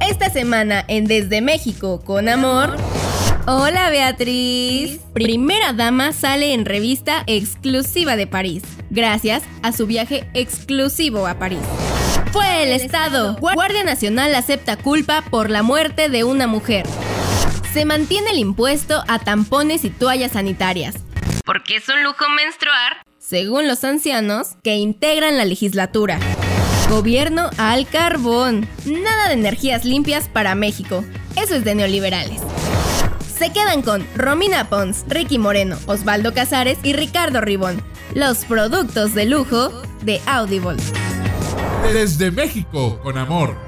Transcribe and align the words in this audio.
Esta 0.00 0.30
semana 0.30 0.84
en 0.88 1.06
Desde 1.06 1.40
México 1.40 2.02
con 2.04 2.28
Amor. 2.28 2.76
Hola 3.46 3.90
Beatriz. 3.90 5.00
Primera 5.12 5.72
dama 5.72 6.12
sale 6.12 6.52
en 6.52 6.64
revista 6.64 7.22
exclusiva 7.26 8.16
de 8.16 8.26
París, 8.26 8.62
gracias 8.90 9.42
a 9.62 9.72
su 9.72 9.86
viaje 9.86 10.28
exclusivo 10.34 11.26
a 11.26 11.38
París. 11.38 11.60
Fue 12.32 12.64
el 12.64 12.72
Estado. 12.72 13.36
Guardia 13.40 13.84
Nacional 13.84 14.34
acepta 14.34 14.76
culpa 14.76 15.22
por 15.30 15.50
la 15.50 15.62
muerte 15.62 16.08
de 16.08 16.24
una 16.24 16.46
mujer. 16.46 16.86
Se 17.72 17.84
mantiene 17.84 18.30
el 18.30 18.38
impuesto 18.38 19.02
a 19.08 19.18
tampones 19.18 19.84
y 19.84 19.90
toallas 19.90 20.32
sanitarias. 20.32 20.96
Porque 21.44 21.76
es 21.76 21.88
un 21.88 22.02
lujo 22.02 22.28
menstruar, 22.28 23.02
según 23.18 23.68
los 23.68 23.84
ancianos 23.84 24.56
que 24.62 24.74
integran 24.74 25.36
la 25.36 25.44
legislatura. 25.44 26.18
Gobierno 26.90 27.50
al 27.58 27.88
carbón. 27.88 28.68
Nada 28.84 29.26
de 29.26 29.34
energías 29.34 29.84
limpias 29.84 30.28
para 30.28 30.54
México. 30.54 31.04
Eso 31.34 31.56
es 31.56 31.64
de 31.64 31.74
neoliberales. 31.74 32.40
Se 33.36 33.52
quedan 33.52 33.82
con 33.82 34.06
Romina 34.14 34.68
Pons, 34.68 35.04
Ricky 35.08 35.36
Moreno, 35.38 35.76
Osvaldo 35.86 36.32
Casares 36.32 36.78
y 36.84 36.92
Ricardo 36.92 37.40
Ribón. 37.40 37.82
Los 38.14 38.44
productos 38.44 39.14
de 39.14 39.26
lujo 39.26 39.70
de 40.02 40.20
Audible. 40.26 40.76
Desde 41.92 42.30
México 42.30 43.00
con 43.02 43.18
amor. 43.18 43.65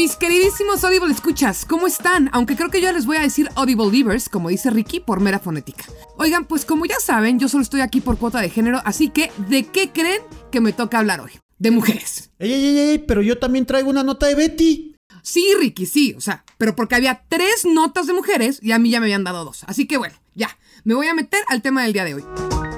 Mis 0.00 0.16
queridísimos 0.16 0.82
Audible 0.82 1.12
escuchas, 1.12 1.66
¿cómo 1.66 1.86
están? 1.86 2.30
Aunque 2.32 2.56
creo 2.56 2.70
que 2.70 2.80
yo 2.80 2.90
les 2.90 3.04
voy 3.04 3.18
a 3.18 3.20
decir 3.20 3.50
Audible 3.54 3.90
Divers, 3.90 4.30
como 4.30 4.48
dice 4.48 4.70
Ricky, 4.70 4.98
por 4.98 5.20
mera 5.20 5.38
fonética. 5.38 5.84
Oigan, 6.16 6.46
pues 6.46 6.64
como 6.64 6.86
ya 6.86 6.98
saben, 7.00 7.38
yo 7.38 7.50
solo 7.50 7.62
estoy 7.62 7.82
aquí 7.82 8.00
por 8.00 8.16
cuota 8.16 8.40
de 8.40 8.48
género, 8.48 8.80
así 8.86 9.10
que 9.10 9.30
¿de 9.50 9.64
qué 9.64 9.90
creen 9.90 10.22
que 10.50 10.62
me 10.62 10.72
toca 10.72 10.98
hablar 10.98 11.20
hoy? 11.20 11.32
De 11.58 11.70
mujeres. 11.70 12.30
Ey, 12.38 12.50
ey, 12.50 12.64
ey, 12.64 12.78
ey, 12.78 12.98
pero 13.00 13.20
yo 13.20 13.38
también 13.38 13.66
traigo 13.66 13.90
una 13.90 14.02
nota 14.02 14.24
de 14.26 14.36
Betty. 14.36 14.96
Sí, 15.20 15.44
Ricky, 15.60 15.84
sí, 15.84 16.14
o 16.16 16.22
sea, 16.22 16.46
pero 16.56 16.74
porque 16.74 16.94
había 16.94 17.22
tres 17.28 17.66
notas 17.66 18.06
de 18.06 18.14
mujeres 18.14 18.58
y 18.62 18.72
a 18.72 18.78
mí 18.78 18.88
ya 18.88 19.00
me 19.00 19.04
habían 19.04 19.24
dado 19.24 19.44
dos. 19.44 19.64
Así 19.66 19.86
que 19.86 19.98
bueno, 19.98 20.14
ya, 20.34 20.48
me 20.82 20.94
voy 20.94 21.08
a 21.08 21.14
meter 21.14 21.40
al 21.48 21.60
tema 21.60 21.82
del 21.82 21.92
día 21.92 22.06
de 22.06 22.14
hoy. 22.14 22.24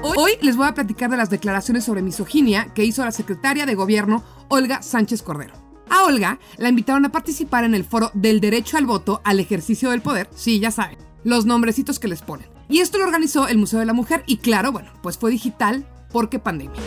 Hoy 0.01 0.33
les 0.41 0.57
voy 0.57 0.67
a 0.67 0.73
platicar 0.73 1.09
de 1.09 1.15
las 1.15 1.29
declaraciones 1.29 1.85
sobre 1.85 2.01
misoginia 2.01 2.73
que 2.73 2.83
hizo 2.83 3.05
la 3.05 3.13
secretaria 3.13 3.65
de 3.65 3.75
gobierno 3.75 4.25
Olga 4.49 4.81
Sánchez 4.81 5.21
Cordero. 5.21 5.62
A 5.93 6.05
Olga 6.05 6.39
la 6.57 6.69
invitaron 6.69 7.05
a 7.05 7.11
participar 7.11 7.65
en 7.65 7.75
el 7.75 7.83
foro 7.83 8.09
del 8.15 8.41
derecho 8.41 8.77
al 8.77 8.87
voto 8.87 9.21
al 9.23 9.39
ejercicio 9.39 9.91
del 9.91 10.01
poder, 10.01 10.27
sí, 10.33 10.59
ya 10.59 10.71
saben, 10.71 10.97
los 11.23 11.45
nombrecitos 11.45 11.99
que 11.99 12.07
les 12.07 12.23
ponen. 12.23 12.47
Y 12.67 12.79
esto 12.79 12.97
lo 12.97 13.03
organizó 13.03 13.47
el 13.47 13.59
Museo 13.59 13.79
de 13.79 13.85
la 13.85 13.93
Mujer 13.93 14.23
y 14.25 14.37
claro, 14.37 14.71
bueno, 14.71 14.91
pues 15.03 15.19
fue 15.19 15.29
digital 15.29 15.85
porque 16.11 16.39
pandemia. 16.39 16.81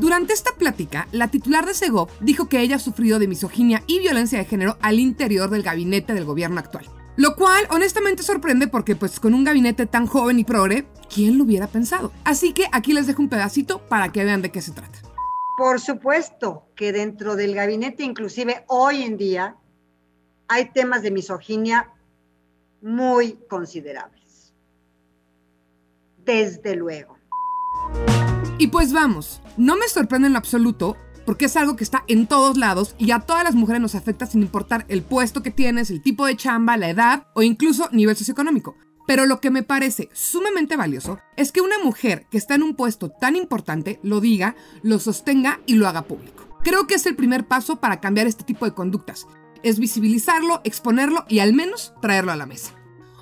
Durante 0.00 0.32
esta 0.32 0.50
plática, 0.56 1.06
la 1.12 1.28
titular 1.28 1.64
de 1.64 1.74
Segov 1.74 2.08
dijo 2.20 2.48
que 2.48 2.60
ella 2.60 2.74
ha 2.74 2.80
sufrido 2.80 3.20
de 3.20 3.28
misoginia 3.28 3.84
y 3.86 4.00
violencia 4.00 4.40
de 4.40 4.46
género 4.46 4.78
al 4.82 4.98
interior 4.98 5.48
del 5.48 5.62
gabinete 5.62 6.12
del 6.12 6.24
gobierno 6.24 6.58
actual. 6.58 6.86
Lo 7.14 7.36
cual 7.36 7.68
honestamente 7.70 8.24
sorprende 8.24 8.66
porque 8.66 8.96
pues 8.96 9.20
con 9.20 9.32
un 9.32 9.44
gabinete 9.44 9.86
tan 9.86 10.08
joven 10.08 10.40
y 10.40 10.44
progre, 10.44 10.88
¿quién 11.08 11.38
lo 11.38 11.44
hubiera 11.44 11.68
pensado? 11.68 12.10
Así 12.24 12.52
que 12.52 12.66
aquí 12.72 12.94
les 12.94 13.06
dejo 13.06 13.22
un 13.22 13.28
pedacito 13.28 13.78
para 13.86 14.10
que 14.10 14.24
vean 14.24 14.42
de 14.42 14.50
qué 14.50 14.60
se 14.60 14.72
trata. 14.72 15.09
Por 15.60 15.78
supuesto 15.78 16.70
que 16.74 16.90
dentro 16.90 17.36
del 17.36 17.54
gabinete, 17.54 18.02
inclusive 18.02 18.64
hoy 18.66 19.02
en 19.02 19.18
día, 19.18 19.56
hay 20.48 20.70
temas 20.70 21.02
de 21.02 21.10
misoginia 21.10 21.90
muy 22.80 23.38
considerables. 23.46 24.54
Desde 26.24 26.76
luego. 26.76 27.18
Y 28.56 28.68
pues 28.68 28.94
vamos, 28.94 29.42
no 29.58 29.76
me 29.76 29.86
sorprende 29.88 30.28
en 30.28 30.32
lo 30.32 30.38
absoluto 30.38 30.96
porque 31.26 31.44
es 31.44 31.56
algo 31.58 31.76
que 31.76 31.84
está 31.84 32.04
en 32.08 32.26
todos 32.26 32.56
lados 32.56 32.94
y 32.96 33.10
a 33.10 33.20
todas 33.20 33.44
las 33.44 33.54
mujeres 33.54 33.82
nos 33.82 33.94
afecta 33.94 34.24
sin 34.24 34.40
importar 34.40 34.86
el 34.88 35.02
puesto 35.02 35.42
que 35.42 35.50
tienes, 35.50 35.90
el 35.90 36.00
tipo 36.00 36.24
de 36.24 36.36
chamba, 36.36 36.78
la 36.78 36.88
edad 36.88 37.26
o 37.34 37.42
incluso 37.42 37.90
nivel 37.92 38.16
socioeconómico. 38.16 38.76
Pero 39.06 39.26
lo 39.26 39.40
que 39.40 39.50
me 39.50 39.62
parece 39.62 40.08
sumamente 40.12 40.76
valioso 40.76 41.18
es 41.36 41.52
que 41.52 41.60
una 41.60 41.78
mujer 41.78 42.26
que 42.30 42.38
está 42.38 42.54
en 42.54 42.62
un 42.62 42.74
puesto 42.74 43.10
tan 43.10 43.36
importante 43.36 43.98
lo 44.02 44.20
diga, 44.20 44.56
lo 44.82 44.98
sostenga 44.98 45.60
y 45.66 45.74
lo 45.74 45.88
haga 45.88 46.02
público. 46.02 46.46
Creo 46.62 46.86
que 46.86 46.94
es 46.94 47.06
el 47.06 47.16
primer 47.16 47.46
paso 47.46 47.80
para 47.80 48.00
cambiar 48.00 48.26
este 48.26 48.44
tipo 48.44 48.66
de 48.66 48.74
conductas. 48.74 49.26
Es 49.62 49.78
visibilizarlo, 49.78 50.60
exponerlo 50.64 51.24
y 51.28 51.40
al 51.40 51.54
menos 51.54 51.94
traerlo 52.00 52.32
a 52.32 52.36
la 52.36 52.46
mesa. 52.46 52.74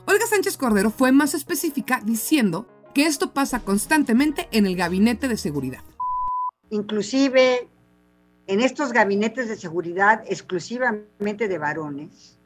Olga 0.06 0.26
Sánchez 0.26 0.56
Cordero 0.56 0.90
fue 0.90 1.12
más 1.12 1.34
específica 1.34 2.00
diciendo 2.04 2.66
que 2.94 3.06
esto 3.06 3.32
pasa 3.32 3.60
constantemente 3.60 4.48
en 4.50 4.66
el 4.66 4.74
gabinete 4.74 5.28
de 5.28 5.36
seguridad. 5.36 5.84
Inclusive 6.70 7.68
en 8.46 8.60
estos 8.60 8.92
gabinetes 8.92 9.48
de 9.48 9.56
seguridad 9.56 10.24
exclusivamente 10.26 11.46
de 11.46 11.58
varones, 11.58 12.38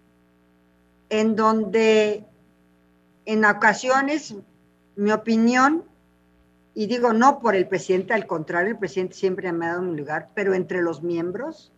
en 1.09 1.37
donde 1.37 2.25
en 3.25 3.45
ocasiones 3.45 4.35
mi 4.97 5.13
opinión, 5.13 5.85
y 6.75 6.87
digo 6.87 7.13
no 7.13 7.41
por 7.41 7.55
el 7.55 7.69
presidente, 7.69 8.15
al 8.15 8.27
contrario, 8.27 8.73
el 8.73 8.79
presidente 8.79 9.15
siempre 9.15 9.53
me 9.53 9.67
ha 9.67 9.71
dado 9.71 9.83
un 9.83 9.97
lugar, 9.97 10.31
pero 10.35 10.55
entre 10.55 10.83
los 10.83 11.03
miembros, 11.03 11.73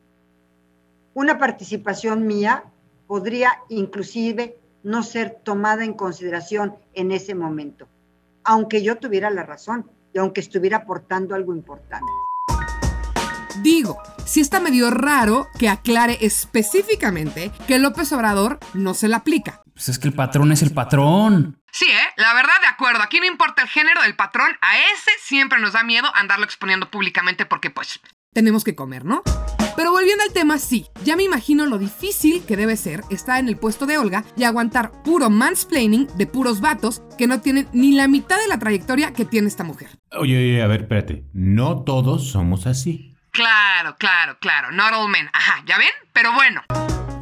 una 1.14 1.38
participación 1.38 2.26
mía 2.26 2.64
podría 3.06 3.52
inclusive 3.68 4.58
no 4.82 5.02
ser 5.02 5.38
tomada 5.42 5.84
en 5.84 5.94
consideración 5.94 6.76
en 6.92 7.12
ese 7.12 7.34
momento, 7.34 7.86
aunque 8.44 8.82
yo 8.82 8.96
tuviera 8.96 9.30
la 9.30 9.44
razón 9.44 9.90
y 10.12 10.18
aunque 10.18 10.40
estuviera 10.40 10.78
aportando 10.78 11.34
algo 11.34 11.54
importante. 11.54 12.06
Digo, 13.62 13.98
si 14.26 14.40
está 14.40 14.60
medio 14.60 14.90
raro 14.90 15.46
que 15.58 15.68
aclare 15.68 16.18
específicamente 16.20 17.52
que 17.66 17.78
López 17.78 18.12
Obrador 18.12 18.58
no 18.74 18.94
se 18.94 19.08
la 19.08 19.18
aplica. 19.18 19.63
Pues 19.74 19.88
es 19.88 19.98
que 19.98 20.08
el 20.08 20.14
patrón 20.14 20.52
es 20.52 20.62
el 20.62 20.72
patrón. 20.72 21.60
Sí, 21.72 21.86
¿eh? 21.86 22.12
La 22.16 22.32
verdad, 22.34 22.60
de 22.60 22.68
acuerdo. 22.68 23.02
Aquí 23.02 23.18
no 23.18 23.26
importa 23.26 23.62
el 23.62 23.68
género 23.68 24.02
del 24.02 24.14
patrón. 24.14 24.56
A 24.60 24.78
ese 24.78 25.10
siempre 25.20 25.60
nos 25.60 25.72
da 25.72 25.82
miedo 25.82 26.08
andarlo 26.14 26.44
exponiendo 26.44 26.90
públicamente 26.90 27.44
porque, 27.44 27.70
pues, 27.70 28.00
tenemos 28.32 28.62
que 28.62 28.76
comer, 28.76 29.04
¿no? 29.04 29.22
Pero 29.76 29.90
volviendo 29.90 30.22
al 30.22 30.32
tema, 30.32 30.58
sí, 30.58 30.86
ya 31.02 31.16
me 31.16 31.24
imagino 31.24 31.66
lo 31.66 31.78
difícil 31.78 32.44
que 32.46 32.56
debe 32.56 32.76
ser 32.76 33.02
estar 33.10 33.40
en 33.40 33.48
el 33.48 33.56
puesto 33.56 33.86
de 33.86 33.98
Olga 33.98 34.24
y 34.36 34.44
aguantar 34.44 35.02
puro 35.02 35.30
mansplaining 35.30 36.06
de 36.16 36.26
puros 36.28 36.60
vatos 36.60 37.02
que 37.18 37.26
no 37.26 37.40
tienen 37.40 37.68
ni 37.72 37.92
la 37.92 38.06
mitad 38.06 38.38
de 38.38 38.46
la 38.46 38.60
trayectoria 38.60 39.12
que 39.12 39.24
tiene 39.24 39.48
esta 39.48 39.64
mujer. 39.64 39.88
Oye, 40.12 40.36
oye, 40.36 40.62
a 40.62 40.68
ver, 40.68 40.82
espérate. 40.82 41.24
No 41.32 41.82
todos 41.82 42.30
somos 42.30 42.68
así. 42.68 43.16
Claro, 43.32 43.96
claro, 43.98 44.38
claro. 44.38 44.70
Not 44.70 44.92
all 44.92 45.08
men. 45.08 45.28
Ajá, 45.32 45.64
¿ya 45.66 45.76
ven? 45.76 45.90
Pero 46.12 46.32
bueno. 46.32 46.62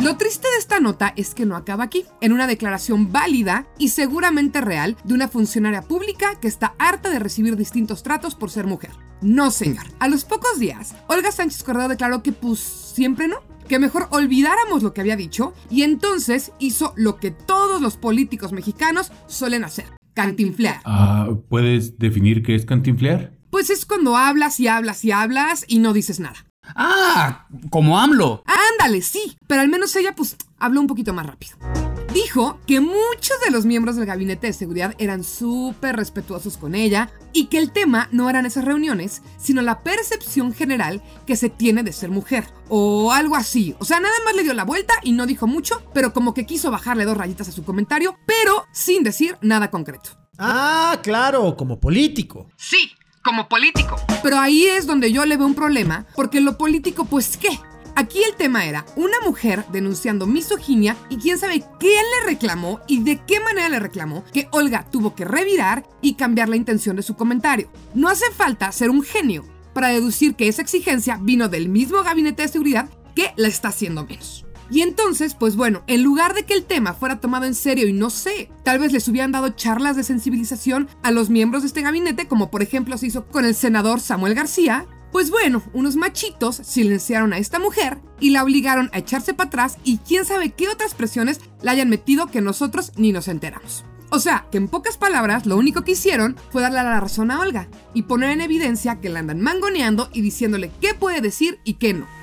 Lo 0.03 0.17
triste 0.17 0.49
de 0.51 0.59
esta 0.59 0.81
nota 0.81 1.13
es 1.17 1.33
que 1.33 1.47
no 1.47 1.55
acaba 1.55 1.85
aquí, 1.85 2.07
en 2.21 2.33
una 2.33 2.49
declaración 2.49 3.13
válida 3.13 3.69
y 3.79 3.91
seguramente 3.91 4.61
real 4.61 4.97
de 5.05 5.15
una 5.15 5.29
funcionaria 5.29 5.83
pública 5.83 6.41
que 6.41 6.49
está 6.49 6.75
harta 6.81 7.09
de 7.09 7.21
recibir 7.21 7.55
distintos 7.55 8.03
tratos 8.03 8.35
por 8.35 8.51
ser 8.51 8.67
mujer. 8.67 8.91
No, 9.21 9.53
señor. 9.53 9.85
A 10.01 10.09
los 10.09 10.25
pocos 10.25 10.59
días, 10.59 10.97
Olga 11.07 11.31
Sánchez 11.31 11.63
Cordero 11.63 11.87
declaró 11.87 12.21
que 12.25 12.33
pues 12.33 12.59
siempre 12.59 13.29
no, 13.29 13.37
que 13.69 13.79
mejor 13.79 14.09
olvidáramos 14.11 14.83
lo 14.83 14.93
que 14.93 15.03
había 15.03 15.15
dicho 15.15 15.55
y 15.71 15.83
entonces 15.85 16.51
hizo 16.59 16.95
lo 16.97 17.19
que 17.19 17.31
todos 17.31 17.81
los 17.81 17.97
políticos 17.97 18.51
mexicanos 18.51 19.13
suelen 19.29 19.63
hacer, 19.63 19.87
cantinflear. 20.15 20.81
Ah, 20.85 21.29
¿Puedes 21.49 22.01
definir 22.01 22.43
qué 22.43 22.57
es 22.57 22.67
cantinflear? 22.67 23.35
Pues 23.51 23.71
es 23.71 23.87
cuando 23.87 24.17
hablas 24.17 24.59
y 24.59 24.67
hablas 24.67 25.05
y 25.05 25.13
hablas 25.13 25.65
y 25.69 25.79
no 25.79 25.93
dices 25.93 26.19
nada. 26.19 26.45
Ah, 26.75 27.47
como 27.71 27.99
AMLO. 27.99 28.43
Ándale, 28.47 29.03
sí, 29.03 29.37
pero 29.47 29.61
al 29.61 29.69
menos 29.69 29.95
ella 29.97 30.15
pues 30.15 30.37
habló 30.59 30.81
un 30.81 30.87
poquito 30.87 31.13
más 31.13 31.27
rápido. 31.27 31.57
Dijo 32.13 32.59
que 32.67 32.81
muchos 32.81 33.41
de 33.43 33.51
los 33.51 33.65
miembros 33.65 33.97
del 33.97 34.05
gabinete 34.05 34.47
de 34.47 34.53
seguridad 34.53 34.95
eran 34.99 35.25
súper 35.25 35.97
respetuosos 35.97 36.59
con 36.59 36.75
ella 36.75 37.11
y 37.33 37.47
que 37.47 37.57
el 37.57 37.73
tema 37.73 38.09
no 38.13 38.29
eran 38.29 38.45
esas 38.45 38.67
reuniones, 38.67 39.23
sino 39.39 39.63
la 39.63 39.83
percepción 39.83 40.53
general 40.53 41.03
que 41.27 41.37
se 41.37 41.49
tiene 41.49 41.83
de 41.83 41.93
ser 41.93 42.11
mujer. 42.11 42.45
O 42.69 43.13
algo 43.13 43.35
así. 43.35 43.75
O 43.79 43.87
sea, 43.87 43.99
nada 43.99 44.15
más 44.27 44.35
le 44.35 44.43
dio 44.43 44.53
la 44.53 44.65
vuelta 44.65 44.93
y 45.03 45.13
no 45.13 45.25
dijo 45.25 45.47
mucho, 45.47 45.83
pero 45.95 46.13
como 46.13 46.35
que 46.35 46.45
quiso 46.45 46.71
bajarle 46.71 47.07
dos 47.07 47.17
rayitas 47.17 47.49
a 47.49 47.53
su 47.53 47.65
comentario, 47.65 48.19
pero 48.27 48.67
sin 48.73 49.03
decir 49.03 49.39
nada 49.41 49.71
concreto. 49.71 50.11
Ah, 50.39 50.99
claro, 51.03 51.57
como 51.57 51.81
político. 51.81 52.49
Sí, 52.57 52.93
como 53.23 53.49
político. 53.49 53.97
Pero 54.23 54.39
ahí 54.39 54.67
es 54.67 54.87
donde 54.87 55.13
yo 55.13 55.25
le 55.25 55.37
veo 55.37 55.47
un 55.47 55.55
problema, 55.55 56.07
porque 56.15 56.41
lo 56.41 56.59
político, 56.59 57.05
pues 57.05 57.37
qué. 57.37 57.59
Aquí 57.95 58.23
el 58.23 58.35
tema 58.37 58.65
era 58.65 58.87
una 58.97 59.21
mujer 59.21 59.67
denunciando 59.71 60.27
misoginia 60.27 60.97
y 61.11 61.19
quién 61.19 61.39
sabe 61.39 61.63
quién 61.79 62.05
le 62.19 62.27
reclamó 62.27 62.81
y 62.89 63.03
de 63.03 63.21
qué 63.27 63.39
manera 63.41 63.69
le 63.69 63.81
reclamó 63.81 64.25
que 64.33 64.49
Olga 64.51 64.87
tuvo 64.91 65.15
que 65.15 65.27
revirar 65.27 65.85
y 66.01 66.15
cambiar 66.15 66.49
la 66.49 66.57
intención 66.57 66.97
de 66.97 67.03
su 67.03 67.17
comentario. 67.17 67.71
No 67.95 68.09
hace 68.09 68.31
falta 68.33 68.73
ser 68.73 68.89
un 68.89 69.03
genio 69.03 69.45
para 69.75 69.89
deducir 69.89 70.35
que 70.37 70.49
esa 70.49 70.63
exigencia 70.63 71.19
vino 71.21 71.49
del 71.49 71.69
mismo 71.69 72.03
gabinete 72.03 72.43
de 72.43 72.49
seguridad 72.49 72.89
que 73.15 73.33
la 73.37 73.49
está 73.49 73.69
haciendo 73.69 74.07
menos. 74.07 74.47
Y 74.73 74.81
entonces, 74.81 75.35
pues 75.35 75.55
bueno, 75.55 75.83
en 75.87 76.03
lugar 76.03 76.33
de 76.33 76.45
que 76.45 76.55
el 76.55 76.65
tema 76.65 76.95
fuera 76.95 77.21
tomado 77.21 77.45
en 77.45 77.55
serio 77.55 77.87
y 77.87 77.93
no 77.93 78.09
sé, 78.09 78.49
tal 78.63 78.79
vez 78.79 78.91
les 78.91 79.07
hubieran 79.07 79.31
dado 79.31 79.51
charlas 79.51 79.97
de 79.97 80.03
sensibilización 80.03 80.89
a 81.03 81.11
los 81.11 81.29
miembros 81.29 81.63
de 81.63 81.67
este 81.67 81.83
gabinete, 81.83 82.27
como 82.27 82.51
por 82.51 82.63
ejemplo 82.63 82.97
se 82.97 83.09
hizo 83.09 83.27
con 83.27 83.45
el 83.45 83.55
senador 83.55 84.01
Samuel 84.01 84.35
García, 84.35 84.87
pues 85.13 85.31
bueno, 85.31 85.63
unos 85.75 85.97
machitos 85.97 86.57
silenciaron 86.57 87.35
a 87.35 87.39
esta 87.39 87.59
mujer 87.59 87.99
y 88.19 88.31
la 88.31 88.43
obligaron 88.43 88.89
a 88.95 88.99
echarse 88.99 89.35
para 89.35 89.49
atrás 89.49 89.77
y 89.85 89.99
quién 89.99 90.25
sabe 90.25 90.53
qué 90.53 90.71
otras 90.71 90.95
presiones 90.95 91.41
la 91.61 91.73
hayan 91.73 91.91
metido 91.91 92.29
que 92.29 92.41
nosotros 92.41 92.93
ni 92.97 93.13
nos 93.13 93.29
enteramos. 93.29 93.85
O 94.09 94.21
sea, 94.21 94.47
que 94.51 94.57
en 94.57 94.69
pocas 94.69 94.97
palabras, 94.97 95.45
lo 95.45 95.59
único 95.59 95.83
que 95.83 95.93
hicieron 95.93 96.35
fue 96.51 96.63
darle 96.63 96.83
la 96.83 96.99
razón 96.99 97.31
a 97.31 97.41
Olga 97.41 97.69
y 97.93 98.05
poner 98.05 98.31
en 98.31 98.41
evidencia 98.41 99.01
que 99.01 99.11
la 99.11 99.19
andan 99.19 99.43
mangoneando 99.43 100.09
y 100.15 100.23
diciéndole 100.23 100.71
qué 100.81 100.95
puede 100.95 101.21
decir 101.21 101.61
y 101.63 101.75
qué 101.75 101.93
no. 101.93 102.22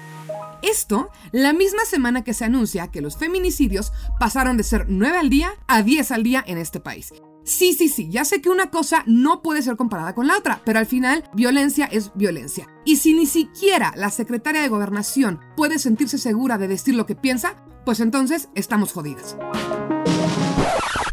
Esto, 0.61 1.09
la 1.31 1.53
misma 1.53 1.85
semana 1.85 2.23
que 2.23 2.33
se 2.33 2.45
anuncia 2.45 2.89
que 2.91 3.01
los 3.01 3.17
feminicidios 3.17 3.93
pasaron 4.19 4.57
de 4.57 4.63
ser 4.63 4.85
9 4.89 5.17
al 5.17 5.29
día 5.29 5.51
a 5.67 5.83
10 5.83 6.11
al 6.11 6.23
día 6.23 6.43
en 6.45 6.57
este 6.57 6.79
país. 6.79 7.13
Sí, 7.43 7.73
sí, 7.73 7.87
sí, 7.87 8.09
ya 8.11 8.25
sé 8.25 8.41
que 8.41 8.49
una 8.49 8.69
cosa 8.69 9.03
no 9.07 9.41
puede 9.41 9.61
ser 9.61 9.75
comparada 9.75 10.13
con 10.13 10.27
la 10.27 10.37
otra, 10.37 10.61
pero 10.65 10.77
al 10.77 10.85
final 10.85 11.23
violencia 11.33 11.85
es 11.85 12.11
violencia. 12.13 12.67
Y 12.85 12.97
si 12.97 13.13
ni 13.13 13.25
siquiera 13.25 13.93
la 13.95 14.11
secretaria 14.11 14.61
de 14.61 14.67
gobernación 14.67 15.39
puede 15.55 15.79
sentirse 15.79 16.17
segura 16.17 16.57
de 16.57 16.67
decir 16.67 16.93
lo 16.93 17.05
que 17.05 17.15
piensa, 17.15 17.55
pues 17.85 18.01
entonces 18.01 18.49
estamos 18.53 18.91
jodidas. 18.91 19.37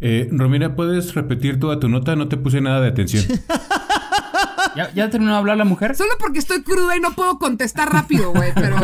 Eh, 0.00 0.28
Romina, 0.30 0.76
¿puedes 0.76 1.14
repetir 1.14 1.58
toda 1.58 1.80
tu 1.80 1.88
nota? 1.88 2.16
No 2.16 2.28
te 2.28 2.36
puse 2.36 2.60
nada 2.60 2.80
de 2.80 2.88
atención. 2.88 3.24
¿Ya, 4.76 4.92
¿Ya 4.92 5.08
terminó 5.08 5.32
de 5.32 5.38
hablar 5.38 5.56
la 5.56 5.64
mujer? 5.64 5.96
Solo 5.96 6.12
porque 6.18 6.38
estoy 6.38 6.62
cruda 6.62 6.96
y 6.96 7.00
no 7.00 7.12
puedo 7.12 7.38
contestar 7.38 7.90
rápido, 7.90 8.32
güey, 8.32 8.52
pero... 8.54 8.76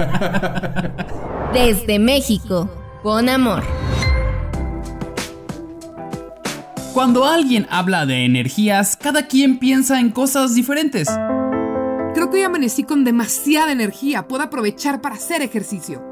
Desde 1.53 1.99
México, 1.99 2.71
con 3.03 3.29
amor. 3.29 3.63
Cuando 6.95 7.27
alguien 7.27 7.67
habla 7.71 8.07
de 8.07 8.25
energías, 8.25 8.97
cada 8.97 9.27
quien 9.27 9.59
piensa 9.59 10.01
en 10.01 10.11
cosas 10.11 10.55
diferentes. 10.55 11.09
Creo 12.15 12.31
que 12.31 12.39
hoy 12.39 12.43
amanecí 12.43 12.85
con 12.85 13.05
demasiada 13.05 13.73
energía. 13.73 14.27
Puedo 14.29 14.45
aprovechar 14.45 15.03
para 15.03 15.17
hacer 15.17 15.43
ejercicio. 15.43 16.03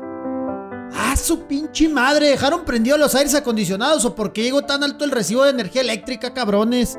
¡Ah, 0.93 1.17
su 1.17 1.47
pinche 1.47 1.89
madre! 1.89 2.29
¿Dejaron 2.29 2.65
prendidos 2.65 2.99
los 2.99 3.15
aires 3.15 3.35
acondicionados 3.35 4.05
o 4.05 4.15
por 4.15 4.33
qué 4.33 4.43
llegó 4.43 4.63
tan 4.63 4.83
alto 4.83 5.05
el 5.05 5.11
recibo 5.11 5.45
de 5.45 5.51
energía 5.51 5.83
eléctrica, 5.83 6.35
cabrones? 6.35 6.99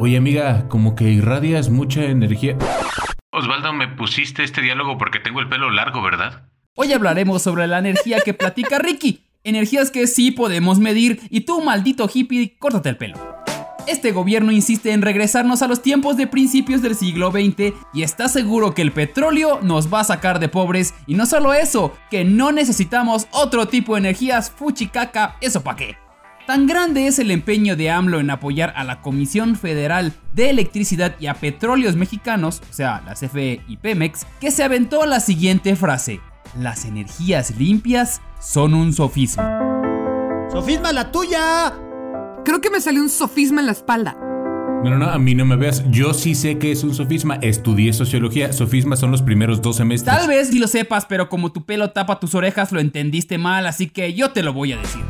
Oye, 0.00 0.16
amiga, 0.16 0.68
como 0.68 0.94
que 0.94 1.10
irradias 1.10 1.70
mucha 1.70 2.04
energía. 2.04 2.56
Osvaldo, 3.32 3.72
me 3.72 3.88
pusiste 3.88 4.44
este 4.44 4.62
diálogo 4.62 4.96
porque 4.96 5.18
tengo 5.18 5.40
el 5.40 5.48
pelo 5.48 5.70
largo, 5.70 6.00
¿verdad? 6.02 6.48
Hoy 6.76 6.92
hablaremos 6.92 7.42
sobre 7.42 7.66
la 7.66 7.80
energía 7.80 8.20
que 8.24 8.32
platica 8.32 8.78
Ricky. 8.78 9.24
Energías 9.42 9.90
que 9.90 10.06
sí 10.06 10.30
podemos 10.30 10.78
medir 10.78 11.20
y 11.30 11.40
tú, 11.40 11.60
maldito 11.62 12.08
hippie, 12.12 12.56
córtate 12.60 12.90
el 12.90 12.96
pelo. 12.96 13.16
Este 13.88 14.12
gobierno 14.12 14.52
insiste 14.52 14.92
en 14.92 15.02
regresarnos 15.02 15.62
a 15.62 15.66
los 15.66 15.82
tiempos 15.82 16.16
de 16.16 16.28
principios 16.28 16.80
del 16.80 16.94
siglo 16.94 17.32
XX 17.32 17.74
y 17.92 18.04
está 18.04 18.28
seguro 18.28 18.74
que 18.74 18.82
el 18.82 18.92
petróleo 18.92 19.58
nos 19.62 19.92
va 19.92 20.00
a 20.00 20.04
sacar 20.04 20.38
de 20.38 20.48
pobres 20.48 20.94
y 21.08 21.14
no 21.14 21.26
solo 21.26 21.54
eso, 21.54 21.92
que 22.08 22.24
no 22.24 22.52
necesitamos 22.52 23.26
otro 23.32 23.66
tipo 23.66 23.94
de 23.94 24.00
energías 24.00 24.48
fuchicaca, 24.48 25.34
eso 25.40 25.64
pa' 25.64 25.74
qué. 25.74 25.96
Tan 26.48 26.66
grande 26.66 27.06
es 27.06 27.18
el 27.18 27.30
empeño 27.30 27.76
de 27.76 27.90
AMLO 27.90 28.20
en 28.20 28.30
apoyar 28.30 28.72
a 28.74 28.82
la 28.82 29.02
Comisión 29.02 29.54
Federal 29.54 30.14
de 30.32 30.48
Electricidad 30.48 31.14
y 31.20 31.26
a 31.26 31.34
Petróleos 31.34 31.94
Mexicanos, 31.94 32.62
o 32.70 32.72
sea, 32.72 33.02
la 33.04 33.12
CFE 33.12 33.60
y 33.68 33.76
Pemex, 33.76 34.26
que 34.40 34.50
se 34.50 34.64
aventó 34.64 35.04
la 35.04 35.20
siguiente 35.20 35.76
frase. 35.76 36.22
Las 36.58 36.86
energías 36.86 37.54
limpias 37.58 38.22
son 38.40 38.72
un 38.72 38.94
sofisma. 38.94 39.60
¡Sofisma 40.50 40.90
la 40.94 41.12
tuya! 41.12 41.74
Creo 42.46 42.62
que 42.62 42.70
me 42.70 42.80
salió 42.80 43.02
un 43.02 43.10
sofisma 43.10 43.60
en 43.60 43.66
la 43.66 43.72
espalda. 43.72 44.16
No, 44.18 44.88
no, 44.88 44.96
no, 44.96 45.10
a 45.10 45.18
mí 45.18 45.34
no 45.34 45.44
me 45.44 45.56
veas. 45.56 45.84
Yo 45.90 46.14
sí 46.14 46.34
sé 46.34 46.56
que 46.56 46.72
es 46.72 46.82
un 46.82 46.94
sofisma. 46.94 47.34
Estudié 47.42 47.92
sociología. 47.92 48.54
Sofismas 48.54 49.00
son 49.00 49.10
los 49.10 49.20
primeros 49.20 49.60
dos 49.60 49.76
semestres. 49.76 50.16
Tal 50.16 50.26
vez 50.26 50.50
ni 50.50 50.60
lo 50.60 50.66
sepas, 50.66 51.04
pero 51.04 51.28
como 51.28 51.52
tu 51.52 51.66
pelo 51.66 51.90
tapa 51.90 52.18
tus 52.18 52.34
orejas 52.34 52.72
lo 52.72 52.80
entendiste 52.80 53.36
mal, 53.36 53.66
así 53.66 53.88
que 53.88 54.14
yo 54.14 54.30
te 54.30 54.42
lo 54.42 54.54
voy 54.54 54.72
a 54.72 54.78
decir. 54.78 55.02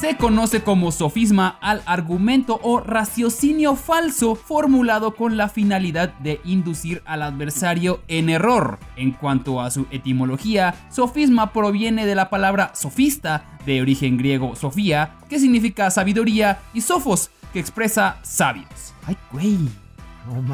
Se 0.00 0.16
conoce 0.16 0.62
como 0.62 0.92
sofisma 0.92 1.58
al 1.60 1.82
argumento 1.84 2.60
o 2.62 2.78
raciocinio 2.78 3.74
falso 3.74 4.36
formulado 4.36 5.16
con 5.16 5.36
la 5.36 5.48
finalidad 5.48 6.14
de 6.20 6.40
inducir 6.44 7.02
al 7.04 7.20
adversario 7.22 8.00
en 8.06 8.30
error. 8.30 8.78
En 8.94 9.10
cuanto 9.10 9.60
a 9.60 9.72
su 9.72 9.86
etimología, 9.90 10.86
sofisma 10.88 11.52
proviene 11.52 12.06
de 12.06 12.14
la 12.14 12.30
palabra 12.30 12.70
sofista, 12.76 13.58
de 13.66 13.82
origen 13.82 14.18
griego 14.18 14.54
sofía, 14.54 15.16
que 15.28 15.40
significa 15.40 15.90
sabiduría, 15.90 16.60
y 16.72 16.80
sofos, 16.80 17.30
que 17.52 17.58
expresa 17.58 18.18
sabios. 18.22 18.94
Ay, 19.04 19.16
güey. 19.32 19.58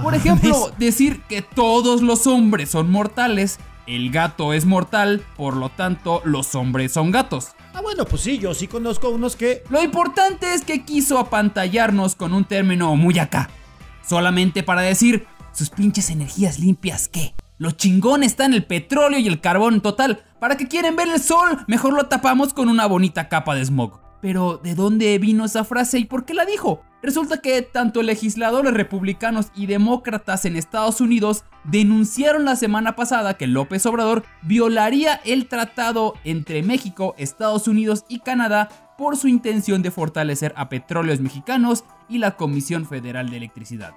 Por 0.03 0.15
ejemplo, 0.15 0.73
decir 0.79 1.21
que 1.29 1.43
todos 1.43 2.01
los 2.01 2.27
hombres 2.27 2.71
son 2.71 2.91
mortales, 2.91 3.59
el 3.87 4.11
gato 4.11 4.53
es 4.53 4.65
mortal, 4.65 5.25
por 5.37 5.57
lo 5.57 5.69
tanto 5.69 6.23
los 6.25 6.55
hombres 6.55 6.93
son 6.93 7.11
gatos. 7.11 7.49
Ah, 7.75 7.81
bueno, 7.81 8.05
pues 8.05 8.23
sí, 8.23 8.39
yo 8.39 8.55
sí 8.55 8.69
conozco 8.69 9.11
unos 9.11 9.37
que... 9.37 9.65
Lo 9.69 9.83
importante 9.83 10.55
es 10.55 10.65
que 10.65 10.85
quiso 10.85 11.19
apantallarnos 11.19 12.15
con 12.15 12.33
un 12.33 12.45
término 12.45 12.95
muy 12.97 13.19
acá. 13.19 13.51
Solamente 14.07 14.63
para 14.63 14.83
decir, 14.83 15.27
sus 15.53 15.71
pinches 15.71 16.11
energías 16.11 16.59
limpias, 16.59 17.09
¿qué? 17.09 17.35
Lo 17.59 17.71
chingón 17.71 18.23
está 18.23 18.45
en 18.45 18.55
el 18.55 18.65
petróleo 18.65 19.19
y 19.19 19.29
el 19.29 19.41
carbón 19.41 19.81
total. 19.81 20.25
¿Para 20.41 20.57
que 20.57 20.69
quieren 20.69 20.97
ver 20.97 21.09
el 21.09 21.21
sol? 21.21 21.65
Mejor 21.67 21.95
lo 21.95 22.07
tapamos 22.07 22.53
con 22.53 22.69
una 22.69 22.87
bonita 22.87 23.29
capa 23.29 23.55
de 23.55 23.65
smog. 23.65 24.01
Pero, 24.21 24.59
¿de 24.63 24.75
dónde 24.75 25.19
vino 25.19 25.45
esa 25.45 25.65
frase 25.65 25.99
y 25.99 26.05
por 26.05 26.25
qué 26.25 26.35
la 26.35 26.45
dijo? 26.45 26.83
Resulta 27.05 27.43
que 27.43 27.61
tanto 27.61 28.03
legisladores 28.03 28.73
republicanos 28.73 29.49
y 29.55 29.67
demócratas 29.67 30.47
en 30.47 30.57
Estados 30.57 31.03
Unidos 31.03 31.45
denunciaron 31.65 32.47
la 32.47 32.57
semana 32.57 32.97
pasada 32.97 33.37
que 33.37 33.47
López 33.47 33.85
Obrador 33.85 34.25
violaría 34.41 35.21
el 35.27 35.47
tratado 35.47 36.15
entre 36.25 36.63
México, 36.63 37.15
Estados 37.19 37.69
Unidos 37.69 38.07
y 38.09 38.21
Canadá 38.21 38.71
por 38.97 39.19
su 39.19 39.29
intención 39.29 39.83
de 39.83 39.91
fortalecer 39.91 40.55
a 40.57 40.71
petróleos 40.71 41.21
mexicanos 41.21 41.85
y 42.09 42.17
la 42.17 42.37
Comisión 42.37 42.87
Federal 42.87 43.29
de 43.29 43.37
Electricidad. 43.37 43.93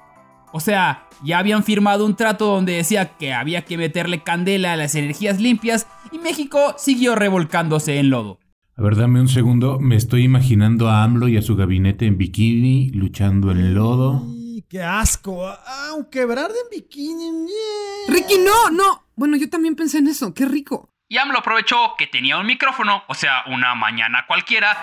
O 0.52 0.60
sea, 0.60 1.08
ya 1.24 1.40
habían 1.40 1.64
firmado 1.64 2.06
un 2.06 2.18
trato 2.18 2.48
donde 2.48 2.74
decía 2.74 3.16
que 3.18 3.34
había 3.34 3.64
que 3.64 3.78
meterle 3.78 4.22
candela 4.22 4.74
a 4.74 4.78
las 4.78 4.96
energías 4.96 5.40
limpias 5.40 5.88
y 6.12 6.20
México 6.20 6.76
siguió 6.78 7.16
revolcándose 7.16 8.00
en 8.00 8.10
lodo. 8.10 8.40
A 8.80 8.84
ver, 8.84 8.96
dame 8.96 9.20
un 9.20 9.28
segundo. 9.28 9.80
Me 9.80 9.96
estoy 9.96 10.24
imaginando 10.24 10.88
a 10.88 11.04
AMLO 11.04 11.28
y 11.28 11.38
a 11.38 11.42
su 11.42 11.56
gabinete 11.56 12.06
en 12.06 12.18
bikini, 12.18 12.92
luchando 12.92 13.52
en 13.52 13.58
el 13.58 13.74
lodo. 13.74 14.22
Ay, 14.24 14.64
¡Qué 14.70 14.84
asco! 14.84 15.48
Ah, 15.48 15.94
un 15.98 16.06
quebrar 16.06 16.52
de 16.52 16.60
bikini. 16.72 17.48
yeah. 17.48 18.14
Ricky, 18.14 18.36
no, 18.38 18.70
no. 18.70 19.08
Bueno, 19.16 19.36
yo 19.36 19.50
también 19.50 19.76
pensé 19.76 19.98
en 19.98 20.08
eso. 20.08 20.32
Qué 20.36 20.46
rico. 20.46 20.92
Y 21.10 21.18
AMLO 21.18 21.40
aprovechó 21.40 21.96
que 21.98 22.06
tenía 22.06 22.38
un 22.38 22.46
micrófono, 22.46 23.02
o 23.08 23.16
sea, 23.16 23.44
una 23.48 23.74
mañana 23.74 24.26
cualquiera, 24.28 24.78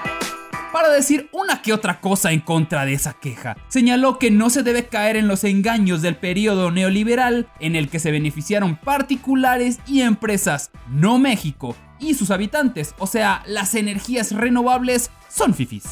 para 0.75 0.89
decir 0.89 1.29
una 1.31 1.63
que 1.63 1.73
otra 1.73 2.01
cosa 2.01 2.33
en 2.33 2.41
contra 2.41 2.85
de 2.85 2.95
esa 2.95 3.13
queja. 3.13 3.57
Señaló 3.69 4.19
que 4.19 4.33
no 4.33 4.51
se 4.51 4.65
debe 4.65 4.89
caer 4.89 5.17
en 5.17 5.29
los 5.29 5.45
engaños 5.45 6.03
del 6.03 6.17
periodo 6.17 6.73
neoliberal 6.73 7.47
en 7.61 7.77
el 7.77 7.89
que 7.89 8.01
se 8.01 8.11
beneficiaron 8.11 8.75
particulares 8.75 9.79
y 9.87 10.01
empresas, 10.01 10.73
no 10.89 11.21
México, 11.21 11.77
y 12.01 12.15
sus 12.15 12.33
habitantes, 12.33 12.97
o 12.99 13.07
sea, 13.07 13.45
las 13.47 13.77
energías 13.77 14.33
renovables 14.33 15.13
son 15.29 15.55
fifis. 15.55 15.85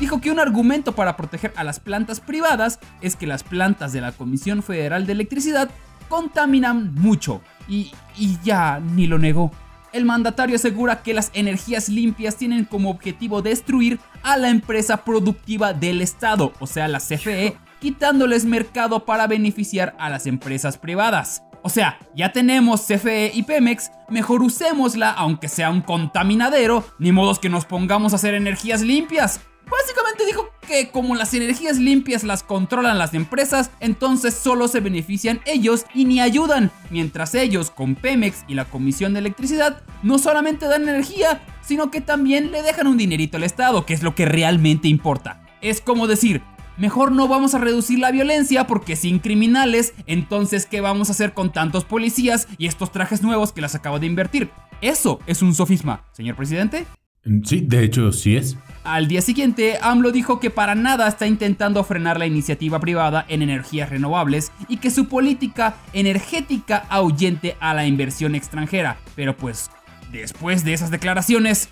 Dijo 0.00 0.20
que 0.20 0.30
un 0.30 0.38
argumento 0.38 0.94
para 0.94 1.16
proteger 1.16 1.54
a 1.56 1.64
las 1.64 1.80
plantas 1.80 2.20
privadas 2.20 2.78
es 3.00 3.16
que 3.16 3.26
las 3.26 3.42
plantas 3.42 3.94
de 3.94 4.02
la 4.02 4.12
Comisión 4.12 4.62
Federal 4.62 5.06
de 5.06 5.12
Electricidad 5.12 5.70
contaminan 6.10 6.94
mucho, 6.94 7.40
y, 7.70 7.90
y 8.18 8.36
ya 8.44 8.80
ni 8.80 9.06
lo 9.06 9.18
negó. 9.18 9.50
El 9.92 10.04
mandatario 10.04 10.56
asegura 10.56 11.02
que 11.02 11.14
las 11.14 11.30
energías 11.34 11.88
limpias 11.88 12.36
tienen 12.36 12.64
como 12.64 12.90
objetivo 12.90 13.42
destruir 13.42 13.98
a 14.22 14.36
la 14.36 14.48
empresa 14.48 15.04
productiva 15.04 15.72
del 15.72 16.00
Estado, 16.00 16.52
o 16.60 16.66
sea, 16.66 16.86
la 16.86 17.00
CFE, 17.00 17.56
quitándoles 17.80 18.44
mercado 18.44 19.04
para 19.04 19.26
beneficiar 19.26 19.96
a 19.98 20.08
las 20.08 20.26
empresas 20.26 20.78
privadas. 20.78 21.42
O 21.62 21.68
sea, 21.68 21.98
ya 22.14 22.32
tenemos 22.32 22.86
CFE 22.86 23.32
y 23.34 23.42
Pemex, 23.42 23.90
mejor 24.08 24.42
usémosla 24.42 25.10
aunque 25.10 25.48
sea 25.48 25.70
un 25.70 25.82
contaminadero, 25.82 26.84
ni 26.98 27.10
modos 27.10 27.38
que 27.38 27.48
nos 27.48 27.64
pongamos 27.64 28.12
a 28.12 28.16
hacer 28.16 28.34
energías 28.34 28.82
limpias. 28.82 29.40
Básicamente 29.70 30.26
dijo 30.26 30.50
que 30.66 30.90
como 30.90 31.14
las 31.14 31.32
energías 31.32 31.78
limpias 31.78 32.24
las 32.24 32.42
controlan 32.42 32.98
las 32.98 33.14
empresas, 33.14 33.70
entonces 33.80 34.34
solo 34.34 34.68
se 34.68 34.80
benefician 34.80 35.40
ellos 35.46 35.84
y 35.94 36.04
ni 36.04 36.20
ayudan, 36.20 36.70
mientras 36.90 37.34
ellos 37.34 37.70
con 37.70 37.94
Pemex 37.94 38.44
y 38.48 38.54
la 38.54 38.64
Comisión 38.64 39.12
de 39.12 39.20
Electricidad 39.20 39.82
no 40.02 40.18
solamente 40.18 40.66
dan 40.66 40.88
energía, 40.88 41.42
sino 41.62 41.90
que 41.90 42.00
también 42.00 42.50
le 42.50 42.62
dejan 42.62 42.88
un 42.88 42.98
dinerito 42.98 43.36
al 43.36 43.44
Estado, 43.44 43.86
que 43.86 43.94
es 43.94 44.02
lo 44.02 44.14
que 44.14 44.26
realmente 44.26 44.88
importa. 44.88 45.42
Es 45.60 45.80
como 45.80 46.08
decir, 46.08 46.42
mejor 46.76 47.12
no 47.12 47.28
vamos 47.28 47.54
a 47.54 47.58
reducir 47.58 47.98
la 47.98 48.10
violencia 48.10 48.66
porque 48.66 48.96
sin 48.96 49.18
criminales, 49.20 49.94
entonces 50.06 50.66
¿qué 50.66 50.80
vamos 50.80 51.08
a 51.08 51.12
hacer 51.12 51.32
con 51.32 51.52
tantos 51.52 51.84
policías 51.84 52.48
y 52.58 52.66
estos 52.66 52.90
trajes 52.90 53.22
nuevos 53.22 53.52
que 53.52 53.60
las 53.60 53.74
acabo 53.74 53.98
de 53.98 54.06
invertir? 54.06 54.50
Eso 54.80 55.20
es 55.26 55.42
un 55.42 55.54
sofisma, 55.54 56.04
señor 56.12 56.36
presidente. 56.36 56.86
Mm, 57.24 57.42
Sí, 57.44 57.60
de 57.60 57.84
hecho, 57.84 58.12
sí 58.12 58.36
es. 58.36 58.56
Al 58.82 59.08
día 59.08 59.20
siguiente, 59.20 59.78
AMLO 59.82 60.10
dijo 60.10 60.40
que 60.40 60.48
para 60.50 60.74
nada 60.74 61.06
está 61.06 61.26
intentando 61.26 61.84
frenar 61.84 62.18
la 62.18 62.26
iniciativa 62.26 62.80
privada 62.80 63.26
en 63.28 63.42
energías 63.42 63.90
renovables 63.90 64.52
y 64.68 64.78
que 64.78 64.90
su 64.90 65.06
política 65.06 65.76
energética 65.92 66.86
ahuyente 66.88 67.56
a 67.60 67.74
la 67.74 67.86
inversión 67.86 68.34
extranjera. 68.34 68.96
Pero 69.16 69.36
pues, 69.36 69.70
después 70.10 70.64
de 70.64 70.72
esas 70.72 70.90
declaraciones, 70.90 71.68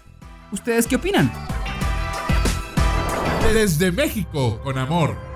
¿ustedes 0.52 0.86
qué 0.86 0.96
opinan? 0.96 1.32
Desde 3.54 3.90
México, 3.90 4.60
con 4.62 4.76
amor. 4.76 5.27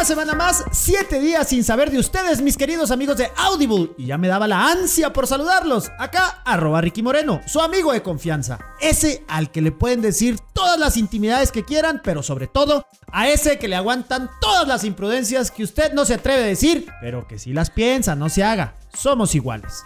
Una 0.00 0.06
semana 0.06 0.34
más, 0.34 0.64
siete 0.72 1.20
días 1.20 1.46
sin 1.48 1.62
saber 1.62 1.90
de 1.90 1.98
ustedes, 1.98 2.40
mis 2.40 2.56
queridos 2.56 2.90
amigos 2.90 3.18
de 3.18 3.30
Audible. 3.36 3.90
Y 3.98 4.06
ya 4.06 4.16
me 4.16 4.28
daba 4.28 4.48
la 4.48 4.70
ansia 4.70 5.12
por 5.12 5.26
saludarlos. 5.26 5.90
Acá, 5.98 6.40
arroba 6.46 6.80
Ricky 6.80 7.02
Moreno, 7.02 7.42
su 7.46 7.60
amigo 7.60 7.92
de 7.92 8.02
confianza. 8.02 8.58
Ese 8.80 9.26
al 9.28 9.50
que 9.50 9.60
le 9.60 9.72
pueden 9.72 10.00
decir 10.00 10.38
todas 10.54 10.78
las 10.78 10.96
intimidades 10.96 11.52
que 11.52 11.66
quieran, 11.66 12.00
pero 12.02 12.22
sobre 12.22 12.46
todo, 12.46 12.86
a 13.12 13.28
ese 13.28 13.58
que 13.58 13.68
le 13.68 13.76
aguantan 13.76 14.30
todas 14.40 14.66
las 14.66 14.84
imprudencias 14.84 15.50
que 15.50 15.64
usted 15.64 15.92
no 15.92 16.06
se 16.06 16.14
atreve 16.14 16.44
a 16.44 16.46
decir, 16.46 16.86
pero 17.02 17.28
que 17.28 17.38
si 17.38 17.52
las 17.52 17.68
piensa, 17.68 18.16
no 18.16 18.30
se 18.30 18.42
haga. 18.42 18.76
Somos 18.94 19.34
iguales. 19.34 19.82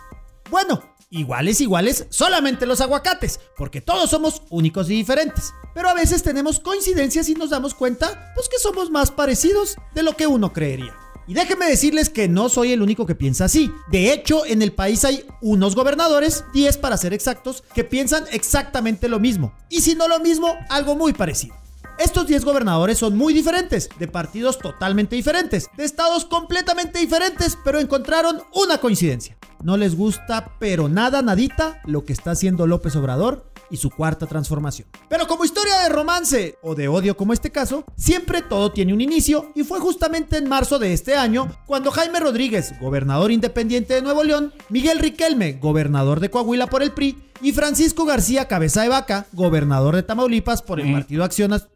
Bueno, 0.48 0.80
iguales, 1.14 1.60
iguales, 1.60 2.06
solamente 2.10 2.66
los 2.66 2.80
aguacates, 2.80 3.40
porque 3.56 3.80
todos 3.80 4.10
somos 4.10 4.42
únicos 4.50 4.90
y 4.90 4.94
diferentes. 4.94 5.52
Pero 5.74 5.88
a 5.88 5.94
veces 5.94 6.22
tenemos 6.22 6.60
coincidencias 6.60 7.28
y 7.28 7.34
nos 7.34 7.50
damos 7.50 7.74
cuenta, 7.74 8.32
pues 8.34 8.48
que 8.48 8.58
somos 8.58 8.90
más 8.90 9.10
parecidos 9.10 9.76
de 9.94 10.02
lo 10.02 10.16
que 10.16 10.26
uno 10.26 10.52
creería. 10.52 10.94
Y 11.26 11.32
déjenme 11.32 11.66
decirles 11.66 12.10
que 12.10 12.28
no 12.28 12.50
soy 12.50 12.72
el 12.72 12.82
único 12.82 13.06
que 13.06 13.14
piensa 13.14 13.46
así. 13.46 13.72
De 13.90 14.12
hecho, 14.12 14.44
en 14.44 14.60
el 14.60 14.72
país 14.72 15.04
hay 15.06 15.24
unos 15.40 15.74
gobernadores, 15.74 16.44
10 16.52 16.76
para 16.78 16.98
ser 16.98 17.14
exactos, 17.14 17.64
que 17.74 17.84
piensan 17.84 18.24
exactamente 18.30 19.08
lo 19.08 19.20
mismo. 19.20 19.54
Y 19.70 19.80
si 19.80 19.94
no 19.94 20.06
lo 20.06 20.20
mismo, 20.20 20.54
algo 20.68 20.96
muy 20.96 21.14
parecido. 21.14 21.54
Estos 21.98 22.26
10 22.26 22.44
gobernadores 22.44 22.98
son 22.98 23.16
muy 23.16 23.32
diferentes, 23.32 23.88
de 23.98 24.08
partidos 24.08 24.58
totalmente 24.58 25.14
diferentes, 25.14 25.70
de 25.76 25.84
estados 25.84 26.24
completamente 26.24 26.98
diferentes, 26.98 27.56
pero 27.64 27.78
encontraron 27.78 28.42
una 28.52 28.78
coincidencia. 28.78 29.38
No 29.64 29.76
les 29.78 29.96
gusta, 29.96 30.52
pero 30.60 30.88
nada, 30.90 31.22
nadita, 31.22 31.80
lo 31.86 32.04
que 32.04 32.12
está 32.12 32.32
haciendo 32.32 32.66
López 32.66 32.94
Obrador 32.96 33.50
y 33.70 33.78
su 33.78 33.88
cuarta 33.88 34.26
transformación. 34.26 34.86
Pero 35.08 35.26
como 35.26 35.44
historia 35.46 35.78
de 35.78 35.88
romance 35.88 36.58
o 36.62 36.74
de 36.74 36.86
odio 36.86 37.16
como 37.16 37.32
este 37.32 37.50
caso, 37.50 37.84
siempre 37.96 38.42
todo 38.42 38.72
tiene 38.72 38.92
un 38.92 39.00
inicio 39.00 39.50
y 39.54 39.64
fue 39.64 39.80
justamente 39.80 40.36
en 40.36 40.50
marzo 40.50 40.78
de 40.78 40.92
este 40.92 41.16
año 41.16 41.48
cuando 41.66 41.90
Jaime 41.90 42.20
Rodríguez, 42.20 42.78
gobernador 42.78 43.32
independiente 43.32 43.94
de 43.94 44.02
Nuevo 44.02 44.22
León, 44.22 44.52
Miguel 44.68 44.98
Riquelme, 44.98 45.54
gobernador 45.54 46.20
de 46.20 46.30
Coahuila 46.30 46.66
por 46.66 46.82
el 46.82 46.92
PRI, 46.92 47.18
y 47.40 47.52
Francisco 47.52 48.04
García 48.04 48.46
Cabeza 48.46 48.82
de 48.82 48.90
Vaca, 48.90 49.26
gobernador 49.32 49.96
de 49.96 50.02
Tamaulipas 50.02 50.60
por 50.60 50.78
el. 50.78 50.92
Partido 50.92 51.24
Acción 51.24 51.52
Nas- 51.52 51.68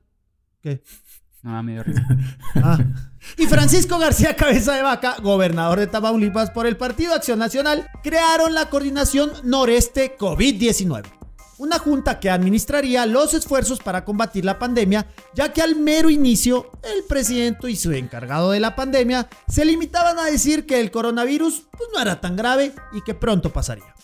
¿Qué? 0.63 0.83
No, 1.43 1.63
me 1.63 1.73
dio 1.73 1.83
risa. 1.83 2.07
Ah. 2.57 2.79
Y 3.37 3.47
Francisco 3.47 3.99
García 3.99 4.35
Cabeza 4.35 4.75
de 4.75 4.83
Vaca, 4.83 5.17
gobernador 5.23 5.79
de 5.79 5.87
Tamaulipas 5.87 6.51
por 6.51 6.67
el 6.67 6.77
Partido 6.77 7.15
Acción 7.15 7.39
Nacional, 7.39 7.89
crearon 8.03 8.55
la 8.55 8.69
Coordinación 8.69 9.31
Noreste 9.45 10.17
COVID-19. 10.17 11.05
Una 11.59 11.79
junta 11.79 12.21
que 12.21 12.31
administraría 12.31 13.05
los 13.07 13.35
esfuerzos 13.35 13.81
para 13.81 14.05
combatir 14.05 14.45
la 14.45 14.59
pandemia, 14.59 15.07
ya 15.35 15.53
que 15.53 15.61
al 15.61 15.77
mero 15.77 16.09
inicio 16.11 16.71
el 16.83 17.05
presidente 17.05 17.71
y 17.71 17.77
su 17.77 17.93
encargado 17.93 18.53
de 18.53 18.61
la 18.61 18.77
pandemia 18.77 19.29
se 19.49 19.65
limitaban 19.65 20.19
a 20.19 20.25
decir 20.25 20.67
que 20.67 20.81
el 20.81 20.91
coronavirus 20.91 21.67
pues, 21.77 21.91
no 21.95 22.01
era 22.01 22.21
tan 22.21 22.37
grave 22.37 22.73
y 22.93 23.03
que 23.03 23.15
pronto 23.15 23.53
pasaría. 23.53 23.95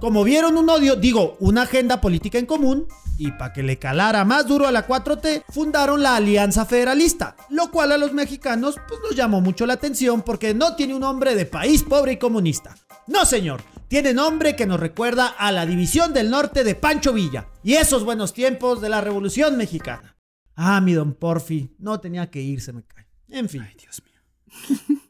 Como 0.00 0.22
vieron 0.22 0.56
un 0.56 0.68
odio, 0.68 0.96
digo, 0.96 1.36
una 1.40 1.62
agenda 1.62 2.00
política 2.00 2.38
en 2.38 2.46
común, 2.46 2.86
y 3.18 3.32
para 3.32 3.52
que 3.52 3.62
le 3.62 3.78
calara 3.78 4.24
más 4.24 4.46
duro 4.46 4.66
a 4.66 4.72
la 4.72 4.86
4T, 4.86 5.44
fundaron 5.48 6.02
la 6.02 6.16
Alianza 6.16 6.66
Federalista, 6.66 7.36
lo 7.50 7.70
cual 7.70 7.92
a 7.92 7.98
los 7.98 8.12
mexicanos 8.12 8.76
pues 8.88 9.00
nos 9.02 9.16
llamó 9.16 9.40
mucho 9.40 9.66
la 9.66 9.74
atención 9.74 10.22
porque 10.22 10.54
no 10.54 10.76
tiene 10.76 10.94
un 10.94 11.00
nombre 11.00 11.34
de 11.34 11.46
país 11.46 11.82
pobre 11.82 12.12
y 12.12 12.16
comunista. 12.18 12.74
No, 13.06 13.24
señor, 13.24 13.62
tiene 13.88 14.14
nombre 14.14 14.56
que 14.56 14.66
nos 14.66 14.80
recuerda 14.80 15.28
a 15.28 15.52
la 15.52 15.66
División 15.66 16.12
del 16.12 16.30
Norte 16.30 16.64
de 16.64 16.74
Pancho 16.74 17.12
Villa 17.12 17.48
y 17.62 17.74
esos 17.74 18.04
buenos 18.04 18.32
tiempos 18.32 18.80
de 18.80 18.88
la 18.88 19.00
Revolución 19.00 19.56
Mexicana. 19.56 20.16
Ah, 20.56 20.80
mi 20.80 20.92
don 20.94 21.14
Porfi, 21.14 21.74
no 21.78 22.00
tenía 22.00 22.30
que 22.30 22.40
irse, 22.40 22.72
me 22.72 22.82
cae. 22.84 23.06
En 23.28 23.48
fin. 23.48 23.62
Ay, 23.62 23.76
Dios 23.78 24.02
mío. 24.04 25.00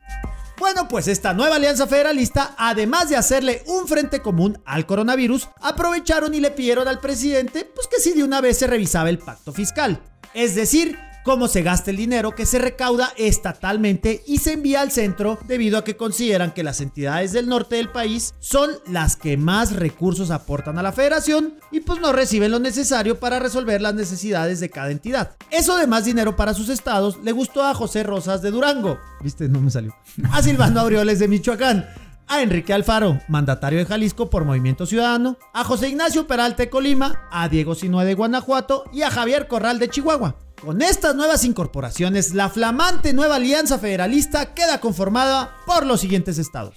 Bueno, 0.64 0.88
pues 0.88 1.08
esta 1.08 1.34
nueva 1.34 1.56
alianza 1.56 1.86
federalista, 1.86 2.54
además 2.56 3.10
de 3.10 3.16
hacerle 3.16 3.62
un 3.66 3.86
frente 3.86 4.22
común 4.22 4.62
al 4.64 4.86
coronavirus, 4.86 5.50
aprovecharon 5.60 6.32
y 6.32 6.40
le 6.40 6.52
pidieron 6.52 6.88
al 6.88 7.00
presidente 7.00 7.66
pues 7.66 7.86
que 7.86 8.00
si 8.00 8.14
de 8.14 8.24
una 8.24 8.40
vez 8.40 8.56
se 8.56 8.66
revisaba 8.66 9.10
el 9.10 9.18
pacto 9.18 9.52
fiscal. 9.52 10.00
Es 10.32 10.54
decir, 10.54 10.98
cómo 11.24 11.48
se 11.48 11.62
gasta 11.62 11.90
el 11.90 11.96
dinero 11.96 12.34
que 12.34 12.46
se 12.46 12.58
recauda 12.58 13.12
estatalmente 13.16 14.22
y 14.26 14.38
se 14.38 14.52
envía 14.52 14.82
al 14.82 14.92
centro 14.92 15.38
debido 15.46 15.78
a 15.78 15.84
que 15.84 15.96
consideran 15.96 16.52
que 16.52 16.62
las 16.62 16.80
entidades 16.80 17.32
del 17.32 17.48
norte 17.48 17.76
del 17.76 17.90
país 17.90 18.34
son 18.38 18.70
las 18.86 19.16
que 19.16 19.36
más 19.36 19.74
recursos 19.74 20.30
aportan 20.30 20.78
a 20.78 20.82
la 20.82 20.92
federación 20.92 21.54
y 21.72 21.80
pues 21.80 22.00
no 22.00 22.12
reciben 22.12 22.52
lo 22.52 22.58
necesario 22.60 23.18
para 23.18 23.40
resolver 23.40 23.80
las 23.80 23.94
necesidades 23.94 24.60
de 24.60 24.70
cada 24.70 24.90
entidad. 24.90 25.32
Eso 25.50 25.76
de 25.76 25.86
más 25.86 26.04
dinero 26.04 26.36
para 26.36 26.54
sus 26.54 26.68
estados 26.68 27.18
le 27.24 27.32
gustó 27.32 27.64
a 27.64 27.74
José 27.74 28.02
Rosas 28.02 28.42
de 28.42 28.50
Durango. 28.50 28.98
Viste, 29.22 29.48
no 29.48 29.60
me 29.60 29.70
salió. 29.70 29.96
A 30.30 30.42
Silvano 30.42 30.80
Aureoles 30.80 31.18
de 31.18 31.28
Michoacán. 31.28 31.86
A 32.26 32.40
Enrique 32.40 32.72
Alfaro, 32.72 33.20
mandatario 33.28 33.78
de 33.78 33.84
Jalisco 33.84 34.30
por 34.30 34.46
Movimiento 34.46 34.86
Ciudadano, 34.86 35.36
a 35.52 35.62
José 35.62 35.90
Ignacio 35.90 36.26
Peralta 36.26 36.62
de 36.62 36.70
Colima, 36.70 37.28
a 37.30 37.50
Diego 37.50 37.74
Sinue 37.74 38.06
de 38.06 38.14
Guanajuato 38.14 38.84
y 38.94 39.02
a 39.02 39.10
Javier 39.10 39.46
Corral 39.46 39.78
de 39.78 39.90
Chihuahua. 39.90 40.36
Con 40.64 40.80
estas 40.80 41.14
nuevas 41.14 41.44
incorporaciones, 41.44 42.32
la 42.32 42.48
flamante 42.48 43.12
nueva 43.12 43.36
alianza 43.36 43.78
federalista 43.78 44.54
queda 44.54 44.80
conformada 44.80 45.52
por 45.66 45.84
los 45.84 46.00
siguientes 46.00 46.38
estados. 46.38 46.76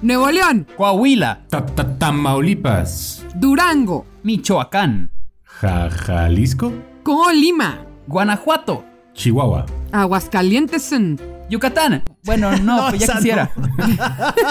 Nuevo 0.00 0.30
León, 0.30 0.66
Coahuila, 0.76 1.44
Ta- 1.50 1.66
ta- 1.66 1.98
Tamaulipas. 1.98 3.24
Durango, 3.34 4.06
Michoacán, 4.22 5.10
Ja- 5.44 5.90
Jalisco. 5.90 6.72
Colima, 7.02 7.84
Guanajuato, 8.06 8.84
Chihuahua. 9.12 9.66
Aguascalientes, 9.92 10.90
en- 10.92 11.20
Yucatán. 11.50 12.02
Bueno, 12.24 12.50
no, 12.58 12.76
No, 12.84 12.88
pues 12.88 13.00
ya 13.06 13.06
esa 13.06 13.14
no. 13.14 13.50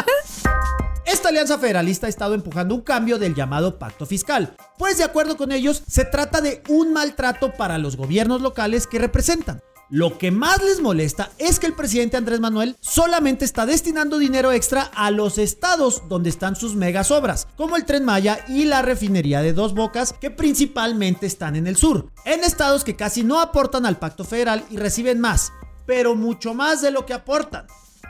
Esta 1.25 1.31
alianza 1.31 1.57
federalista 1.57 2.05
ha 2.05 2.09
estado 2.09 2.35
empujando 2.35 2.75
un 2.75 2.81
cambio 2.81 3.17
del 3.17 3.33
llamado 3.33 3.79
pacto 3.79 4.05
fiscal, 4.05 4.55
pues 4.77 4.99
de 4.99 5.03
acuerdo 5.05 5.37
con 5.37 5.51
ellos 5.51 5.81
se 5.87 6.05
trata 6.05 6.39
de 6.39 6.61
un 6.69 6.93
maltrato 6.93 7.51
para 7.53 7.79
los 7.79 7.97
gobiernos 7.97 8.41
locales 8.41 8.85
que 8.85 8.99
representan. 8.99 9.59
Lo 9.89 10.19
que 10.19 10.29
más 10.29 10.63
les 10.63 10.81
molesta 10.81 11.31
es 11.39 11.59
que 11.59 11.65
el 11.65 11.73
presidente 11.73 12.15
Andrés 12.15 12.41
Manuel 12.41 12.77
solamente 12.79 13.43
está 13.43 13.65
destinando 13.65 14.19
dinero 14.19 14.51
extra 14.51 14.83
a 14.93 15.09
los 15.09 15.39
estados 15.39 16.03
donde 16.07 16.29
están 16.29 16.55
sus 16.55 16.75
megas 16.75 17.09
obras, 17.09 17.47
como 17.57 17.75
el 17.75 17.85
tren 17.85 18.05
Maya 18.05 18.45
y 18.47 18.65
la 18.65 18.83
refinería 18.83 19.41
de 19.41 19.53
Dos 19.53 19.73
Bocas, 19.73 20.13
que 20.13 20.29
principalmente 20.29 21.25
están 21.25 21.55
en 21.55 21.65
el 21.65 21.75
sur, 21.75 22.11
en 22.25 22.43
estados 22.43 22.83
que 22.83 22.95
casi 22.95 23.23
no 23.23 23.41
aportan 23.41 23.87
al 23.87 23.97
pacto 23.97 24.25
federal 24.25 24.63
y 24.69 24.77
reciben 24.77 25.19
más, 25.19 25.51
pero 25.87 26.13
mucho 26.13 26.53
más 26.53 26.83
de 26.83 26.91
lo 26.91 27.07
que 27.07 27.15
aportan. 27.15 27.65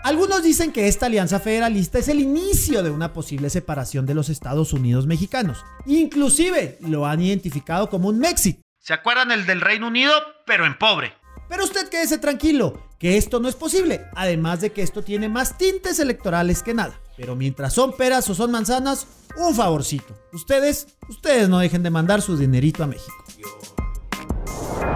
Algunos 0.05 0.43
dicen 0.43 0.71
que 0.71 0.87
esta 0.87 1.07
alianza 1.07 1.39
federalista 1.39 1.97
es 1.97 2.09
el 2.09 2.19
inicio 2.19 2.83
de 2.83 2.91
una 2.91 3.11
posible 3.11 3.49
separación 3.49 4.05
de 4.05 4.13
los 4.13 4.29
Estados 4.29 4.71
Unidos 4.71 5.07
mexicanos. 5.07 5.65
Inclusive 5.87 6.77
lo 6.81 7.07
han 7.07 7.21
identificado 7.21 7.89
como 7.89 8.09
un 8.09 8.19
Mexit. 8.19 8.59
¿Se 8.79 8.93
acuerdan 8.93 9.31
el 9.31 9.47
del 9.47 9.61
Reino 9.61 9.87
Unido, 9.87 10.13
pero 10.45 10.67
en 10.67 10.77
pobre? 10.77 11.13
Pero 11.49 11.63
usted 11.63 11.89
quédese 11.89 12.19
tranquilo, 12.19 12.79
que 12.99 13.17
esto 13.17 13.39
no 13.39 13.49
es 13.49 13.55
posible, 13.55 14.05
además 14.15 14.61
de 14.61 14.71
que 14.71 14.83
esto 14.83 15.01
tiene 15.01 15.27
más 15.27 15.57
tintes 15.57 15.99
electorales 15.99 16.61
que 16.61 16.75
nada. 16.75 17.01
Pero 17.17 17.35
mientras 17.35 17.73
son 17.73 17.97
peras 17.97 18.29
o 18.29 18.35
son 18.35 18.51
manzanas, 18.51 19.07
un 19.37 19.55
favorcito. 19.55 20.15
Ustedes, 20.33 20.85
ustedes 21.09 21.49
no 21.49 21.57
dejen 21.57 21.81
de 21.81 21.89
mandar 21.89 22.21
su 22.21 22.37
dinerito 22.37 22.83
a 22.83 22.87
México. 22.87 23.25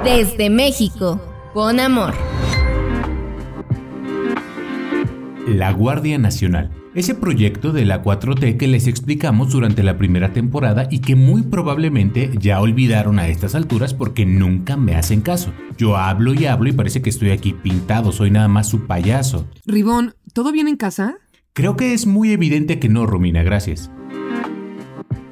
Desde 0.03 0.51
México, 0.51 1.19
con 1.55 1.79
amor. 1.79 2.13
La 5.49 5.71
Guardia 5.73 6.17
Nacional. 6.17 6.71
Ese 6.95 7.13
proyecto 7.13 7.71
de 7.71 7.85
la 7.85 8.03
4T 8.03 8.57
que 8.57 8.67
les 8.67 8.87
explicamos 8.87 9.51
durante 9.51 9.83
la 9.83 9.97
primera 9.97 10.33
temporada 10.33 10.87
y 10.89 10.99
que 10.99 11.15
muy 11.15 11.43
probablemente 11.43 12.31
ya 12.39 12.59
olvidaron 12.59 13.19
a 13.19 13.27
estas 13.27 13.55
alturas 13.55 13.93
porque 13.93 14.25
nunca 14.25 14.75
me 14.75 14.95
hacen 14.95 15.21
caso. 15.21 15.53
Yo 15.77 15.97
hablo 15.97 16.33
y 16.33 16.45
hablo 16.45 16.69
y 16.69 16.73
parece 16.73 17.01
que 17.01 17.09
estoy 17.09 17.31
aquí 17.31 17.53
pintado, 17.53 18.11
soy 18.11 18.31
nada 18.31 18.47
más 18.47 18.67
su 18.67 18.87
payaso. 18.87 19.47
Ribón, 19.65 20.15
¿todo 20.33 20.51
bien 20.51 20.67
en 20.67 20.77
casa? 20.77 21.17
Creo 21.53 21.75
que 21.75 21.93
es 21.93 22.07
muy 22.07 22.31
evidente 22.31 22.79
que 22.79 22.89
no, 22.89 23.05
Romina, 23.05 23.43
gracias. 23.43 23.91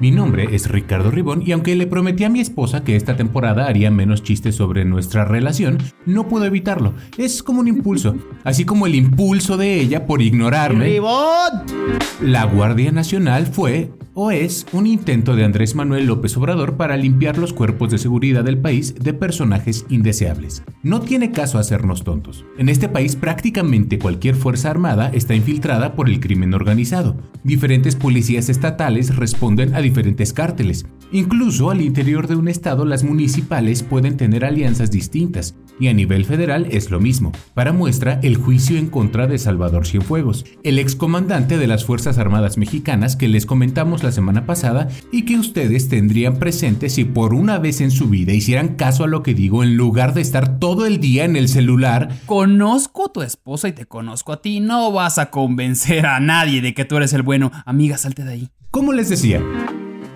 Mi 0.00 0.12
nombre 0.12 0.48
es 0.52 0.68
Ricardo 0.68 1.10
Ribón 1.10 1.42
y 1.44 1.50
aunque 1.50 1.74
le 1.74 1.88
prometí 1.88 2.22
a 2.22 2.28
mi 2.28 2.38
esposa 2.38 2.84
que 2.84 2.94
esta 2.94 3.16
temporada 3.16 3.66
haría 3.66 3.90
menos 3.90 4.22
chistes 4.22 4.54
sobre 4.54 4.84
nuestra 4.84 5.24
relación, 5.24 5.78
no 6.06 6.28
puedo 6.28 6.44
evitarlo. 6.44 6.94
Es 7.16 7.42
como 7.42 7.58
un 7.60 7.66
impulso, 7.66 8.14
así 8.44 8.64
como 8.64 8.86
el 8.86 8.94
impulso 8.94 9.56
de 9.56 9.80
ella 9.80 10.06
por 10.06 10.22
ignorarme. 10.22 10.84
¡Ribón! 10.84 11.64
La 12.22 12.44
Guardia 12.44 12.92
Nacional 12.92 13.46
fue 13.46 13.90
o 14.20 14.32
es 14.32 14.66
un 14.72 14.88
intento 14.88 15.36
de 15.36 15.44
Andrés 15.44 15.76
Manuel 15.76 16.06
López 16.06 16.36
Obrador 16.36 16.76
para 16.76 16.96
limpiar 16.96 17.38
los 17.38 17.52
cuerpos 17.52 17.92
de 17.92 17.98
seguridad 17.98 18.42
del 18.42 18.58
país 18.58 18.96
de 18.96 19.14
personajes 19.14 19.86
indeseables. 19.90 20.64
No 20.82 21.00
tiene 21.00 21.30
caso 21.30 21.56
hacernos 21.56 22.02
tontos. 22.02 22.44
En 22.58 22.68
este 22.68 22.88
país 22.88 23.14
prácticamente 23.14 24.00
cualquier 24.00 24.34
fuerza 24.34 24.70
armada 24.70 25.08
está 25.14 25.36
infiltrada 25.36 25.94
por 25.94 26.08
el 26.08 26.18
crimen 26.18 26.52
organizado. 26.52 27.16
Diferentes 27.44 27.94
policías 27.94 28.48
estatales 28.48 29.14
responden 29.14 29.76
a 29.76 29.80
diferentes 29.80 30.32
cárteles. 30.32 30.86
Incluso 31.12 31.70
al 31.70 31.80
interior 31.80 32.26
de 32.26 32.34
un 32.34 32.48
estado 32.48 32.84
las 32.84 33.04
municipales 33.04 33.84
pueden 33.84 34.16
tener 34.16 34.44
alianzas 34.44 34.90
distintas, 34.90 35.54
y 35.80 35.86
a 35.86 35.94
nivel 35.94 36.24
federal 36.24 36.66
es 36.70 36.90
lo 36.90 36.98
mismo. 36.98 37.30
Para 37.54 37.72
muestra, 37.72 38.18
el 38.24 38.36
juicio 38.36 38.78
en 38.78 38.88
contra 38.88 39.28
de 39.28 39.38
Salvador 39.38 39.86
Cienfuegos, 39.86 40.44
el 40.64 40.80
excomandante 40.80 41.56
de 41.56 41.68
las 41.68 41.84
Fuerzas 41.84 42.18
Armadas 42.18 42.58
Mexicanas 42.58 43.14
que 43.14 43.28
les 43.28 43.46
comentamos 43.46 44.02
la 44.02 44.07
semana 44.12 44.46
pasada 44.46 44.88
y 45.12 45.24
que 45.24 45.36
ustedes 45.36 45.88
tendrían 45.88 46.38
presente 46.38 46.88
si 46.88 47.04
por 47.04 47.34
una 47.34 47.58
vez 47.58 47.80
en 47.80 47.90
su 47.90 48.08
vida 48.08 48.32
hicieran 48.32 48.76
caso 48.76 49.04
a 49.04 49.08
lo 49.08 49.22
que 49.22 49.34
digo 49.34 49.62
en 49.62 49.76
lugar 49.76 50.14
de 50.14 50.20
estar 50.20 50.58
todo 50.58 50.86
el 50.86 51.00
día 51.00 51.24
en 51.24 51.36
el 51.36 51.48
celular. 51.48 52.08
Conozco 52.26 53.06
a 53.06 53.12
tu 53.12 53.22
esposa 53.22 53.68
y 53.68 53.72
te 53.72 53.86
conozco 53.86 54.32
a 54.32 54.42
ti. 54.42 54.60
No 54.60 54.92
vas 54.92 55.18
a 55.18 55.30
convencer 55.30 56.06
a 56.06 56.20
nadie 56.20 56.60
de 56.60 56.74
que 56.74 56.84
tú 56.84 56.96
eres 56.96 57.12
el 57.12 57.22
bueno. 57.22 57.50
Amiga, 57.64 57.98
salte 57.98 58.24
de 58.24 58.32
ahí. 58.32 58.48
Como 58.70 58.92
les 58.92 59.08
decía, 59.08 59.42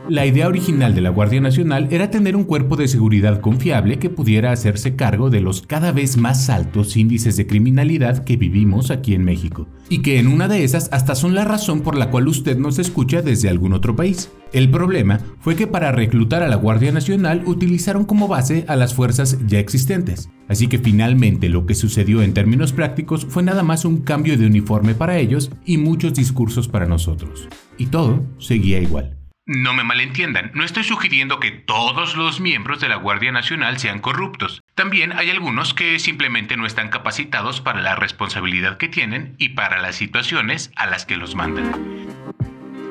la 0.09 0.27
idea 0.27 0.49
original 0.49 0.95
de 0.95 1.01
la 1.01 1.11
Guardia 1.11 1.41
Nacional 1.41 1.89
era 1.91 2.11
tener 2.11 2.35
un 2.35 2.45
cuerpo 2.45 2.77
de 2.77 2.89
seguridad 2.89 3.41
confiable 3.41 3.99
que 3.99 4.11
pudiera 4.11 4.51
hacerse 4.51 4.97
cargo 4.97 5.31
de 5.31 5.41
los 5.41 5.63
cada 5.63 5.93
vez 5.93 6.17
más 6.17 6.51
altos 6.51 6.97
índices 6.97 7.37
de 7.37 7.47
criminalidad 7.47 8.25
que 8.25 8.37
vivimos 8.37 8.91
aquí 8.91 9.15
en 9.15 9.25
México, 9.25 9.69
y 9.89 10.03
que 10.03 10.19
en 10.19 10.27
una 10.27 10.49
de 10.49 10.65
esas 10.65 10.89
hasta 10.93 11.15
son 11.15 11.35
la 11.35 11.45
razón 11.45 11.83
por 11.83 11.97
la 11.97 12.11
cual 12.11 12.29
usted 12.29 12.59
nos 12.59 12.79
escucha 12.79 13.23
desde 13.23 13.49
algún 13.49 13.73
otro 13.73 13.95
país. 13.95 14.31
El 14.53 14.71
problema 14.71 15.21
fue 15.39 15.55
que 15.55 15.67
para 15.67 15.93
reclutar 15.93 16.43
a 16.43 16.49
la 16.49 16.57
Guardia 16.57 16.93
Nacional 16.93 17.43
utilizaron 17.47 18.05
como 18.05 18.29
base 18.29 18.65
a 18.69 18.77
las 18.77 18.95
fuerzas 18.95 19.39
ya 19.47 19.61
existentes, 19.61 20.29
así 20.49 20.67
que 20.67 20.79
finalmente 20.79 21.49
lo 21.49 21.65
que 21.65 21.75
sucedió 21.75 22.23
en 22.23 22.35
términos 22.35 22.73
prácticos 22.73 23.25
fue 23.25 23.43
nada 23.43 23.63
más 23.63 23.85
un 23.85 23.99
cambio 23.99 24.37
de 24.37 24.47
uniforme 24.47 24.95
para 24.95 25.19
ellos 25.19 25.51
y 25.65 25.79
muchos 25.79 26.13
discursos 26.13 26.69
para 26.69 26.87
nosotros. 26.87 27.49
Y 27.79 27.87
todo 27.87 28.27
seguía 28.39 28.81
igual. 28.81 29.22
No 29.55 29.75
me 29.75 29.85
malentiendan, 29.85 30.51
no 30.55 30.65
estoy 30.65 30.83
sugiriendo 30.83 31.39
que 31.39 31.51
todos 31.51 32.17
los 32.17 32.41
miembros 32.41 32.81
de 32.81 32.89
la 32.89 32.97
Guardia 32.97 33.33
Nacional 33.33 33.79
sean 33.79 33.99
corruptos. 33.99 34.63
También 34.75 35.13
hay 35.13 35.29
algunos 35.29 35.75
que 35.75 35.99
simplemente 35.99 36.57
no 36.57 36.65
están 36.65 36.89
capacitados 36.89 37.61
para 37.61 37.83
la 37.83 37.95
responsabilidad 37.95 38.79
que 38.79 38.89
tienen 38.89 39.35
y 39.37 39.51
para 39.51 39.83
las 39.83 39.97
situaciones 39.97 40.73
a 40.75 40.87
las 40.87 41.05
que 41.05 41.19
los 41.19 41.35
mandan. 41.35 41.71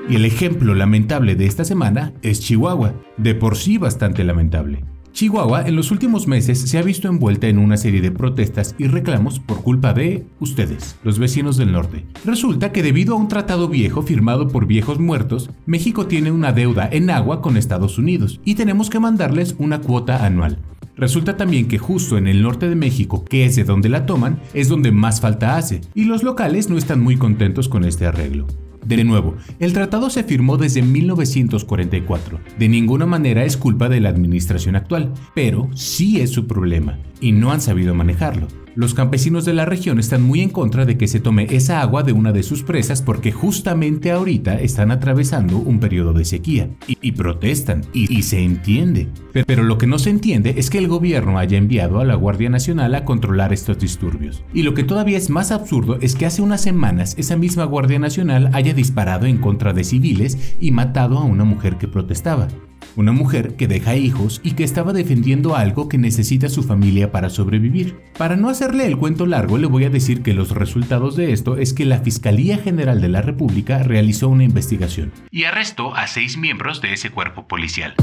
Y 0.07 0.15
el 0.15 0.23
ejemplo 0.23 0.75
lamentable 0.75 1.33
de 1.33 1.47
esta 1.47 1.65
semana 1.65 2.13
es 2.21 2.41
Chihuahua, 2.41 2.93
de 3.17 3.33
por 3.33 3.57
sí 3.57 3.79
bastante 3.79 4.23
lamentable. 4.23 4.83
Chihuahua 5.13 5.67
en 5.67 5.75
los 5.75 5.91
últimos 5.91 6.27
meses 6.27 6.61
se 6.61 6.77
ha 6.77 6.81
visto 6.81 7.07
envuelta 7.07 7.47
en 7.47 7.57
una 7.57 7.77
serie 7.77 8.01
de 8.01 8.11
protestas 8.11 8.75
y 8.77 8.87
reclamos 8.87 9.39
por 9.39 9.61
culpa 9.61 9.93
de 9.93 10.25
ustedes, 10.39 10.95
los 11.03 11.19
vecinos 11.19 11.57
del 11.57 11.71
norte. 11.71 12.05
Resulta 12.25 12.71
que 12.71 12.83
debido 12.83 13.13
a 13.13 13.17
un 13.17 13.27
tratado 13.27 13.67
viejo 13.67 14.01
firmado 14.01 14.47
por 14.47 14.65
viejos 14.65 14.99
muertos, 14.99 15.49
México 15.65 16.07
tiene 16.07 16.31
una 16.31 16.53
deuda 16.53 16.89
en 16.91 17.09
agua 17.09 17.41
con 17.41 17.57
Estados 17.57 17.97
Unidos 17.97 18.39
y 18.45 18.55
tenemos 18.55 18.89
que 18.89 18.99
mandarles 18.99 19.55
una 19.59 19.81
cuota 19.81 20.25
anual. 20.25 20.59
Resulta 20.95 21.37
también 21.37 21.67
que 21.67 21.77
justo 21.77 22.17
en 22.17 22.27
el 22.27 22.41
norte 22.41 22.69
de 22.69 22.75
México, 22.75 23.25
que 23.25 23.45
es 23.45 23.55
de 23.55 23.63
donde 23.63 23.89
la 23.89 24.05
toman, 24.05 24.39
es 24.53 24.69
donde 24.69 24.91
más 24.91 25.21
falta 25.21 25.57
hace, 25.57 25.81
y 25.95 26.05
los 26.05 26.21
locales 26.21 26.69
no 26.69 26.77
están 26.77 27.01
muy 27.01 27.17
contentos 27.17 27.69
con 27.69 27.85
este 27.85 28.05
arreglo. 28.05 28.47
De 28.85 29.03
nuevo, 29.03 29.35
el 29.59 29.73
tratado 29.73 30.09
se 30.09 30.23
firmó 30.23 30.57
desde 30.57 30.81
1944. 30.81 32.39
De 32.57 32.69
ninguna 32.69 33.05
manera 33.05 33.45
es 33.45 33.57
culpa 33.57 33.89
de 33.89 33.99
la 33.99 34.09
administración 34.09 34.75
actual, 34.75 35.13
pero 35.35 35.69
sí 35.75 36.19
es 36.19 36.31
su 36.31 36.47
problema, 36.47 36.97
y 37.19 37.31
no 37.31 37.51
han 37.51 37.61
sabido 37.61 37.93
manejarlo. 37.93 38.47
Los 38.73 38.93
campesinos 38.93 39.43
de 39.43 39.53
la 39.53 39.65
región 39.65 39.99
están 39.99 40.21
muy 40.21 40.39
en 40.39 40.49
contra 40.49 40.85
de 40.85 40.97
que 40.97 41.09
se 41.09 41.19
tome 41.19 41.45
esa 41.51 41.81
agua 41.81 42.03
de 42.03 42.13
una 42.13 42.31
de 42.31 42.41
sus 42.41 42.63
presas 42.63 43.01
porque 43.01 43.33
justamente 43.33 44.11
ahorita 44.11 44.61
están 44.61 44.91
atravesando 44.91 45.57
un 45.57 45.81
periodo 45.81 46.13
de 46.13 46.23
sequía 46.23 46.69
y, 46.87 47.11
protestan 47.11 47.83
y, 47.93 48.21
se 48.21 48.41
entiende. 48.41 49.09
Pero, 49.33 49.45
pero 49.45 49.63
lo 49.63 49.77
que 49.77 49.87
no 49.87 49.99
se 49.99 50.09
entiende 50.09 50.55
es 50.57 50.69
que 50.69 50.77
el 50.77 50.87
gobierno 50.87 51.37
haya 51.37 51.57
enviado 51.57 51.99
a 51.99 52.05
la 52.05 52.15
Guardia 52.15 52.49
Nacional 52.49 52.95
a 52.95 53.03
controlar 53.03 53.51
estos 53.51 53.77
disturbios. 53.77 54.43
Y 54.53 54.63
lo 54.63 54.73
que 54.73 54.85
todavía 54.85 55.17
es 55.17 55.29
más 55.29 55.51
absurdo 55.51 55.97
es 55.99 56.15
que 56.15 56.25
hace 56.25 56.41
unas 56.41 56.61
semanas 56.61 57.15
esa 57.17 57.35
misma 57.35 57.65
Guardia 57.65 57.99
Nacional 57.99 58.51
haya 58.53 58.73
disparado 58.73 59.25
en 59.25 59.37
contra 59.37 59.73
de 59.73 59.83
civiles 59.83 60.55
y 60.61 60.71
matado 60.71 61.17
a 61.17 61.25
una 61.25 61.43
mujer 61.43 61.77
que 61.77 61.89
protestaba 61.89 62.47
una 62.95 63.11
mujer 63.11 63.55
que 63.55 63.67
deja 63.67 63.95
hijos 63.95 64.41
y 64.43 64.51
que 64.51 64.63
estaba 64.63 64.93
defendiendo 64.93 65.55
algo 65.55 65.89
que 65.89 65.97
necesita 65.97 66.49
su 66.49 66.63
familia 66.63 67.11
para 67.11 67.29
sobrevivir. 67.29 67.97
Para 68.17 68.35
no 68.35 68.49
hacerle 68.49 68.85
el 68.85 68.97
cuento 68.97 69.25
largo, 69.25 69.57
le 69.57 69.67
voy 69.67 69.85
a 69.85 69.89
decir 69.89 70.21
que 70.21 70.33
los 70.33 70.51
resultados 70.51 71.15
de 71.15 71.33
esto 71.33 71.57
es 71.57 71.73
que 71.73 71.85
la 71.85 71.99
Fiscalía 71.99 72.57
General 72.57 73.01
de 73.01 73.09
la 73.09 73.21
República 73.21 73.83
realizó 73.83 74.29
una 74.29 74.43
investigación 74.43 75.11
y 75.29 75.45
arrestó 75.45 75.95
a 75.95 76.07
seis 76.07 76.37
miembros 76.37 76.81
de 76.81 76.93
ese 76.93 77.09
cuerpo 77.09 77.47
policial. 77.47 77.95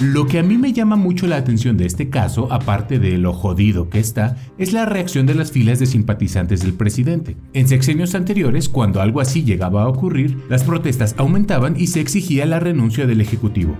Lo 0.00 0.26
que 0.26 0.38
a 0.38 0.42
mí 0.42 0.58
me 0.58 0.74
llama 0.74 0.96
mucho 0.96 1.26
la 1.26 1.36
atención 1.36 1.78
de 1.78 1.86
este 1.86 2.10
caso, 2.10 2.52
aparte 2.52 2.98
de 2.98 3.16
lo 3.16 3.32
jodido 3.32 3.88
que 3.88 3.98
está, 3.98 4.36
es 4.58 4.74
la 4.74 4.84
reacción 4.84 5.24
de 5.24 5.34
las 5.34 5.52
filas 5.52 5.78
de 5.78 5.86
simpatizantes 5.86 6.60
del 6.60 6.74
presidente. 6.74 7.36
En 7.54 7.66
sexenios 7.66 8.14
anteriores, 8.14 8.68
cuando 8.68 9.00
algo 9.00 9.22
así 9.22 9.42
llegaba 9.42 9.84
a 9.84 9.88
ocurrir, 9.88 10.36
las 10.50 10.64
protestas 10.64 11.14
aumentaban 11.16 11.76
y 11.78 11.86
se 11.86 12.00
exigía 12.00 12.44
la 12.44 12.60
renuncia 12.60 13.06
del 13.06 13.22
Ejecutivo. 13.22 13.74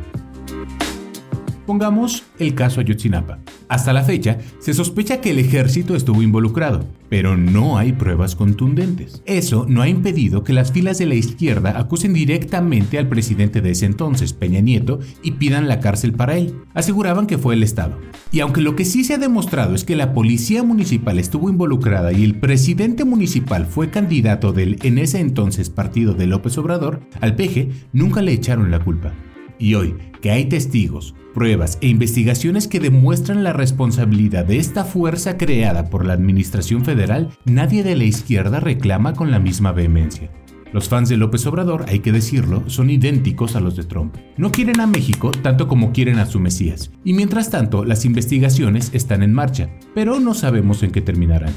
Pongamos 1.66 2.22
el 2.38 2.54
caso 2.54 2.80
Ayotzinapa. 2.80 3.40
Hasta 3.68 3.92
la 3.92 4.04
fecha, 4.04 4.38
se 4.60 4.72
sospecha 4.72 5.20
que 5.20 5.30
el 5.30 5.40
ejército 5.40 5.96
estuvo 5.96 6.22
involucrado, 6.22 6.86
pero 7.08 7.36
no 7.36 7.76
hay 7.76 7.92
pruebas 7.92 8.36
contundentes. 8.36 9.20
Eso 9.26 9.66
no 9.68 9.82
ha 9.82 9.88
impedido 9.88 10.44
que 10.44 10.52
las 10.52 10.70
filas 10.70 10.98
de 10.98 11.06
la 11.06 11.16
izquierda 11.16 11.76
acusen 11.76 12.12
directamente 12.12 12.98
al 12.98 13.08
presidente 13.08 13.60
de 13.60 13.72
ese 13.72 13.86
entonces, 13.86 14.32
Peña 14.32 14.60
Nieto, 14.60 15.00
y 15.24 15.32
pidan 15.32 15.66
la 15.66 15.80
cárcel 15.80 16.12
para 16.12 16.36
él. 16.36 16.54
Aseguraban 16.72 17.26
que 17.26 17.38
fue 17.38 17.54
el 17.54 17.64
Estado. 17.64 17.98
Y 18.30 18.40
aunque 18.40 18.60
lo 18.60 18.76
que 18.76 18.84
sí 18.84 19.02
se 19.02 19.14
ha 19.14 19.18
demostrado 19.18 19.74
es 19.74 19.82
que 19.82 19.96
la 19.96 20.12
policía 20.12 20.62
municipal 20.62 21.18
estuvo 21.18 21.50
involucrada 21.50 22.12
y 22.12 22.22
el 22.22 22.38
presidente 22.38 23.04
municipal 23.04 23.66
fue 23.66 23.90
candidato 23.90 24.52
del 24.52 24.78
en 24.82 24.98
ese 24.98 25.18
entonces 25.18 25.68
partido 25.68 26.14
de 26.14 26.28
López 26.28 26.56
Obrador, 26.58 27.00
al 27.20 27.34
peje 27.34 27.70
nunca 27.92 28.22
le 28.22 28.32
echaron 28.32 28.70
la 28.70 28.78
culpa. 28.78 29.14
Y 29.58 29.74
hoy, 29.74 29.96
que 30.20 30.30
hay 30.30 30.46
testigos, 30.46 31.14
pruebas 31.34 31.78
e 31.80 31.88
investigaciones 31.88 32.68
que 32.68 32.80
demuestran 32.80 33.44
la 33.44 33.52
responsabilidad 33.52 34.44
de 34.44 34.58
esta 34.58 34.84
fuerza 34.84 35.36
creada 35.36 35.90
por 35.90 36.04
la 36.04 36.14
Administración 36.14 36.84
Federal, 36.84 37.30
nadie 37.44 37.82
de 37.82 37.96
la 37.96 38.04
izquierda 38.04 38.60
reclama 38.60 39.14
con 39.14 39.30
la 39.30 39.38
misma 39.38 39.72
vehemencia. 39.72 40.30
Los 40.72 40.88
fans 40.88 41.08
de 41.08 41.16
López 41.16 41.46
Obrador, 41.46 41.86
hay 41.88 42.00
que 42.00 42.12
decirlo, 42.12 42.64
son 42.68 42.90
idénticos 42.90 43.56
a 43.56 43.60
los 43.60 43.76
de 43.76 43.84
Trump. 43.84 44.16
No 44.36 44.50
quieren 44.52 44.80
a 44.80 44.86
México 44.86 45.30
tanto 45.30 45.68
como 45.68 45.92
quieren 45.92 46.18
a 46.18 46.26
su 46.26 46.40
Mesías. 46.40 46.90
Y 47.04 47.14
mientras 47.14 47.50
tanto, 47.50 47.84
las 47.84 48.04
investigaciones 48.04 48.90
están 48.92 49.22
en 49.22 49.32
marcha, 49.32 49.70
pero 49.94 50.20
no 50.20 50.34
sabemos 50.34 50.82
en 50.82 50.90
qué 50.90 51.00
terminarán. 51.00 51.52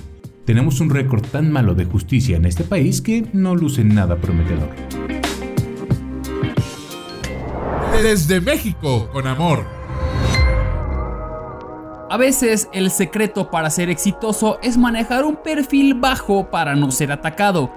Tenemos 0.45 0.79
un 0.79 0.89
récord 0.89 1.23
tan 1.23 1.51
malo 1.51 1.75
de 1.75 1.85
justicia 1.85 2.37
en 2.37 2.45
este 2.45 2.63
país 2.63 3.01
que 3.01 3.27
no 3.33 3.55
luce 3.55 3.83
nada 3.83 4.15
prometedor. 4.15 4.69
Desde 8.01 8.39
México, 8.39 9.09
con 9.11 9.27
amor. 9.27 9.65
A 12.09 12.15
veces 12.15 12.69
el 12.71 12.91
secreto 12.91 13.51
para 13.51 13.69
ser 13.69 13.89
exitoso 13.89 14.57
es 14.63 14.77
manejar 14.77 15.25
un 15.25 15.35
perfil 15.35 15.95
bajo 15.95 16.49
para 16.49 16.75
no 16.75 16.91
ser 16.91 17.11
atacado. 17.11 17.69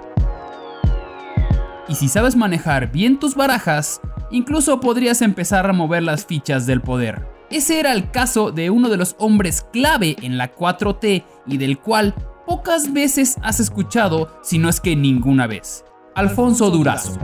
Y 1.89 1.95
si 1.95 2.07
sabes 2.07 2.37
manejar 2.37 2.89
bien 2.89 3.19
tus 3.19 3.35
barajas, 3.35 3.99
incluso 4.31 4.79
podrías 4.79 5.21
empezar 5.21 5.69
a 5.69 5.73
mover 5.73 6.03
las 6.03 6.25
fichas 6.25 6.65
del 6.65 6.79
poder. 6.79 7.27
Ese 7.49 7.81
era 7.81 7.91
el 7.91 8.09
caso 8.09 8.53
de 8.53 8.69
uno 8.69 8.87
de 8.87 8.95
los 8.95 9.17
hombres 9.19 9.67
clave 9.73 10.15
en 10.21 10.37
la 10.37 10.55
4T 10.55 11.25
y 11.47 11.57
del 11.57 11.79
cual 11.79 12.15
pocas 12.47 12.93
veces 12.93 13.35
has 13.43 13.59
escuchado, 13.59 14.39
si 14.41 14.57
no 14.57 14.69
es 14.69 14.79
que 14.79 14.95
ninguna 14.95 15.47
vez. 15.47 15.83
Alfonso 16.15 16.69
Durazo. 16.69 17.19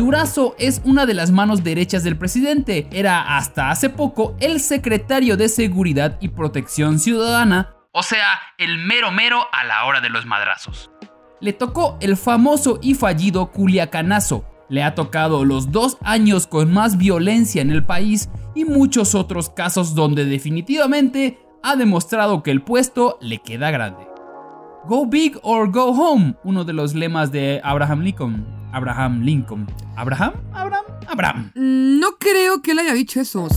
Durazo 0.00 0.54
es 0.58 0.80
una 0.86 1.04
de 1.04 1.12
las 1.12 1.30
manos 1.30 1.62
derechas 1.62 2.02
del 2.02 2.16
presidente. 2.16 2.88
Era 2.90 3.36
hasta 3.36 3.68
hace 3.68 3.90
poco 3.90 4.34
el 4.40 4.58
secretario 4.60 5.36
de 5.36 5.50
Seguridad 5.50 6.16
y 6.22 6.28
Protección 6.28 6.98
Ciudadana, 6.98 7.74
o 7.92 8.02
sea, 8.02 8.40
el 8.56 8.78
mero 8.78 9.12
mero 9.12 9.42
a 9.52 9.62
la 9.64 9.84
hora 9.84 10.00
de 10.00 10.08
los 10.08 10.24
madrazos. 10.24 10.90
Le 11.42 11.52
tocó 11.52 11.98
el 12.00 12.16
famoso 12.16 12.78
y 12.80 12.94
fallido 12.94 13.52
Culiacanazo. 13.52 14.46
Le 14.70 14.82
ha 14.82 14.94
tocado 14.94 15.44
los 15.44 15.70
dos 15.70 15.98
años 16.00 16.46
con 16.46 16.72
más 16.72 16.96
violencia 16.96 17.60
en 17.60 17.70
el 17.70 17.84
país 17.84 18.30
y 18.54 18.64
muchos 18.64 19.14
otros 19.14 19.50
casos 19.50 19.94
donde 19.94 20.24
definitivamente 20.24 21.38
ha 21.62 21.76
demostrado 21.76 22.42
que 22.42 22.52
el 22.52 22.62
puesto 22.62 23.18
le 23.20 23.36
queda 23.36 23.70
grande. 23.70 24.08
Go 24.86 25.04
big 25.04 25.38
or 25.42 25.70
go 25.70 25.88
home, 25.90 26.36
uno 26.42 26.64
de 26.64 26.72
los 26.72 26.94
lemas 26.94 27.30
de 27.32 27.60
Abraham 27.62 28.00
Lincoln. 28.00 28.59
Abraham 28.72 29.22
Lincoln. 29.22 29.66
¿Abraham? 29.96 30.32
¿Abraham? 30.52 30.84
Abraham. 31.08 31.50
No 31.54 32.16
creo 32.18 32.62
que 32.62 32.72
él 32.72 32.78
haya 32.78 32.94
dicho 32.94 33.20
eso. 33.20 33.48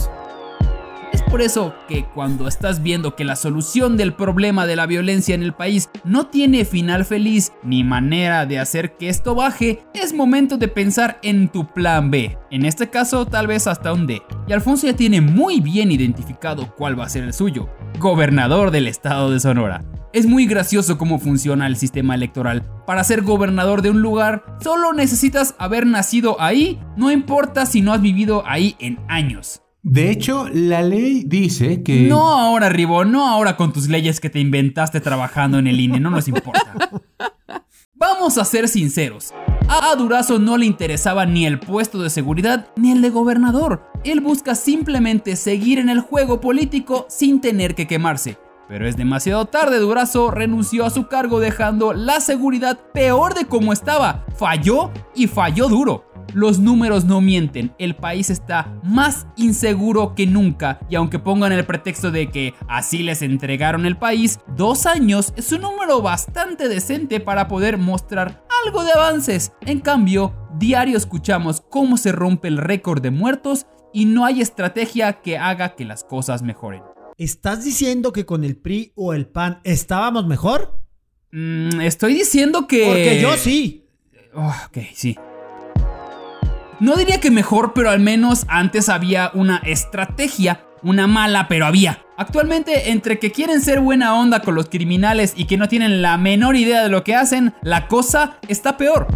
Por 1.33 1.41
eso 1.41 1.73
que 1.87 2.05
cuando 2.05 2.47
estás 2.47 2.83
viendo 2.83 3.15
que 3.15 3.23
la 3.23 3.35
solución 3.35 3.97
del 3.97 4.13
problema 4.13 4.67
de 4.67 4.75
la 4.75 4.85
violencia 4.85 5.33
en 5.33 5.41
el 5.41 5.51
país 5.51 5.89
no 6.03 6.27
tiene 6.27 6.63
final 6.63 7.05
feliz 7.05 7.53
ni 7.63 7.83
manera 7.83 8.45
de 8.45 8.59
hacer 8.59 8.97
que 8.97 9.09
esto 9.09 9.33
baje, 9.33 9.83
es 9.95 10.13
momento 10.13 10.57
de 10.57 10.67
pensar 10.67 11.17
en 11.23 11.49
tu 11.49 11.65
plan 11.73 12.11
B. 12.11 12.37
En 12.51 12.65
este 12.65 12.91
caso, 12.91 13.25
tal 13.25 13.47
vez 13.47 13.65
hasta 13.65 13.93
un 13.93 14.05
D. 14.05 14.21
Y 14.47 14.53
Alfonso 14.53 14.85
ya 14.85 14.95
tiene 14.95 15.21
muy 15.21 15.59
bien 15.59 15.91
identificado 15.91 16.71
cuál 16.75 16.99
va 16.99 17.05
a 17.05 17.09
ser 17.09 17.23
el 17.23 17.33
suyo. 17.33 17.67
Gobernador 17.97 18.69
del 18.69 18.85
estado 18.85 19.31
de 19.31 19.39
Sonora. 19.39 19.83
Es 20.13 20.27
muy 20.27 20.45
gracioso 20.45 20.99
cómo 20.99 21.17
funciona 21.17 21.65
el 21.65 21.77
sistema 21.77 22.13
electoral. 22.13 22.61
Para 22.85 23.03
ser 23.03 23.23
gobernador 23.23 23.81
de 23.81 23.89
un 23.89 24.03
lugar, 24.03 24.45
solo 24.61 24.93
necesitas 24.93 25.55
haber 25.57 25.87
nacido 25.87 26.39
ahí, 26.39 26.79
no 26.95 27.09
importa 27.09 27.65
si 27.65 27.81
no 27.81 27.91
has 27.91 28.01
vivido 28.01 28.43
ahí 28.45 28.75
en 28.77 28.99
años. 29.07 29.62
De 29.83 30.09
hecho, 30.09 30.47
la 30.49 30.81
ley 30.81 31.25
dice 31.25 31.83
que... 31.83 32.07
No 32.07 32.39
ahora, 32.39 32.69
Ribo, 32.69 33.03
no 33.03 33.27
ahora 33.27 33.57
con 33.57 33.73
tus 33.73 33.89
leyes 33.89 34.21
que 34.21 34.29
te 34.29 34.39
inventaste 34.39 35.01
trabajando 35.01 35.59
en 35.59 35.67
el 35.67 35.77
INE, 35.77 35.99
no 35.99 36.09
nos 36.09 36.29
importa. 36.29 36.73
Vamos 37.93 38.37
a 38.37 38.45
ser 38.45 38.69
sinceros. 38.69 39.33
A 39.67 39.93
Durazo 39.97 40.39
no 40.39 40.57
le 40.57 40.65
interesaba 40.65 41.25
ni 41.25 41.45
el 41.45 41.59
puesto 41.59 42.01
de 42.01 42.09
seguridad 42.09 42.69
ni 42.77 42.93
el 42.93 43.01
de 43.01 43.09
gobernador. 43.09 43.91
Él 44.05 44.21
busca 44.21 44.55
simplemente 44.55 45.35
seguir 45.35 45.79
en 45.79 45.89
el 45.89 45.99
juego 45.99 46.39
político 46.39 47.05
sin 47.09 47.41
tener 47.41 47.75
que 47.75 47.85
quemarse. 47.85 48.37
Pero 48.69 48.87
es 48.87 48.95
demasiado 48.95 49.45
tarde, 49.47 49.79
Durazo 49.79 50.31
renunció 50.31 50.85
a 50.85 50.91
su 50.91 51.07
cargo 51.07 51.41
dejando 51.41 51.91
la 51.91 52.21
seguridad 52.21 52.79
peor 52.93 53.33
de 53.33 53.45
como 53.45 53.73
estaba. 53.73 54.25
Falló 54.37 54.91
y 55.13 55.27
falló 55.27 55.67
duro. 55.67 56.05
Los 56.33 56.59
números 56.59 57.05
no 57.05 57.21
mienten, 57.21 57.73
el 57.77 57.95
país 57.95 58.29
está 58.29 58.73
más 58.83 59.27
inseguro 59.35 60.15
que 60.15 60.25
nunca 60.25 60.79
y 60.89 60.95
aunque 60.95 61.19
pongan 61.19 61.51
el 61.51 61.65
pretexto 61.65 62.11
de 62.11 62.29
que 62.29 62.53
así 62.67 63.03
les 63.03 63.21
entregaron 63.21 63.85
el 63.85 63.97
país, 63.97 64.39
dos 64.55 64.85
años 64.85 65.33
es 65.35 65.51
un 65.51 65.61
número 65.61 66.01
bastante 66.01 66.67
decente 66.67 67.19
para 67.19 67.47
poder 67.47 67.77
mostrar 67.77 68.43
algo 68.65 68.83
de 68.83 68.91
avances. 68.93 69.51
En 69.61 69.79
cambio, 69.79 70.33
diario 70.57 70.97
escuchamos 70.97 71.61
cómo 71.61 71.97
se 71.97 72.11
rompe 72.11 72.47
el 72.47 72.57
récord 72.57 73.01
de 73.01 73.11
muertos 73.11 73.65
y 73.93 74.05
no 74.05 74.25
hay 74.25 74.41
estrategia 74.41 75.21
que 75.21 75.37
haga 75.37 75.75
que 75.75 75.85
las 75.85 76.03
cosas 76.03 76.41
mejoren. 76.41 76.81
¿Estás 77.17 77.63
diciendo 77.63 78.11
que 78.11 78.25
con 78.25 78.43
el 78.43 78.57
PRI 78.57 78.91
o 78.95 79.13
el 79.13 79.27
PAN 79.27 79.59
estábamos 79.63 80.25
mejor? 80.25 80.83
Mm, 81.31 81.81
estoy 81.81 82.15
diciendo 82.15 82.67
que... 82.67 82.85
Porque 82.85 83.21
yo 83.21 83.33
sí. 83.37 83.85
Oh, 84.33 84.53
ok, 84.67 84.77
sí. 84.93 85.15
No 86.79 86.95
diría 86.95 87.19
que 87.19 87.31
mejor, 87.31 87.73
pero 87.73 87.89
al 87.89 87.99
menos 87.99 88.45
antes 88.47 88.89
había 88.89 89.31
una 89.33 89.57
estrategia. 89.57 90.65
Una 90.81 91.07
mala, 91.07 91.47
pero 91.47 91.65
había. 91.65 92.03
Actualmente, 92.17 92.91
entre 92.91 93.17
que 93.17 93.31
quieren 93.31 93.61
ser 93.61 93.79
buena 93.79 94.15
onda 94.15 94.41
con 94.41 94.53
los 94.53 94.67
criminales 94.67 95.33
y 95.37 95.45
que 95.45 95.57
no 95.57 95.69
tienen 95.69 96.01
la 96.01 96.17
menor 96.17 96.57
idea 96.57 96.83
de 96.83 96.89
lo 96.89 97.05
que 97.05 97.15
hacen, 97.15 97.53
la 97.61 97.87
cosa 97.87 98.37
está 98.49 98.75
peor. 98.75 99.07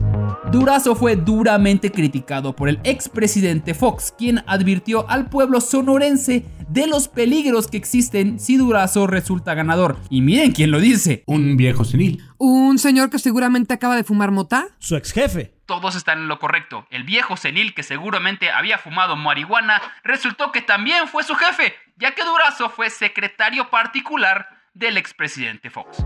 Durazo 0.50 0.96
fue 0.96 1.17
duramente 1.17 1.91
criticado 1.91 2.56
por 2.56 2.70
el 2.70 2.80
expresidente 2.86 3.74
Fox, 3.74 4.13
quien 4.17 4.43
advirtió 4.48 5.10
al 5.10 5.28
pueblo 5.28 5.60
sonorense 5.60 6.46
de 6.67 6.88
los 6.88 7.08
peligros 7.08 7.67
que 7.67 7.77
existen 7.77 8.39
si 8.39 8.58
Durazo 8.58 9.08
resulta 9.08 9.53
ganador. 9.53 9.97
Y 10.10 10.21
miren 10.21 10.51
quién 10.51 10.71
lo 10.71 10.80
dice. 10.80 11.23
Un 11.25 11.58
viejo 11.58 11.86
senil. 11.86 12.23
Un 12.38 12.80
señor 12.80 13.10
que 13.10 13.19
seguramente 13.19 13.73
acaba 13.73 13.95
de 13.95 14.03
fumar 14.03 14.32
mota. 14.32 14.67
Su 14.80 14.95
ex 14.95 15.13
jefe. 15.13 15.53
Todos 15.65 15.95
están 15.95 16.19
en 16.19 16.27
lo 16.27 16.39
correcto. 16.39 16.88
El 16.89 17.03
viejo 17.03 17.38
senil 17.38 17.73
que 17.73 17.84
seguramente 17.84 18.51
había 18.51 18.77
fumado 18.77 19.15
marihuana 19.15 19.82
resultó 20.03 20.51
que 20.51 20.62
también 20.62 21.08
fue 21.08 21.23
su 21.23 21.36
jefe, 21.36 21.73
ya 21.97 22.15
que 22.15 22.23
Durazo 22.23 22.69
fue 22.69 22.89
secretario 22.89 23.69
particular 23.69 24.47
del 24.73 24.97
expresidente 24.97 25.69
Fox. 25.69 26.06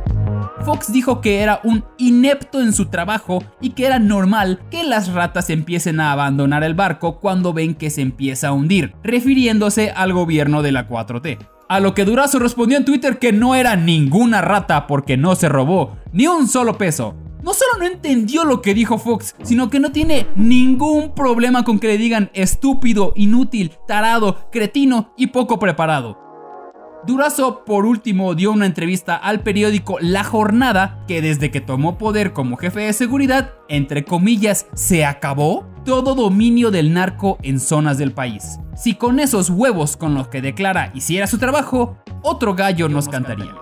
Fox 0.64 0.92
dijo 0.94 1.22
que 1.22 1.40
era 1.40 1.60
un 1.64 1.84
inepto 1.98 2.62
en 2.62 2.74
su 2.74 2.86
trabajo 2.86 3.44
y 3.60 3.72
que 3.72 3.86
era 3.86 4.00
normal 4.00 4.60
que 4.70 4.84
las 4.84 5.12
ratas 5.12 5.50
empiecen 5.50 6.00
a 6.00 6.12
abandonar 6.12 6.64
el 6.64 6.76
barco 6.76 7.20
cuando 7.20 7.52
ven 7.52 7.74
que 7.74 7.90
se 7.90 8.02
empieza 8.02 8.50
a 8.50 8.52
hundir, 8.54 8.94
refiriéndose 9.04 9.92
al 9.92 10.14
gobierno 10.14 10.62
de 10.62 10.72
la 10.72 10.88
4T. 10.88 11.40
A 11.68 11.80
lo 11.80 11.94
que 11.94 12.06
Durazo 12.06 12.38
respondió 12.38 12.78
en 12.78 12.86
Twitter 12.86 13.18
que 13.18 13.32
no 13.32 13.56
era 13.56 13.76
ninguna 13.76 14.42
rata 14.42 14.88
porque 14.88 15.18
no 15.18 15.36
se 15.36 15.50
robó 15.50 15.98
ni 16.14 16.28
un 16.28 16.48
solo 16.48 16.78
peso. 16.78 17.16
No 17.44 17.54
solo 17.54 17.80
no 17.80 17.86
entendió 17.86 18.46
lo 18.46 18.62
que 18.62 18.76
dijo 18.76 19.00
Fox, 19.00 19.36
sino 19.42 19.70
que 19.72 19.80
no 19.80 19.92
tiene 19.92 20.28
ningún 20.36 21.16
problema 21.16 21.64
con 21.64 21.80
que 21.80 21.88
le 21.88 21.98
digan 21.98 22.30
estúpido, 22.34 23.14
inútil, 23.16 23.72
tarado, 23.88 24.50
cretino 24.52 25.14
y 25.18 25.28
poco 25.28 25.58
preparado. 25.58 26.31
Durazo, 27.06 27.66
por 27.66 27.88
último, 27.88 28.36
dio 28.36 28.52
una 28.52 28.68
entrevista 28.68 29.16
al 29.16 29.42
periódico 29.42 29.98
La 30.00 30.24
Jornada 30.24 31.04
que 31.08 31.24
desde 31.24 31.50
que 31.50 31.60
tomó 31.60 31.98
poder 31.98 32.32
como 32.32 32.58
jefe 32.58 32.82
de 32.82 32.94
seguridad, 32.94 33.56
entre 33.70 34.06
comillas, 34.06 34.68
se 34.76 35.04
acabó 35.04 35.66
todo 35.84 36.14
dominio 36.14 36.70
del 36.70 36.94
narco 36.94 37.40
en 37.42 37.60
zonas 37.60 37.98
del 37.98 38.12
país. 38.12 38.60
Si 38.76 38.94
con 38.94 39.20
esos 39.20 39.50
huevos 39.50 39.98
con 39.98 40.14
los 40.14 40.28
que 40.28 40.44
declara 40.44 40.92
hiciera 40.94 41.26
su 41.26 41.40
trabajo, 41.40 41.98
otro 42.22 42.54
gallo 42.54 42.88
nos 42.88 43.10
cantaría. 43.10 43.56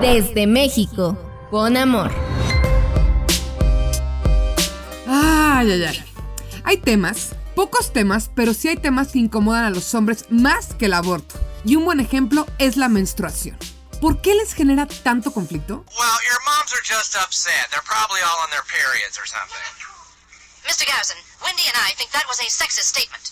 Desde 0.00 0.46
México, 0.46 1.18
con 1.50 1.76
amor. 1.76 2.12
Ay, 5.08 5.68
ay, 5.68 5.82
ay. 5.82 5.98
Hay 6.62 6.76
temas, 6.76 7.34
pocos 7.56 7.92
temas, 7.92 8.30
pero 8.32 8.54
sí 8.54 8.68
hay 8.68 8.76
temas 8.76 9.08
que 9.10 9.18
incomodan 9.18 9.64
a 9.64 9.70
los 9.70 9.92
hombres 9.96 10.26
más 10.30 10.74
que 10.74 10.86
el 10.86 10.92
aborto. 10.92 11.34
Y 11.64 11.76
un 11.76 11.84
buen 11.84 12.00
ejemplo 12.00 12.46
es 12.58 12.76
la 12.76 12.88
menstruación. 12.88 13.56
¿Por 14.00 14.20
qué 14.20 14.34
les 14.34 14.52
genera 14.52 14.86
tanto 14.86 15.32
conflicto? 15.32 15.84
Well, 15.94 16.18
your 16.26 16.40
moms 16.44 16.74
are 16.74 16.82
just 16.82 17.14
upset. 17.14 17.70
They're 17.70 17.86
probably 17.86 18.18
all 18.22 18.42
on 18.42 18.50
their 18.50 18.66
periods 18.66 19.14
or 19.14 19.26
something. 19.30 19.62
Mr. 20.66 20.84
Garrison, 20.86 21.18
Wendy 21.40 21.62
and 21.70 21.78
I 21.78 21.94
think 21.94 22.10
that 22.10 22.26
was 22.26 22.40
a 22.40 22.50
sexist 22.50 22.90
statement. 22.90 23.30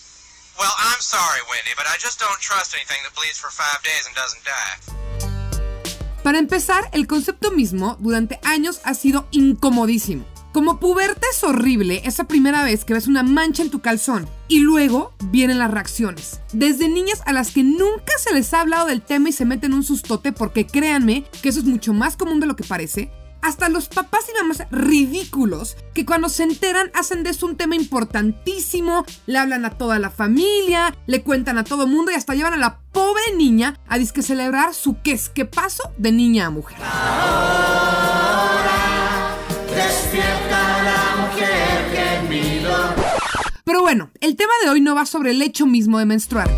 Well, 0.57 0.71
I'm 0.79 1.01
sorry, 1.01 1.41
Wendy, 1.51 1.75
but 1.75 1.87
I 1.87 1.97
just 1.99 2.19
don't 2.19 2.39
trust 2.39 2.73
anything 2.73 3.03
that 3.03 3.13
bleeds 3.15 3.37
for 3.37 3.51
five 3.51 3.83
days 3.83 4.07
and 4.07 4.15
doesn't 4.15 4.43
die. 4.47 5.01
Para 6.23 6.37
empezar, 6.37 6.87
el 6.93 7.07
concepto 7.07 7.51
mismo 7.51 7.97
durante 7.99 8.39
años 8.43 8.79
ha 8.85 8.93
sido 8.93 9.27
incomodísimo. 9.31 10.25
Como 10.51 10.81
puberta 10.81 11.25
es 11.31 11.43
horrible 11.45 12.01
esa 12.03 12.25
primera 12.25 12.63
vez 12.63 12.83
que 12.83 12.93
ves 12.93 13.07
una 13.07 13.23
mancha 13.23 13.63
en 13.63 13.69
tu 13.69 13.79
calzón 13.79 14.27
y 14.49 14.59
luego 14.59 15.13
vienen 15.29 15.59
las 15.59 15.71
reacciones. 15.71 16.41
Desde 16.51 16.89
niñas 16.89 17.21
a 17.25 17.31
las 17.31 17.51
que 17.51 17.63
nunca 17.63 18.11
se 18.19 18.33
les 18.33 18.53
ha 18.53 18.59
hablado 18.59 18.87
del 18.87 19.01
tema 19.01 19.29
y 19.29 19.31
se 19.31 19.45
meten 19.45 19.73
un 19.73 19.83
sustote 19.83 20.33
porque 20.33 20.67
créanme 20.67 21.23
que 21.41 21.49
eso 21.49 21.59
es 21.59 21.65
mucho 21.65 21.93
más 21.93 22.17
común 22.17 22.41
de 22.41 22.47
lo 22.47 22.57
que 22.57 22.65
parece, 22.65 23.09
hasta 23.41 23.69
los 23.69 23.87
papás 23.87 24.25
y 24.29 24.37
mamás 24.37 24.63
ridículos 24.71 25.77
que 25.93 26.05
cuando 26.05 26.27
se 26.27 26.43
enteran 26.43 26.91
hacen 26.95 27.23
de 27.23 27.29
eso 27.29 27.45
un 27.45 27.55
tema 27.55 27.75
importantísimo, 27.77 29.05
le 29.27 29.37
hablan 29.37 29.63
a 29.63 29.71
toda 29.71 29.99
la 29.99 30.09
familia, 30.09 30.93
le 31.07 31.23
cuentan 31.23 31.59
a 31.59 31.63
todo 31.63 31.87
mundo 31.87 32.11
y 32.11 32.15
hasta 32.15 32.35
llevan 32.35 32.53
a 32.53 32.57
la 32.57 32.79
pobre 32.91 33.23
niña 33.37 33.79
a 33.87 33.97
disque 33.97 34.21
celebrar 34.21 34.73
su 34.73 35.01
que 35.01 35.13
es 35.13 35.29
que 35.29 35.45
paso 35.45 35.91
de 35.97 36.11
niña 36.11 36.47
a 36.47 36.49
mujer. 36.49 36.77
Pero 43.71 43.83
bueno, 43.83 44.11
el 44.19 44.35
tema 44.35 44.51
de 44.61 44.69
hoy 44.69 44.81
no 44.81 44.95
va 44.95 45.05
sobre 45.05 45.31
el 45.31 45.41
hecho 45.41 45.65
mismo 45.65 45.97
de 45.97 46.05
menstruar. 46.05 46.49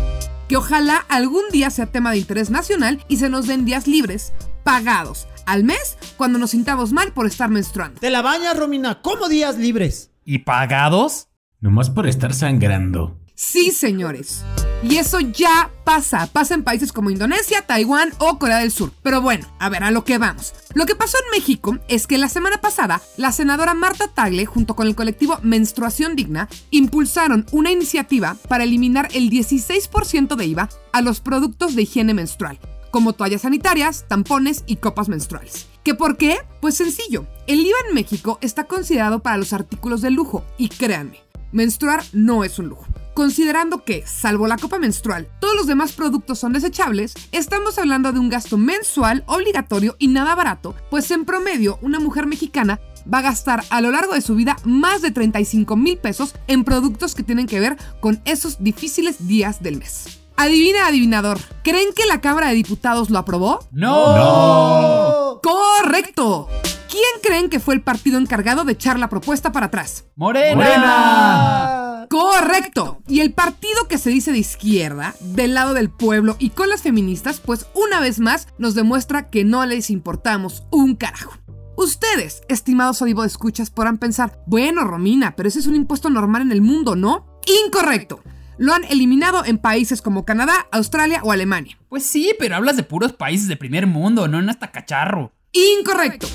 Que 0.48 0.56
ojalá 0.56 0.96
algún 1.08 1.44
día 1.52 1.70
sea 1.70 1.86
tema 1.86 2.10
de 2.10 2.18
interés 2.18 2.50
nacional 2.50 3.04
y 3.06 3.18
se 3.18 3.28
nos 3.28 3.46
den 3.46 3.64
días 3.64 3.86
libres, 3.86 4.32
pagados, 4.64 5.28
al 5.46 5.62
mes, 5.62 5.96
cuando 6.16 6.40
nos 6.40 6.50
sintamos 6.50 6.92
mal 6.92 7.12
por 7.12 7.28
estar 7.28 7.50
menstruando. 7.50 8.00
Te 8.00 8.10
la 8.10 8.20
bañas, 8.20 8.58
Romina. 8.58 9.00
¿Cómo 9.00 9.28
días 9.28 9.58
libres? 9.58 10.10
¿Y 10.24 10.40
pagados? 10.40 11.28
Nomás 11.60 11.88
por 11.88 12.08
estar 12.08 12.34
sangrando. 12.34 13.16
Sí, 13.36 13.72
señores. 13.72 14.44
Y 14.84 14.96
eso 14.96 15.18
ya 15.18 15.70
pasa. 15.84 16.28
Pasa 16.32 16.54
en 16.54 16.62
países 16.62 16.92
como 16.92 17.10
Indonesia, 17.10 17.62
Taiwán 17.66 18.12
o 18.18 18.38
Corea 18.38 18.58
del 18.58 18.70
Sur. 18.70 18.92
Pero 19.02 19.20
bueno, 19.20 19.48
a 19.58 19.68
ver, 19.68 19.82
a 19.82 19.90
lo 19.90 20.04
que 20.04 20.18
vamos. 20.18 20.54
Lo 20.74 20.86
que 20.86 20.94
pasó 20.94 21.16
en 21.18 21.30
México 21.32 21.78
es 21.88 22.06
que 22.06 22.16
la 22.16 22.28
semana 22.28 22.60
pasada, 22.60 23.00
la 23.16 23.32
senadora 23.32 23.74
Marta 23.74 24.06
Tagle, 24.06 24.46
junto 24.46 24.76
con 24.76 24.86
el 24.86 24.94
colectivo 24.94 25.38
Menstruación 25.42 26.14
Digna, 26.14 26.48
impulsaron 26.70 27.46
una 27.50 27.72
iniciativa 27.72 28.36
para 28.48 28.64
eliminar 28.64 29.08
el 29.14 29.30
16% 29.30 30.36
de 30.36 30.46
IVA 30.46 30.68
a 30.92 31.00
los 31.00 31.20
productos 31.20 31.74
de 31.74 31.82
higiene 31.82 32.14
menstrual, 32.14 32.60
como 32.92 33.14
toallas 33.14 33.42
sanitarias, 33.42 34.04
tampones 34.06 34.62
y 34.66 34.76
copas 34.76 35.08
menstruales. 35.08 35.66
¿Qué 35.82 35.94
por 35.94 36.16
qué? 36.16 36.38
Pues 36.60 36.76
sencillo. 36.76 37.26
El 37.48 37.66
IVA 37.66 37.78
en 37.88 37.94
México 37.96 38.38
está 38.42 38.64
considerado 38.64 39.20
para 39.20 39.38
los 39.38 39.52
artículos 39.52 40.02
de 40.02 40.12
lujo. 40.12 40.44
Y 40.56 40.68
créanme, 40.68 41.18
menstruar 41.50 42.04
no 42.12 42.44
es 42.44 42.60
un 42.60 42.68
lujo. 42.68 42.86
Considerando 43.14 43.84
que, 43.84 44.04
salvo 44.06 44.48
la 44.48 44.58
copa 44.58 44.80
menstrual, 44.80 45.28
todos 45.38 45.54
los 45.54 45.68
demás 45.68 45.92
productos 45.92 46.40
son 46.40 46.52
desechables, 46.52 47.14
estamos 47.30 47.78
hablando 47.78 48.12
de 48.12 48.18
un 48.18 48.28
gasto 48.28 48.58
mensual 48.58 49.22
obligatorio 49.26 49.94
y 50.00 50.08
nada 50.08 50.34
barato, 50.34 50.74
pues 50.90 51.08
en 51.12 51.24
promedio 51.24 51.78
una 51.80 52.00
mujer 52.00 52.26
mexicana 52.26 52.80
va 53.12 53.18
a 53.18 53.22
gastar 53.22 53.62
a 53.70 53.80
lo 53.80 53.92
largo 53.92 54.14
de 54.14 54.20
su 54.20 54.34
vida 54.34 54.56
más 54.64 55.00
de 55.00 55.12
35 55.12 55.76
mil 55.76 55.96
pesos 55.96 56.34
en 56.48 56.64
productos 56.64 57.14
que 57.14 57.22
tienen 57.22 57.46
que 57.46 57.60
ver 57.60 57.76
con 58.00 58.20
esos 58.24 58.62
difíciles 58.64 59.28
días 59.28 59.62
del 59.62 59.78
mes. 59.78 60.20
Adivina, 60.36 60.88
adivinador, 60.88 61.38
¿creen 61.62 61.92
que 61.94 62.06
la 62.06 62.20
Cámara 62.20 62.48
de 62.48 62.54
Diputados 62.54 63.10
lo 63.10 63.18
aprobó? 63.20 63.60
No. 63.70 64.16
No. 64.16 65.40
Correcto. 65.40 66.48
¿Quién 66.90 67.22
creen 67.22 67.48
que 67.48 67.60
fue 67.60 67.74
el 67.74 67.82
partido 67.82 68.18
encargado 68.18 68.64
de 68.64 68.72
echar 68.72 68.98
la 68.98 69.08
propuesta 69.08 69.52
para 69.52 69.66
atrás? 69.66 70.06
Morena. 70.16 70.56
Morena. 70.56 71.83
Correcto. 72.14 73.02
Y 73.08 73.22
el 73.22 73.32
partido 73.32 73.88
que 73.88 73.98
se 73.98 74.08
dice 74.08 74.30
de 74.30 74.38
izquierda, 74.38 75.16
del 75.18 75.54
lado 75.54 75.74
del 75.74 75.90
pueblo 75.90 76.36
y 76.38 76.50
con 76.50 76.68
las 76.68 76.80
feministas, 76.80 77.40
pues 77.40 77.66
una 77.74 77.98
vez 77.98 78.20
más 78.20 78.46
nos 78.56 78.76
demuestra 78.76 79.30
que 79.30 79.42
no 79.42 79.66
les 79.66 79.90
importamos 79.90 80.62
un 80.70 80.94
carajo. 80.94 81.32
Ustedes, 81.76 82.42
estimados 82.48 83.00
de 83.00 83.26
escuchas, 83.26 83.70
podrán 83.70 83.98
pensar, 83.98 84.40
bueno, 84.46 84.84
Romina, 84.84 85.34
pero 85.34 85.48
ese 85.48 85.58
es 85.58 85.66
un 85.66 85.74
impuesto 85.74 86.08
normal 86.08 86.42
en 86.42 86.52
el 86.52 86.62
mundo, 86.62 86.94
¿no? 86.94 87.26
Incorrecto. 87.66 88.22
Lo 88.58 88.74
han 88.74 88.84
eliminado 88.84 89.44
en 89.44 89.58
países 89.58 90.00
como 90.00 90.24
Canadá, 90.24 90.68
Australia 90.70 91.20
o 91.24 91.32
Alemania. 91.32 91.80
Pues 91.88 92.06
sí, 92.06 92.32
pero 92.38 92.54
hablas 92.54 92.76
de 92.76 92.84
puros 92.84 93.12
países 93.12 93.48
de 93.48 93.56
primer 93.56 93.88
mundo, 93.88 94.28
no 94.28 94.38
en 94.38 94.50
hasta 94.50 94.70
cacharro. 94.70 95.32
Incorrecto. 95.50 96.28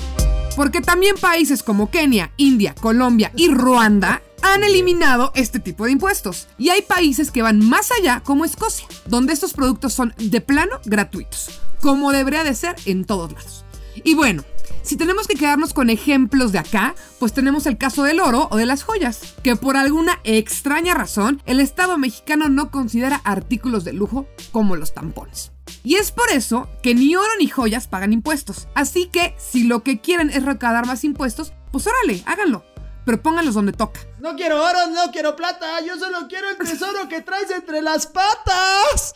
Porque 0.56 0.82
también 0.82 1.16
países 1.18 1.62
como 1.62 1.90
Kenia, 1.90 2.32
India, 2.36 2.74
Colombia 2.74 3.32
y 3.34 3.48
Ruanda 3.48 4.20
han 4.42 4.64
eliminado 4.64 5.32
este 5.34 5.60
tipo 5.60 5.84
de 5.84 5.92
impuestos. 5.92 6.48
Y 6.58 6.70
hay 6.70 6.82
países 6.82 7.30
que 7.30 7.42
van 7.42 7.66
más 7.68 7.90
allá, 7.90 8.22
como 8.24 8.44
Escocia, 8.44 8.86
donde 9.06 9.32
estos 9.32 9.52
productos 9.52 9.92
son 9.92 10.14
de 10.18 10.40
plano 10.40 10.80
gratuitos, 10.84 11.60
como 11.80 12.12
debería 12.12 12.44
de 12.44 12.54
ser 12.54 12.76
en 12.86 13.04
todos 13.04 13.32
lados. 13.32 13.64
Y 14.02 14.14
bueno, 14.14 14.44
si 14.82 14.96
tenemos 14.96 15.26
que 15.26 15.34
quedarnos 15.34 15.74
con 15.74 15.90
ejemplos 15.90 16.52
de 16.52 16.58
acá, 16.58 16.94
pues 17.18 17.32
tenemos 17.32 17.66
el 17.66 17.76
caso 17.76 18.02
del 18.02 18.20
oro 18.20 18.48
o 18.50 18.56
de 18.56 18.66
las 18.66 18.82
joyas, 18.82 19.34
que 19.42 19.56
por 19.56 19.76
alguna 19.76 20.20
extraña 20.24 20.94
razón 20.94 21.42
el 21.46 21.60
Estado 21.60 21.98
mexicano 21.98 22.48
no 22.48 22.70
considera 22.70 23.20
artículos 23.24 23.84
de 23.84 23.92
lujo 23.92 24.26
como 24.52 24.76
los 24.76 24.94
tampones. 24.94 25.52
Y 25.84 25.96
es 25.96 26.12
por 26.12 26.30
eso 26.30 26.68
que 26.82 26.94
ni 26.94 27.14
oro 27.14 27.28
ni 27.38 27.46
joyas 27.46 27.88
pagan 27.88 28.12
impuestos. 28.12 28.68
Así 28.74 29.06
que 29.06 29.34
si 29.38 29.64
lo 29.64 29.82
que 29.82 30.00
quieren 30.00 30.30
es 30.30 30.44
recaudar 30.44 30.86
más 30.86 31.04
impuestos, 31.04 31.52
pues 31.70 31.86
órale, 31.86 32.22
háganlo. 32.26 32.64
Pero 33.10 33.22
pónganlos 33.24 33.54
donde 33.54 33.72
toca. 33.72 33.98
No 34.20 34.36
quiero 34.36 34.62
oro, 34.64 34.86
no 34.92 35.10
quiero 35.10 35.34
plata. 35.34 35.80
Yo 35.80 35.98
solo 35.98 36.28
quiero 36.28 36.48
el 36.48 36.56
tesoro 36.58 37.08
que 37.08 37.22
traes 37.22 37.50
entre 37.50 37.82
las 37.82 38.06
patas. 38.06 39.14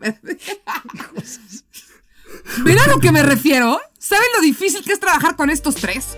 ¿Ven 2.64 2.78
a 2.78 2.86
lo 2.86 2.98
que 2.98 3.12
me 3.12 3.22
refiero? 3.22 3.78
¿Saben 3.98 4.24
lo 4.34 4.40
difícil 4.40 4.82
que 4.82 4.94
es 4.94 5.00
trabajar 5.00 5.36
con 5.36 5.50
estos 5.50 5.74
tres? 5.74 6.16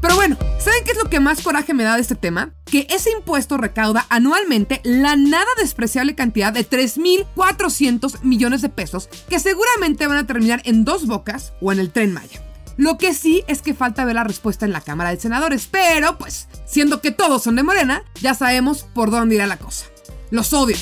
Pero 0.00 0.14
bueno, 0.14 0.38
¿saben 0.58 0.82
qué 0.86 0.92
es 0.92 0.96
lo 0.96 1.10
que 1.10 1.20
más 1.20 1.42
coraje 1.42 1.74
me 1.74 1.84
da 1.84 1.96
de 1.96 2.00
este 2.00 2.14
tema? 2.14 2.54
Que 2.64 2.86
ese 2.88 3.10
impuesto 3.10 3.58
recauda 3.58 4.06
anualmente 4.08 4.80
la 4.82 5.14
nada 5.14 5.50
despreciable 5.58 6.14
cantidad 6.14 6.54
de 6.54 6.66
3.400 6.66 8.22
millones 8.22 8.62
de 8.62 8.70
pesos 8.70 9.10
que 9.28 9.40
seguramente 9.40 10.06
van 10.06 10.16
a 10.16 10.26
terminar 10.26 10.62
en 10.64 10.86
dos 10.86 11.06
bocas 11.06 11.52
o 11.60 11.70
en 11.70 11.80
el 11.80 11.92
tren 11.92 12.14
Maya. 12.14 12.47
Lo 12.78 12.96
que 12.96 13.12
sí 13.12 13.42
es 13.48 13.60
que 13.60 13.74
falta 13.74 14.04
ver 14.04 14.14
la 14.14 14.22
respuesta 14.22 14.64
en 14.64 14.70
la 14.70 14.80
Cámara 14.80 15.10
de 15.10 15.18
Senadores, 15.18 15.68
pero 15.68 16.16
pues, 16.16 16.46
siendo 16.64 17.00
que 17.00 17.10
todos 17.10 17.42
son 17.42 17.56
de 17.56 17.64
Morena, 17.64 18.04
ya 18.20 18.34
sabemos 18.34 18.84
por 18.84 19.10
dónde 19.10 19.34
irá 19.34 19.48
la 19.48 19.56
cosa. 19.56 19.86
Los 20.30 20.52
odio. 20.52 20.76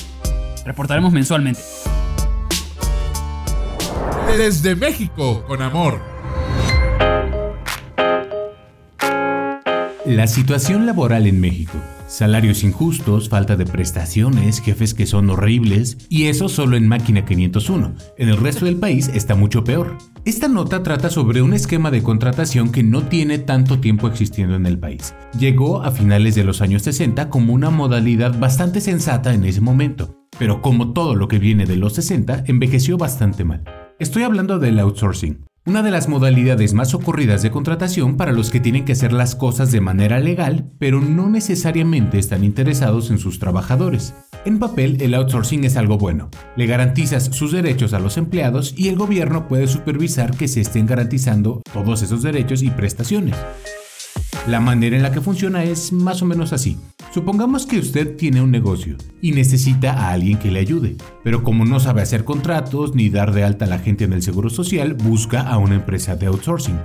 Reportaremos 0.63 1.11
mensualmente. 1.11 1.59
Desde 4.37 4.75
México, 4.75 5.43
con 5.47 5.63
amor. 5.63 5.99
La 10.05 10.27
situación 10.27 10.85
laboral 10.85 11.25
en 11.25 11.41
México. 11.41 11.79
Salarios 12.07 12.63
injustos, 12.63 13.27
falta 13.27 13.55
de 13.55 13.65
prestaciones, 13.65 14.61
jefes 14.61 14.93
que 14.93 15.07
son 15.07 15.31
horribles, 15.31 15.97
y 16.09 16.27
eso 16.27 16.47
solo 16.47 16.77
en 16.77 16.87
Máquina 16.87 17.25
501. 17.25 17.95
En 18.17 18.29
el 18.29 18.37
resto 18.37 18.65
del 18.65 18.77
país 18.77 19.09
está 19.13 19.33
mucho 19.33 19.63
peor. 19.63 19.97
Esta 20.27 20.49
nota 20.49 20.83
trata 20.83 21.09
sobre 21.09 21.41
un 21.41 21.53
esquema 21.53 21.89
de 21.89 22.03
contratación 22.03 22.73
que 22.73 22.83
no 22.83 23.03
tiene 23.03 23.37
tanto 23.37 23.79
tiempo 23.79 24.09
existiendo 24.09 24.55
en 24.55 24.65
el 24.65 24.77
país. 24.77 25.15
Llegó 25.39 25.81
a 25.83 25.91
finales 25.91 26.35
de 26.35 26.43
los 26.43 26.61
años 26.61 26.81
60 26.81 27.29
como 27.29 27.53
una 27.53 27.69
modalidad 27.69 28.37
bastante 28.37 28.81
sensata 28.81 29.33
en 29.33 29.45
ese 29.45 29.61
momento, 29.61 30.17
pero 30.37 30.61
como 30.61 30.91
todo 30.91 31.15
lo 31.15 31.29
que 31.29 31.39
viene 31.39 31.65
de 31.65 31.77
los 31.77 31.93
60, 31.93 32.43
envejeció 32.47 32.97
bastante 32.97 33.45
mal. 33.45 33.63
Estoy 33.99 34.23
hablando 34.23 34.59
del 34.59 34.79
outsourcing, 34.79 35.45
una 35.67 35.83
de 35.83 35.91
las 35.91 36.07
modalidades 36.07 36.73
más 36.73 36.93
ocurridas 36.93 37.41
de 37.41 37.51
contratación 37.51 38.15
para 38.15 38.31
los 38.31 38.51
que 38.51 38.61
tienen 38.61 38.85
que 38.85 38.93
hacer 38.93 39.11
las 39.11 39.35
cosas 39.35 39.69
de 39.69 39.81
manera 39.81 40.17
legal, 40.21 40.71
pero 40.79 41.01
no 41.01 41.29
necesariamente 41.29 42.17
están 42.19 42.45
interesados 42.45 43.11
en 43.11 43.19
sus 43.19 43.37
trabajadores. 43.37 44.15
En 44.45 44.59
papel, 44.59 45.01
el 45.01 45.13
outsourcing 45.13 45.65
es 45.65 45.75
algo 45.75 45.97
bueno. 45.97 46.29
Le 46.55 46.67
garantizas 46.67 47.25
sus 47.25 47.51
derechos 47.51 47.91
a 47.91 47.99
los 47.99 48.15
empleados 48.15 48.73
y 48.77 48.87
el 48.87 48.95
gobierno 48.95 49.49
puede 49.49 49.67
supervisar 49.67 50.37
que 50.37 50.47
se 50.47 50.61
estén 50.61 50.85
garantizando 50.85 51.61
todos 51.73 52.01
esos 52.01 52.23
derechos 52.23 52.63
y 52.63 52.69
prestaciones. 52.69 53.35
La 54.47 54.61
manera 54.61 54.95
en 54.95 55.03
la 55.03 55.11
que 55.11 55.19
funciona 55.19 55.65
es 55.65 55.91
más 55.91 56.21
o 56.21 56.25
menos 56.25 56.53
así. 56.53 56.77
Supongamos 57.13 57.65
que 57.65 57.79
usted 57.79 58.15
tiene 58.15 58.41
un 58.41 58.49
negocio 58.49 58.95
y 59.21 59.33
necesita 59.33 59.91
a 59.91 60.11
alguien 60.11 60.39
que 60.39 60.51
le 60.51 60.59
ayude, 60.59 60.95
pero 61.21 61.43
como 61.43 61.65
no 61.65 61.81
sabe 61.81 62.01
hacer 62.01 62.23
contratos 62.23 62.95
ni 62.95 63.09
dar 63.09 63.33
de 63.33 63.43
alta 63.43 63.65
a 63.65 63.67
la 63.67 63.79
gente 63.79 64.05
en 64.05 64.13
el 64.13 64.21
seguro 64.21 64.49
social, 64.49 64.93
busca 64.93 65.41
a 65.41 65.57
una 65.57 65.75
empresa 65.75 66.15
de 66.15 66.27
outsourcing. 66.27 66.79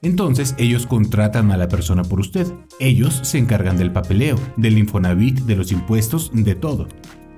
Entonces 0.00 0.54
ellos 0.58 0.86
contratan 0.86 1.50
a 1.50 1.56
la 1.56 1.66
persona 1.66 2.04
por 2.04 2.20
usted. 2.20 2.46
Ellos 2.78 3.18
se 3.24 3.38
encargan 3.38 3.78
del 3.78 3.90
papeleo, 3.90 4.38
del 4.56 4.78
Infonavit, 4.78 5.40
de 5.40 5.56
los 5.56 5.72
impuestos, 5.72 6.30
de 6.32 6.54
todo. 6.54 6.86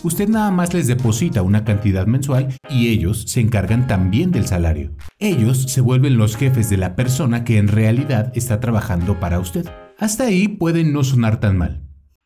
Usted 0.03 0.29
nada 0.31 0.51
más 0.51 0.73
les 0.73 0.87
deposita 0.87 1.43
una 1.43 1.63
cantidad 1.65 2.07
mensual 2.07 2.55
y 2.71 2.89
ellos 2.89 3.25
se 3.25 3.41
encargan 3.41 3.87
también 3.87 4.31
del 4.33 4.47
salario. 4.47 4.93
Ellos 5.19 5.65
se 5.65 5.83
vuelven 5.83 6.17
los 6.17 6.37
jefes 6.37 6.71
de 6.71 6.79
la 6.79 6.97
persona 6.97 7.45
que 7.45 7.59
en 7.59 7.69
realidad 7.69 8.33
está 8.35 8.61
trabajando 8.61 9.21
para 9.21 9.39
usted. 9.39 9.71
Hasta 9.99 10.25
ahí 10.25 10.49
puede 10.49 10.85
no 10.85 11.05
sonar 11.05 11.39
tan 11.39 11.59
mal. 11.59 11.83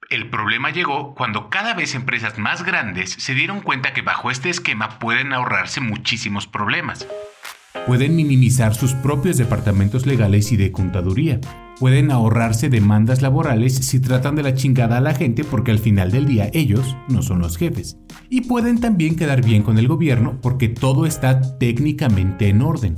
El 0.09 0.31
problema 0.31 0.71
llegó 0.71 1.17
cuando 1.17 1.51
cada 1.51 1.75
vez 1.75 1.97
empresas 1.97 2.39
más 2.39 2.63
grandes 2.63 3.11
se 3.11 3.35
dieron 3.35 3.61
cuenta 3.61 3.93
que 3.93 4.03
bajo 4.03 4.31
este 4.31 4.51
esquema 4.51 5.01
pueden 5.01 5.33
ahorrarse 5.33 5.81
muchísimos 5.81 6.47
problemas. 6.47 7.09
Pueden 7.87 8.17
minimizar 8.17 8.75
sus 8.75 8.95
propios 8.95 9.37
departamentos 9.37 10.07
legales 10.07 10.53
y 10.53 10.57
de 10.57 10.73
contaduría. 10.73 11.39
Pueden 11.79 12.11
ahorrarse 12.11 12.71
demandas 12.71 13.21
laborales 13.21 13.75
si 13.75 14.01
tratan 14.01 14.37
de 14.37 14.43
la 14.43 14.55
chingada 14.55 14.97
a 14.97 15.01
la 15.03 15.13
gente 15.13 15.45
porque 15.45 15.71
al 15.71 15.79
final 15.79 16.11
del 16.11 16.25
día 16.25 16.49
ellos 16.55 16.97
no 17.09 17.21
son 17.21 17.41
los 17.41 17.59
jefes. 17.59 17.99
Y 18.31 18.43
pueden 18.43 18.81
también 18.81 19.17
quedar 19.17 19.45
bien 19.45 19.63
con 19.63 19.79
el 19.79 19.89
gobierno 19.89 20.39
porque 20.41 20.69
todo 20.69 21.05
está 21.05 21.59
técnicamente 21.59 22.49
en 22.49 22.63
orden. 22.63 22.97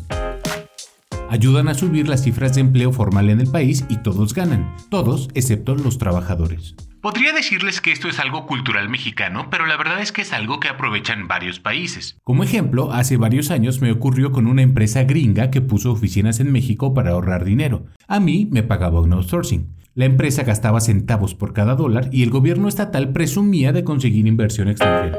Ayudan 1.29 1.67
a 1.67 1.75
subir 1.75 2.09
las 2.09 2.23
cifras 2.23 2.55
de 2.55 2.61
empleo 2.61 2.93
formal 2.93 3.31
en 3.31 3.41
el 3.41 3.51
país 3.51 3.85
y 3.89 3.97
todos 3.97 4.35
ganan, 4.35 4.73
todos 4.89 5.29
excepto 5.35 5.75
los 5.75 5.99
trabajadores. 5.99 6.77
Podría 7.07 7.33
decirles 7.33 7.81
que 7.81 7.93
esto 7.93 8.09
es 8.09 8.19
algo 8.19 8.47
cultural 8.47 8.89
mexicano, 8.89 9.47
pero 9.49 9.65
la 9.67 9.77
verdad 9.77 10.01
es 10.01 10.11
que 10.11 10.23
es 10.23 10.33
algo 10.33 10.59
que 10.59 10.67
aprovechan 10.67 11.29
varios 11.29 11.61
países. 11.61 12.19
Como 12.25 12.43
ejemplo, 12.43 12.93
hace 12.93 13.17
varios 13.17 13.53
años 13.53 13.81
me 13.81 13.93
ocurrió 13.93 14.33
con 14.33 14.49
una 14.49 14.63
empresa 14.63 15.05
gringa 15.05 15.53
que 15.53 15.61
puso 15.61 15.93
oficinas 15.93 16.41
en 16.41 16.51
México 16.51 16.95
para 16.95 17.13
ahorrar 17.13 17.45
dinero. 17.45 17.87
A 18.09 18.19
mí 18.19 18.49
me 18.51 18.65
pagaba 18.65 19.01
un 19.01 19.13
outsourcing. 19.13 19.69
La 19.95 20.05
empresa 20.05 20.43
gastaba 20.43 20.81
centavos 20.81 21.37
por 21.37 21.53
cada 21.53 21.77
dólar 21.77 22.09
y 22.11 22.25
el 22.25 22.31
gobierno 22.31 22.67
estatal 22.67 23.13
presumía 23.13 23.71
de 23.71 23.85
conseguir 23.85 24.27
inversión 24.27 24.67
extranjera. 24.67 25.17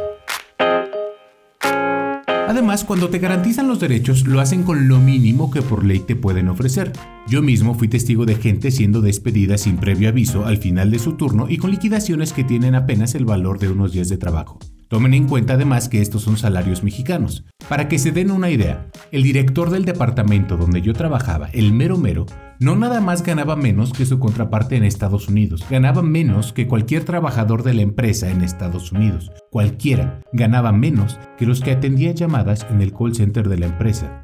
Además, 2.47 2.85
cuando 2.85 3.09
te 3.09 3.19
garantizan 3.19 3.67
los 3.67 3.81
derechos, 3.81 4.25
lo 4.25 4.39
hacen 4.39 4.63
con 4.63 4.87
lo 4.87 4.99
mínimo 4.99 5.51
que 5.51 5.61
por 5.61 5.83
ley 5.83 5.99
te 5.99 6.15
pueden 6.15 6.47
ofrecer. 6.47 6.93
Yo 7.27 7.41
mismo 7.41 7.75
fui 7.75 7.89
testigo 7.89 8.25
de 8.25 8.35
gente 8.35 8.71
siendo 8.71 9.01
despedida 9.01 9.57
sin 9.57 9.75
previo 9.75 10.07
aviso 10.07 10.45
al 10.45 10.57
final 10.57 10.89
de 10.89 10.99
su 10.99 11.17
turno 11.17 11.47
y 11.49 11.57
con 11.57 11.71
liquidaciones 11.71 12.31
que 12.31 12.45
tienen 12.45 12.73
apenas 12.73 13.15
el 13.15 13.25
valor 13.25 13.59
de 13.59 13.67
unos 13.67 13.91
días 13.91 14.07
de 14.07 14.17
trabajo. 14.17 14.59
Tomen 14.87 15.13
en 15.13 15.27
cuenta 15.27 15.55
además 15.55 15.89
que 15.89 16.01
estos 16.01 16.21
son 16.21 16.37
salarios 16.37 16.83
mexicanos. 16.83 17.43
Para 17.67 17.89
que 17.89 17.99
se 17.99 18.13
den 18.13 18.31
una 18.31 18.49
idea, 18.49 18.87
el 19.11 19.23
director 19.23 19.69
del 19.69 19.83
departamento 19.83 20.55
donde 20.55 20.81
yo 20.81 20.93
trabajaba, 20.93 21.49
el 21.49 21.73
mero 21.73 21.97
mero, 21.97 22.25
no 22.59 22.75
nada 22.75 23.01
más 23.01 23.23
ganaba 23.23 23.55
menos 23.55 23.93
que 23.93 24.05
su 24.05 24.19
contraparte 24.19 24.75
en 24.75 24.83
Estados 24.83 25.27
Unidos, 25.27 25.65
ganaba 25.69 26.01
menos 26.01 26.53
que 26.53 26.67
cualquier 26.67 27.03
trabajador 27.03 27.63
de 27.63 27.73
la 27.73 27.81
empresa 27.81 28.29
en 28.29 28.41
Estados 28.41 28.91
Unidos. 28.91 29.31
Cualquiera 29.51 30.21
ganaba 30.33 30.71
menos 30.71 31.19
que 31.37 31.45
los 31.45 31.61
que 31.61 31.71
atendían 31.71 32.15
llamadas 32.15 32.65
en 32.69 32.81
el 32.81 32.93
call 32.93 33.15
center 33.15 33.47
de 33.49 33.57
la 33.57 33.67
empresa. 33.67 34.23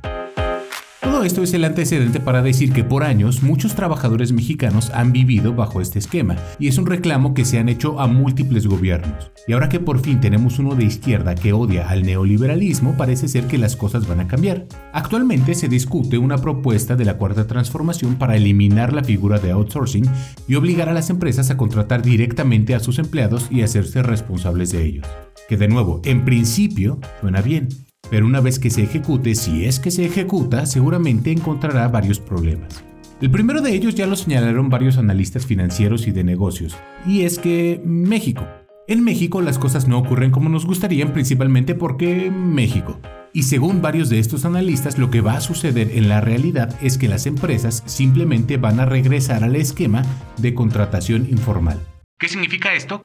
Todo 1.04 1.26
esto 1.26 1.44
es 1.44 1.54
el 1.54 1.66
antecedente 1.66 2.22
para 2.22 2.42
decir 2.42 2.72
que 2.72 2.86
por 2.86 3.04
años 3.04 3.44
muchos 3.44 3.76
trabajadores 3.76 4.32
mexicanos 4.32 4.90
han 4.92 5.12
vivido 5.12 5.54
bajo 5.54 5.82
este 5.82 6.00
esquema 6.00 6.38
y 6.60 6.70
es 6.70 6.78
un 6.78 6.86
reclamo 6.86 7.34
que 7.34 7.44
se 7.44 7.60
han 7.60 7.68
hecho 7.68 8.00
a 8.00 8.08
múltiples 8.08 8.68
gobiernos. 8.68 9.34
Y 9.46 9.52
ahora 9.52 9.68
que 9.68 9.82
por 9.82 10.00
fin 10.00 10.22
tenemos 10.22 10.60
uno 10.60 10.76
de 10.76 10.86
izquierda 10.86 11.36
que 11.36 11.52
odia 11.52 11.90
al 11.90 12.04
neoliberalismo, 12.04 12.96
parece 12.96 13.28
ser 13.28 13.48
que 13.48 13.58
las 13.58 13.76
cosas 13.76 14.08
van 14.08 14.22
a 14.22 14.28
cambiar. 14.30 14.66
Actualmente 14.94 15.56
se 15.56 15.68
discute 15.68 16.18
una 16.18 16.38
propuesta 16.38 16.96
de 16.96 17.04
la 17.04 17.18
Cuarta 17.18 17.48
Transformación 17.48 18.16
para 18.16 18.38
eliminar 18.38 18.94
la 18.94 19.04
figura 19.04 19.40
de 19.40 19.52
outsourcing 19.52 20.10
y 20.48 20.56
obligar 20.56 20.88
a 20.88 20.94
las 20.94 21.10
empresas 21.10 21.50
a 21.50 21.58
contratar 21.58 22.02
directamente 22.02 22.76
a 22.76 22.80
sus 22.80 22.98
empleados 22.98 23.48
y 23.52 23.62
hacerse 23.62 24.04
responsables 24.04 24.72
de 24.72 24.86
ellos. 24.86 25.08
Que 25.50 25.58
de 25.58 25.68
nuevo, 25.68 26.02
en 26.06 26.24
principio, 26.24 27.02
suena 27.20 27.42
bien, 27.42 27.68
pero 28.10 28.26
una 28.26 28.42
vez 28.42 28.60
que 28.60 28.70
se 28.70 28.84
ejecute, 28.84 29.36
si 29.36 29.66
es 29.66 29.80
que 29.80 29.92
se 29.92 30.06
ejecuta, 30.06 30.66
seguramente 30.66 31.32
encontrará 31.32 31.88
varios 31.88 32.20
problemas. 32.20 32.84
El 33.22 33.32
primero 33.32 33.62
de 33.62 33.74
ellos 33.74 33.96
ya 33.96 34.08
lo 34.08 34.16
señalaron 34.16 34.70
varios 34.70 34.98
analistas 34.98 35.46
financieros 35.46 36.08
y 36.08 36.12
de 36.12 36.24
negocios, 36.24 36.76
y 37.06 37.22
es 37.22 37.40
que 37.40 37.82
México. 37.86 38.46
En 38.88 39.04
México 39.04 39.42
las 39.42 39.58
cosas 39.58 39.88
no 39.88 39.98
ocurren 39.98 40.32
como 40.32 40.50
nos 40.50 40.66
gustarían 40.66 41.14
principalmente 41.14 41.74
porque 41.74 42.30
México. 42.30 43.00
Y 43.32 43.44
según 43.44 43.82
varios 43.82 44.10
de 44.10 44.20
estos 44.20 44.46
analistas, 44.46 44.98
lo 44.98 45.10
que 45.10 45.22
va 45.22 45.38
a 45.38 45.42
suceder 45.42 45.92
en 45.94 46.10
la 46.10 46.22
realidad 46.22 46.78
es 46.82 46.98
que 46.98 47.08
las 47.08 47.26
empresas 47.26 47.82
simplemente 47.86 48.58
van 48.58 48.80
a 48.80 48.86
regresar 48.86 49.44
al 49.44 49.56
esquema 49.56 50.04
de 50.38 50.54
contratación 50.54 51.28
informal. 51.30 51.80
¿Qué 52.20 52.28
significa 52.28 52.74
esto? 52.76 53.02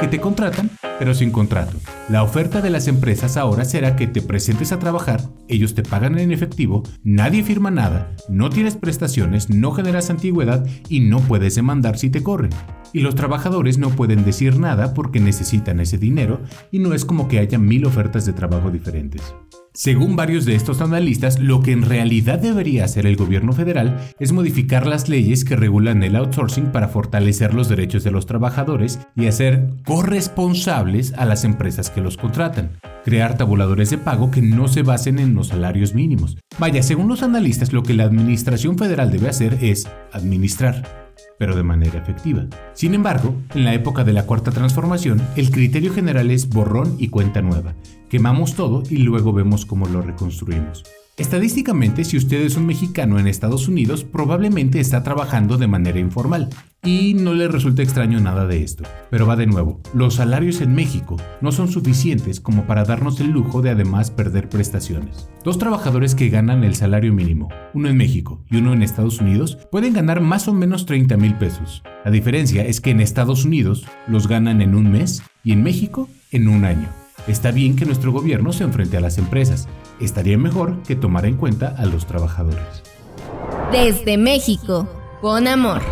Que 0.00 0.08
te 0.08 0.20
contratan, 0.20 0.70
pero 0.98 1.14
sin 1.14 1.30
contrato. 1.30 1.76
La 2.08 2.22
oferta 2.22 2.60
de 2.60 2.70
las 2.70 2.88
empresas 2.88 3.36
ahora 3.36 3.64
será 3.64 3.96
que 3.96 4.06
te 4.06 4.22
presentes 4.22 4.72
a 4.72 4.78
trabajar, 4.78 5.22
ellos 5.48 5.74
te 5.74 5.82
pagan 5.82 6.18
en 6.18 6.32
efectivo, 6.32 6.82
nadie 7.02 7.42
firma 7.42 7.70
nada, 7.70 8.14
no 8.28 8.50
tienes 8.50 8.76
prestaciones, 8.76 9.48
no 9.50 9.72
generas 9.72 10.10
antigüedad 10.10 10.66
y 10.88 11.00
no 11.00 11.20
puedes 11.20 11.54
demandar 11.54 11.98
si 11.98 12.10
te 12.10 12.22
corren. 12.22 12.50
Y 12.92 13.00
los 13.00 13.14
trabajadores 13.14 13.78
no 13.78 13.90
pueden 13.90 14.24
decir 14.24 14.58
nada 14.58 14.94
porque 14.94 15.20
necesitan 15.20 15.80
ese 15.80 15.98
dinero 15.98 16.40
y 16.70 16.78
no 16.78 16.94
es 16.94 17.04
como 17.04 17.28
que 17.28 17.38
haya 17.38 17.58
mil 17.58 17.84
ofertas 17.86 18.26
de 18.26 18.32
trabajo 18.32 18.70
diferentes. 18.70 19.22
Según 19.76 20.16
varios 20.16 20.46
de 20.46 20.54
estos 20.54 20.80
analistas, 20.80 21.38
lo 21.38 21.60
que 21.60 21.72
en 21.72 21.82
realidad 21.82 22.38
debería 22.38 22.86
hacer 22.86 23.04
el 23.04 23.14
gobierno 23.14 23.52
federal 23.52 23.98
es 24.18 24.32
modificar 24.32 24.86
las 24.86 25.10
leyes 25.10 25.44
que 25.44 25.54
regulan 25.54 26.02
el 26.02 26.16
outsourcing 26.16 26.72
para 26.72 26.88
fortalecer 26.88 27.52
los 27.52 27.68
derechos 27.68 28.02
de 28.02 28.10
los 28.10 28.24
trabajadores 28.24 28.98
y 29.14 29.26
hacer 29.26 29.68
corresponsables 29.84 31.12
a 31.18 31.26
las 31.26 31.44
empresas 31.44 31.90
que 31.90 32.00
los 32.00 32.16
contratan. 32.16 32.70
Crear 33.04 33.36
tabuladores 33.36 33.90
de 33.90 33.98
pago 33.98 34.30
que 34.30 34.40
no 34.40 34.66
se 34.68 34.80
basen 34.80 35.18
en 35.18 35.34
los 35.34 35.48
salarios 35.48 35.92
mínimos. 35.92 36.38
Vaya, 36.58 36.82
según 36.82 37.08
los 37.08 37.22
analistas, 37.22 37.74
lo 37.74 37.82
que 37.82 37.92
la 37.92 38.04
administración 38.04 38.78
federal 38.78 39.10
debe 39.10 39.28
hacer 39.28 39.58
es 39.60 39.86
administrar 40.10 41.05
pero 41.38 41.56
de 41.56 41.62
manera 41.62 41.98
efectiva. 41.98 42.46
Sin 42.74 42.94
embargo, 42.94 43.34
en 43.54 43.64
la 43.64 43.74
época 43.74 44.04
de 44.04 44.12
la 44.12 44.26
cuarta 44.26 44.50
transformación, 44.50 45.22
el 45.36 45.50
criterio 45.50 45.92
general 45.92 46.30
es 46.30 46.48
borrón 46.48 46.96
y 46.98 47.08
cuenta 47.08 47.42
nueva. 47.42 47.74
Quemamos 48.08 48.54
todo 48.54 48.82
y 48.88 48.98
luego 48.98 49.32
vemos 49.32 49.66
cómo 49.66 49.86
lo 49.86 50.02
reconstruimos. 50.02 50.84
Estadísticamente, 51.18 52.04
si 52.04 52.18
usted 52.18 52.42
es 52.42 52.58
un 52.58 52.66
mexicano 52.66 53.18
en 53.18 53.26
Estados 53.26 53.68
Unidos, 53.68 54.04
probablemente 54.04 54.80
está 54.80 55.02
trabajando 55.02 55.56
de 55.56 55.66
manera 55.66 55.98
informal. 55.98 56.50
Y 56.84 57.14
no 57.14 57.32
le 57.32 57.48
resulta 57.48 57.82
extraño 57.82 58.20
nada 58.20 58.46
de 58.46 58.62
esto. 58.62 58.84
Pero 59.10 59.26
va 59.26 59.34
de 59.34 59.46
nuevo, 59.46 59.80
los 59.94 60.16
salarios 60.16 60.60
en 60.60 60.74
México 60.74 61.16
no 61.40 61.52
son 61.52 61.68
suficientes 61.68 62.38
como 62.38 62.66
para 62.66 62.84
darnos 62.84 63.18
el 63.18 63.30
lujo 63.30 63.62
de 63.62 63.70
además 63.70 64.10
perder 64.10 64.50
prestaciones. 64.50 65.30
Dos 65.42 65.56
trabajadores 65.56 66.14
que 66.14 66.28
ganan 66.28 66.64
el 66.64 66.74
salario 66.74 67.14
mínimo, 67.14 67.48
uno 67.72 67.88
en 67.88 67.96
México 67.96 68.44
y 68.50 68.58
uno 68.58 68.74
en 68.74 68.82
Estados 68.82 69.18
Unidos, 69.18 69.56
pueden 69.72 69.94
ganar 69.94 70.20
más 70.20 70.48
o 70.48 70.52
menos 70.52 70.84
30 70.84 71.16
mil 71.16 71.34
pesos. 71.36 71.82
La 72.04 72.10
diferencia 72.10 72.62
es 72.62 72.82
que 72.82 72.90
en 72.90 73.00
Estados 73.00 73.46
Unidos 73.46 73.86
los 74.06 74.28
ganan 74.28 74.60
en 74.60 74.74
un 74.74 74.90
mes 74.90 75.22
y 75.42 75.52
en 75.52 75.62
México 75.62 76.10
en 76.30 76.46
un 76.46 76.66
año. 76.66 76.88
Está 77.26 77.50
bien 77.50 77.74
que 77.74 77.86
nuestro 77.86 78.12
gobierno 78.12 78.52
se 78.52 78.62
enfrente 78.62 78.98
a 78.98 79.00
las 79.00 79.18
empresas. 79.18 79.66
Estaría 80.00 80.36
mejor 80.36 80.82
que 80.82 80.94
tomara 80.94 81.26
en 81.26 81.36
cuenta 81.36 81.74
a 81.78 81.86
los 81.86 82.06
trabajadores. 82.06 82.82
Desde 83.72 84.18
México, 84.18 84.88
con 85.20 85.48
amor. 85.48 85.82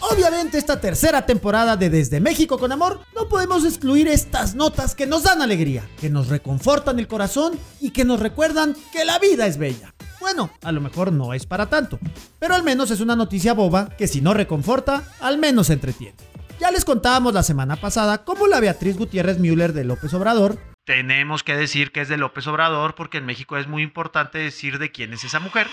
Obviamente 0.00 0.56
esta 0.56 0.80
tercera 0.80 1.26
temporada 1.26 1.76
de 1.76 1.90
Desde 1.90 2.20
México 2.20 2.58
con 2.58 2.72
Amor 2.72 3.00
no 3.14 3.28
podemos 3.28 3.64
excluir 3.64 4.08
estas 4.08 4.54
notas 4.54 4.94
que 4.94 5.06
nos 5.06 5.24
dan 5.24 5.42
alegría, 5.42 5.86
que 6.00 6.10
nos 6.10 6.28
reconfortan 6.28 6.98
el 6.98 7.08
corazón 7.08 7.58
y 7.80 7.90
que 7.90 8.04
nos 8.04 8.20
recuerdan 8.20 8.76
que 8.92 9.04
la 9.04 9.18
vida 9.18 9.46
es 9.46 9.58
bella. 9.58 9.94
Bueno, 10.20 10.50
a 10.62 10.72
lo 10.72 10.80
mejor 10.80 11.12
no 11.12 11.34
es 11.34 11.44
para 11.44 11.66
tanto, 11.66 11.98
pero 12.38 12.54
al 12.54 12.62
menos 12.62 12.90
es 12.90 13.00
una 13.00 13.14
noticia 13.14 13.52
boba 13.52 13.90
que 13.90 14.06
si 14.06 14.20
no 14.20 14.32
reconforta, 14.32 15.02
al 15.20 15.38
menos 15.38 15.70
entretiene. 15.70 16.16
Ya 16.58 16.70
les 16.70 16.84
contábamos 16.84 17.34
la 17.34 17.42
semana 17.42 17.76
pasada 17.76 18.24
cómo 18.24 18.46
la 18.46 18.60
Beatriz 18.60 18.96
Gutiérrez 18.96 19.38
Müller 19.38 19.72
de 19.72 19.84
López 19.84 20.12
Obrador 20.14 20.58
tenemos 20.86 21.42
que 21.42 21.56
decir 21.56 21.90
que 21.90 22.00
es 22.00 22.08
de 22.08 22.16
López 22.16 22.46
Obrador 22.46 22.94
porque 22.94 23.18
en 23.18 23.26
México 23.26 23.56
es 23.56 23.66
muy 23.66 23.82
importante 23.82 24.38
decir 24.38 24.78
de 24.78 24.92
quién 24.92 25.12
es 25.12 25.24
esa 25.24 25.40
mujer. 25.40 25.66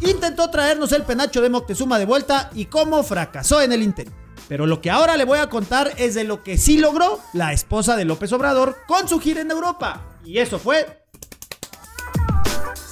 Intentó 0.00 0.48
traernos 0.48 0.92
el 0.92 1.02
penacho 1.02 1.42
de 1.42 1.50
Moctezuma 1.50 1.98
de 1.98 2.06
vuelta 2.06 2.48
y 2.54 2.64
cómo 2.64 3.02
fracasó 3.02 3.60
en 3.60 3.72
el 3.72 3.82
intento. 3.82 4.12
Pero 4.48 4.66
lo 4.66 4.80
que 4.80 4.90
ahora 4.90 5.18
le 5.18 5.26
voy 5.26 5.38
a 5.38 5.50
contar 5.50 5.92
es 5.98 6.14
de 6.14 6.24
lo 6.24 6.42
que 6.42 6.56
sí 6.56 6.78
logró 6.78 7.20
la 7.34 7.52
esposa 7.52 7.94
de 7.94 8.06
López 8.06 8.32
Obrador 8.32 8.78
con 8.86 9.06
su 9.06 9.20
gira 9.20 9.42
en 9.42 9.50
Europa. 9.50 10.00
Y 10.24 10.38
eso 10.38 10.58
fue 10.58 11.04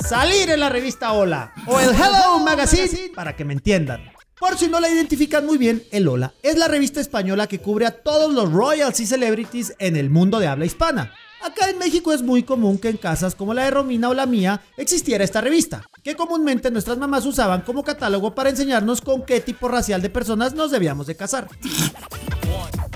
salir 0.07 0.51
en 0.51 0.61
la 0.61 0.69
revista 0.69 1.13
Hola 1.13 1.55
o 1.67 1.81
el 1.81 1.95
Hello 1.95 2.39
Magazine 2.41 3.13
para 3.15 3.35
que 3.35 3.47
me 3.47 3.55
entiendan. 3.55 4.13
Por 4.41 4.57
si 4.57 4.69
no 4.69 4.81
la 4.81 4.89
identifican 4.89 5.45
muy 5.45 5.59
bien, 5.59 5.85
el 5.91 6.09
Hola 6.09 6.33
es 6.43 6.57
la 6.57 6.67
revista 6.67 6.99
española 6.99 7.47
que 7.47 7.59
cubre 7.59 7.85
a 7.85 7.91
todos 7.91 8.33
los 8.33 8.51
royals 8.51 8.99
y 8.99 9.07
celebrities 9.07 9.75
en 9.79 9.97
el 9.97 10.09
mundo 10.09 10.39
de 10.39 10.47
habla 10.47 10.65
hispana. 10.65 11.13
Acá 11.43 11.69
en 11.69 11.79
México 11.79 12.11
es 12.11 12.23
muy 12.23 12.43
común 12.43 12.79
que 12.79 12.89
en 12.89 12.97
casas 12.97 13.35
como 13.35 13.53
la 13.53 13.65
de 13.65 13.71
Romina 13.71 14.09
o 14.09 14.15
la 14.15 14.25
mía 14.25 14.63
existiera 14.79 15.25
esta 15.25 15.43
revista, 15.43 15.85
que 16.03 16.17
comúnmente 16.17 16.71
nuestras 16.71 16.97
mamás 16.97 17.27
usaban 17.27 17.61
como 17.61 17.85
catálogo 17.85 18.35
para 18.35 18.49
enseñarnos 18.49 19.03
con 19.03 19.27
qué 19.27 19.43
tipo 19.43 19.69
racial 19.69 20.01
de 20.01 20.09
personas 20.09 20.55
nos 20.55 20.71
debíamos 20.71 21.07
de 21.07 21.17
casar. 21.17 21.47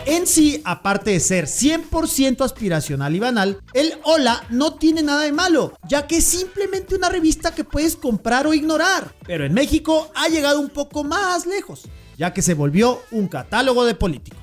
En 0.07 0.27
sí, 0.27 0.61
aparte 0.65 1.13
de 1.13 1.21
ser 1.21 1.47
100% 1.47 2.45
aspiracional 2.45 3.17
y 3.17 3.21
banal, 3.21 3.61
el 3.73 3.95
Hola 4.05 4.45
no 4.51 4.75
tiene 4.75 5.03
nada 5.03 5.23
de 5.23 5.33
malo, 5.33 5.73
ya 5.89 6.07
que 6.07 6.19
es 6.19 6.25
simplemente 6.25 6.95
una 6.95 7.09
revista 7.09 7.55
que 7.55 7.65
puedes 7.65 7.97
comprar 7.97 8.47
o 8.47 8.53
ignorar. 8.53 9.15
Pero 9.27 9.47
en 9.47 9.55
México 9.55 10.11
ha 10.15 10.29
llegado 10.29 10.61
un 10.61 10.69
poco 10.69 11.05
más 11.05 11.47
lejos, 11.47 11.89
ya 12.19 12.35
que 12.35 12.43
se 12.43 12.53
volvió 12.53 13.01
un 13.13 13.29
catálogo 13.29 13.87
de 13.87 13.95
políticos. 13.95 14.39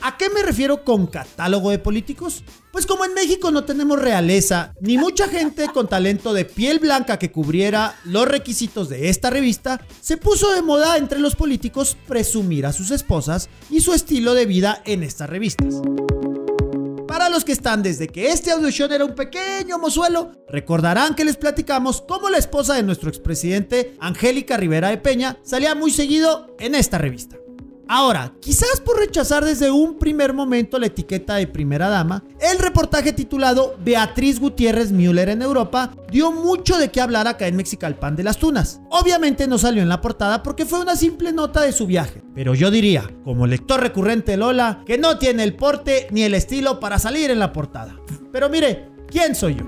¿A 0.00 0.16
qué 0.16 0.30
me 0.30 0.42
refiero 0.42 0.82
con 0.82 1.06
catálogo 1.06 1.70
de 1.70 1.78
políticos? 1.78 2.42
Pues 2.72 2.86
como 2.86 3.04
en 3.04 3.12
México 3.12 3.50
no 3.50 3.64
tenemos 3.64 4.00
realeza, 4.00 4.72
ni 4.80 4.96
mucha 4.96 5.28
gente 5.28 5.68
con 5.68 5.88
talento 5.88 6.32
de 6.32 6.46
piel 6.46 6.78
blanca 6.78 7.18
que 7.18 7.30
cubriera 7.30 7.96
los 8.04 8.26
requisitos 8.26 8.88
de 8.88 9.10
esta 9.10 9.28
revista, 9.28 9.84
se 10.00 10.16
puso 10.16 10.50
de 10.52 10.62
moda 10.62 10.96
entre 10.96 11.18
los 11.18 11.36
políticos 11.36 11.98
presumir 12.08 12.64
a 12.64 12.72
sus 12.72 12.90
esposas 12.90 13.50
y 13.68 13.82
su 13.82 13.92
estilo 13.92 14.32
de 14.32 14.46
vida 14.46 14.82
en 14.86 15.02
estas 15.02 15.28
revistas. 15.28 15.82
Para 17.06 17.28
los 17.28 17.44
que 17.44 17.52
están 17.52 17.82
desde 17.82 18.08
que 18.08 18.28
este 18.30 18.52
audio 18.52 18.86
era 18.86 19.04
un 19.04 19.14
pequeño 19.14 19.78
mozuelo, 19.78 20.32
recordarán 20.48 21.14
que 21.14 21.26
les 21.26 21.36
platicamos 21.36 22.00
cómo 22.00 22.30
la 22.30 22.38
esposa 22.38 22.72
de 22.72 22.82
nuestro 22.82 23.10
expresidente, 23.10 23.94
Angélica 24.00 24.56
Rivera 24.56 24.88
de 24.88 24.96
Peña, 24.96 25.36
salía 25.42 25.74
muy 25.74 25.90
seguido 25.90 26.56
en 26.58 26.74
esta 26.74 26.96
revista. 26.96 27.41
Ahora, 27.88 28.32
quizás 28.40 28.80
por 28.80 28.98
rechazar 28.98 29.44
desde 29.44 29.70
un 29.70 29.98
primer 29.98 30.32
momento 30.32 30.78
la 30.78 30.86
etiqueta 30.86 31.34
de 31.34 31.46
primera 31.46 31.88
dama, 31.88 32.24
el 32.40 32.58
reportaje 32.58 33.12
titulado 33.12 33.76
Beatriz 33.84 34.40
Gutiérrez 34.40 34.92
Müller 34.92 35.28
en 35.28 35.42
Europa 35.42 35.92
dio 36.10 36.32
mucho 36.32 36.78
de 36.78 36.90
qué 36.90 37.00
hablar 37.00 37.26
acá 37.26 37.46
en 37.46 37.56
Mexicalpan 37.56 38.16
de 38.16 38.22
las 38.22 38.38
Tunas. 38.38 38.80
Obviamente 38.90 39.46
no 39.46 39.58
salió 39.58 39.82
en 39.82 39.88
la 39.88 40.00
portada 40.00 40.42
porque 40.42 40.64
fue 40.64 40.80
una 40.80 40.96
simple 40.96 41.32
nota 41.32 41.62
de 41.62 41.72
su 41.72 41.86
viaje, 41.86 42.22
Pero 42.34 42.54
yo 42.54 42.70
diría, 42.70 43.10
como 43.24 43.46
lector 43.46 43.80
recurrente 43.80 44.36
Lola, 44.36 44.82
que 44.86 44.96
no 44.96 45.18
tiene 45.18 45.42
el 45.42 45.54
porte 45.54 46.06
ni 46.10 46.22
el 46.22 46.34
estilo 46.34 46.80
para 46.80 46.98
salir 46.98 47.30
en 47.30 47.38
la 47.38 47.52
portada. 47.52 47.96
Pero 48.32 48.48
mire, 48.48 48.88
¿quién 49.08 49.34
soy 49.34 49.56
yo? 49.56 49.64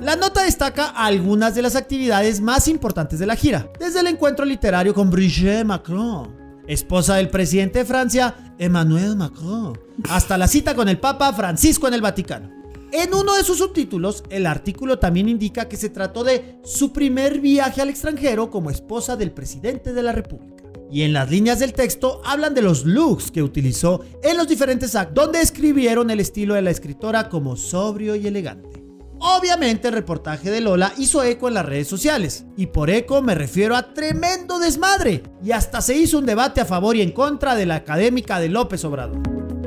La 0.00 0.14
nota 0.14 0.44
destaca 0.44 0.86
algunas 0.86 1.54
de 1.54 1.62
las 1.62 1.74
actividades 1.74 2.40
más 2.40 2.68
importantes 2.68 3.18
de 3.18 3.26
la 3.26 3.34
gira, 3.34 3.68
desde 3.80 4.00
el 4.00 4.06
encuentro 4.06 4.44
literario 4.44 4.94
con 4.94 5.10
Brigitte 5.10 5.64
Macron, 5.64 6.34
esposa 6.68 7.16
del 7.16 7.30
presidente 7.30 7.80
de 7.80 7.84
Francia, 7.84 8.54
Emmanuel 8.58 9.16
Macron, 9.16 9.76
hasta 10.08 10.38
la 10.38 10.46
cita 10.46 10.74
con 10.74 10.88
el 10.88 10.98
Papa 10.98 11.32
Francisco 11.32 11.88
en 11.88 11.94
el 11.94 12.02
Vaticano. 12.02 12.50
En 12.92 13.12
uno 13.14 13.34
de 13.34 13.42
sus 13.42 13.58
subtítulos, 13.58 14.22
el 14.30 14.46
artículo 14.46 14.98
también 14.98 15.28
indica 15.28 15.68
que 15.68 15.76
se 15.76 15.90
trató 15.90 16.24
de 16.24 16.58
su 16.62 16.92
primer 16.92 17.40
viaje 17.40 17.82
al 17.82 17.88
extranjero 17.88 18.50
como 18.50 18.70
esposa 18.70 19.16
del 19.16 19.32
presidente 19.32 19.92
de 19.92 20.02
la 20.02 20.12
República. 20.12 20.64
Y 20.90 21.02
en 21.02 21.12
las 21.12 21.30
líneas 21.30 21.58
del 21.58 21.74
texto 21.74 22.22
hablan 22.24 22.54
de 22.54 22.62
los 22.62 22.86
looks 22.86 23.30
que 23.30 23.42
utilizó 23.42 24.02
en 24.22 24.38
los 24.38 24.48
diferentes 24.48 24.94
actos, 24.94 25.22
donde 25.22 25.42
escribieron 25.42 26.10
el 26.10 26.20
estilo 26.20 26.54
de 26.54 26.62
la 26.62 26.70
escritora 26.70 27.28
como 27.28 27.56
sobrio 27.56 28.16
y 28.16 28.26
elegante. 28.26 28.87
Obviamente 29.20 29.88
el 29.88 29.94
reportaje 29.94 30.50
de 30.50 30.60
Lola 30.60 30.92
hizo 30.96 31.22
eco 31.22 31.48
en 31.48 31.54
las 31.54 31.66
redes 31.66 31.88
sociales, 31.88 32.46
y 32.56 32.66
por 32.66 32.88
eco 32.88 33.20
me 33.20 33.34
refiero 33.34 33.76
a 33.76 33.92
tremendo 33.94 34.58
desmadre, 34.58 35.22
y 35.42 35.52
hasta 35.52 35.80
se 35.80 35.96
hizo 35.96 36.18
un 36.18 36.26
debate 36.26 36.60
a 36.60 36.64
favor 36.64 36.94
y 36.96 37.02
en 37.02 37.12
contra 37.12 37.54
de 37.54 37.66
la 37.66 37.76
académica 37.76 38.38
de 38.38 38.48
López 38.48 38.84
Obrador. 38.84 39.20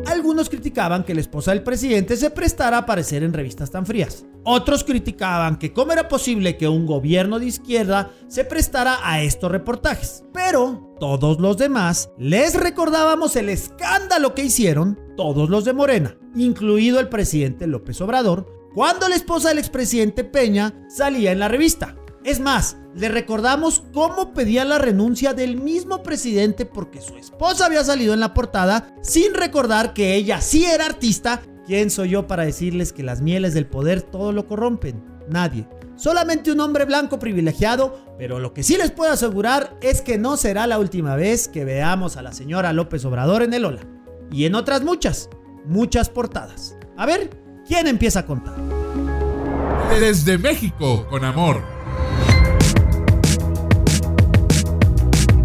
Algunos 0.08 0.50
criticaban 0.50 1.04
que 1.04 1.14
la 1.14 1.22
esposa 1.22 1.52
del 1.52 1.64
presidente 1.64 2.18
se 2.18 2.32
prestara 2.32 2.78
a 2.78 2.80
aparecer 2.82 3.24
en 3.24 3.34
revistas 3.34 3.72
tan 3.72 3.86
frías. 3.86 4.26
Otros 4.44 4.84
criticaban 4.84 5.60
que 5.60 5.74
cómo 5.74 5.94
era 5.94 6.08
posible 6.08 6.58
que 6.58 6.68
un 6.68 6.88
gobierno 6.88 7.40
de 7.40 7.46
izquierda 7.46 8.12
se 8.28 8.44
prestara 8.44 8.98
a 9.04 9.22
estos 9.22 9.52
reportajes. 9.52 10.24
Pero 10.34 10.96
todos 11.00 11.40
los 11.40 11.58
demás 11.58 12.10
les 12.18 12.56
recordábamos 12.56 13.36
el 13.36 13.50
escándalo 13.50 14.34
que 14.34 14.46
hicieron 14.46 15.00
todos 15.16 15.50
los 15.50 15.66
de 15.66 15.74
Morena, 15.74 16.18
incluido 16.36 17.00
el 17.00 17.08
presidente 17.08 17.68
López 17.68 18.02
Obrador, 18.02 18.61
cuando 18.74 19.10
la 19.10 19.16
esposa 19.16 19.50
del 19.50 19.60
expresidente 19.60 20.24
Peña 20.24 20.74
salía 20.88 21.32
en 21.32 21.40
la 21.40 21.48
revista. 21.48 21.96
Es 22.24 22.40
más, 22.40 22.78
le 22.96 23.10
recordamos 23.10 23.84
cómo 23.94 24.34
pedía 24.34 24.64
la 24.66 24.78
renuncia 24.78 25.34
del 25.34 25.60
mismo 25.60 26.04
presidente 26.04 26.66
porque 26.66 27.02
su 27.02 27.18
esposa 27.18 27.66
había 27.66 27.84
salido 27.84 28.14
en 28.14 28.20
la 28.20 28.34
portada 28.34 28.94
sin 29.02 29.34
recordar 29.34 29.94
que 29.94 30.16
ella 30.16 30.40
sí 30.42 30.66
era 30.66 30.86
artista. 30.86 31.42
¿Quién 31.66 31.90
soy 31.90 32.10
yo 32.10 32.28
para 32.28 32.46
decirles 32.46 32.94
que 32.94 33.04
las 33.04 33.22
mieles 33.22 33.54
del 33.54 33.66
poder 33.66 34.02
todo 34.02 34.32
lo 34.32 34.46
corrompen? 34.46 35.04
Nadie. 35.30 35.68
Solamente 35.96 36.52
un 36.52 36.60
hombre 36.60 36.86
blanco 36.86 37.20
privilegiado, 37.20 38.16
pero 38.18 38.40
lo 38.40 38.54
que 38.54 38.64
sí 38.64 38.78
les 38.78 38.92
puedo 38.92 39.12
asegurar 39.12 39.78
es 39.82 40.02
que 40.02 40.18
no 40.18 40.36
será 40.38 40.68
la 40.68 40.80
última 40.80 41.16
vez 41.16 41.48
que 41.48 41.66
veamos 41.66 42.18
a 42.18 42.22
la 42.22 42.34
señora 42.34 42.74
López 42.74 43.06
Obrador 43.06 43.44
en 43.44 43.54
el 43.54 43.66
Ola. 43.66 43.82
Y 44.32 44.46
en 44.46 44.56
otras 44.56 44.84
muchas, 44.84 45.30
muchas 45.66 46.10
portadas. 46.10 46.76
A 46.98 47.06
ver, 47.06 47.41
¿quién 47.72 47.88
empieza 47.88 48.20
a 48.20 48.26
contar? 48.26 48.54
Desde 49.98 50.38
México, 50.38 51.08
con 51.10 51.24
amor. 51.24 51.64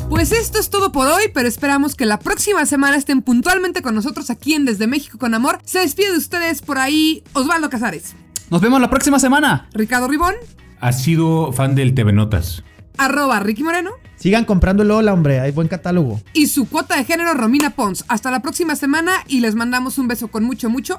Pues 0.09 0.33
esto 0.33 0.59
es 0.59 0.69
todo 0.69 0.91
por 0.91 1.07
hoy, 1.07 1.25
pero 1.33 1.47
esperamos 1.47 1.95
que 1.95 2.05
la 2.05 2.19
próxima 2.19 2.67
semana 2.67 2.97
estén 2.97 3.23
puntualmente 3.23 3.81
con 3.81 3.95
nosotros 3.95 4.31
aquí 4.31 4.55
en 4.55 4.65
Desde 4.65 4.89
México 4.89 5.19
con 5.19 5.35
Amor. 5.35 5.61
Se 5.65 5.79
despide 5.79 6.11
de 6.11 6.19
ustedes 6.19 6.63
por 6.63 6.79
ahí 6.79 7.23
Osvaldo 7.33 7.71
Casares. 7.71 8.17
Nos 8.51 8.61
vemos 8.61 8.81
la 8.81 8.91
próxima 8.91 9.21
semana. 9.21 9.69
Ricardo 9.73 10.09
Ribón. 10.09 10.35
Ha 10.81 10.93
sido 10.93 11.53
fan 11.53 11.77
del 11.77 11.95
TV 11.95 12.13
Notas. 12.13 12.65
Arroba 12.99 13.39
Ricky 13.39 13.63
Moreno. 13.63 13.91
Sigan 14.17 14.47
comprando 14.47 14.83
Lola, 14.83 15.13
hombre, 15.13 15.39
hay 15.39 15.53
buen 15.53 15.69
catálogo. 15.69 16.21
Y 16.33 16.47
su 16.47 16.69
cuota 16.69 16.97
de 16.97 17.05
género 17.05 17.35
Romina 17.35 17.71
Pons. 17.71 18.05
Hasta 18.09 18.33
la 18.33 18.41
próxima 18.41 18.75
semana 18.75 19.13
y 19.29 19.41
les 19.41 19.55
mandamos 19.55 19.99
un 19.99 20.09
beso 20.09 20.29
con 20.29 20.43
mucho, 20.43 20.71
mucho 20.71 20.99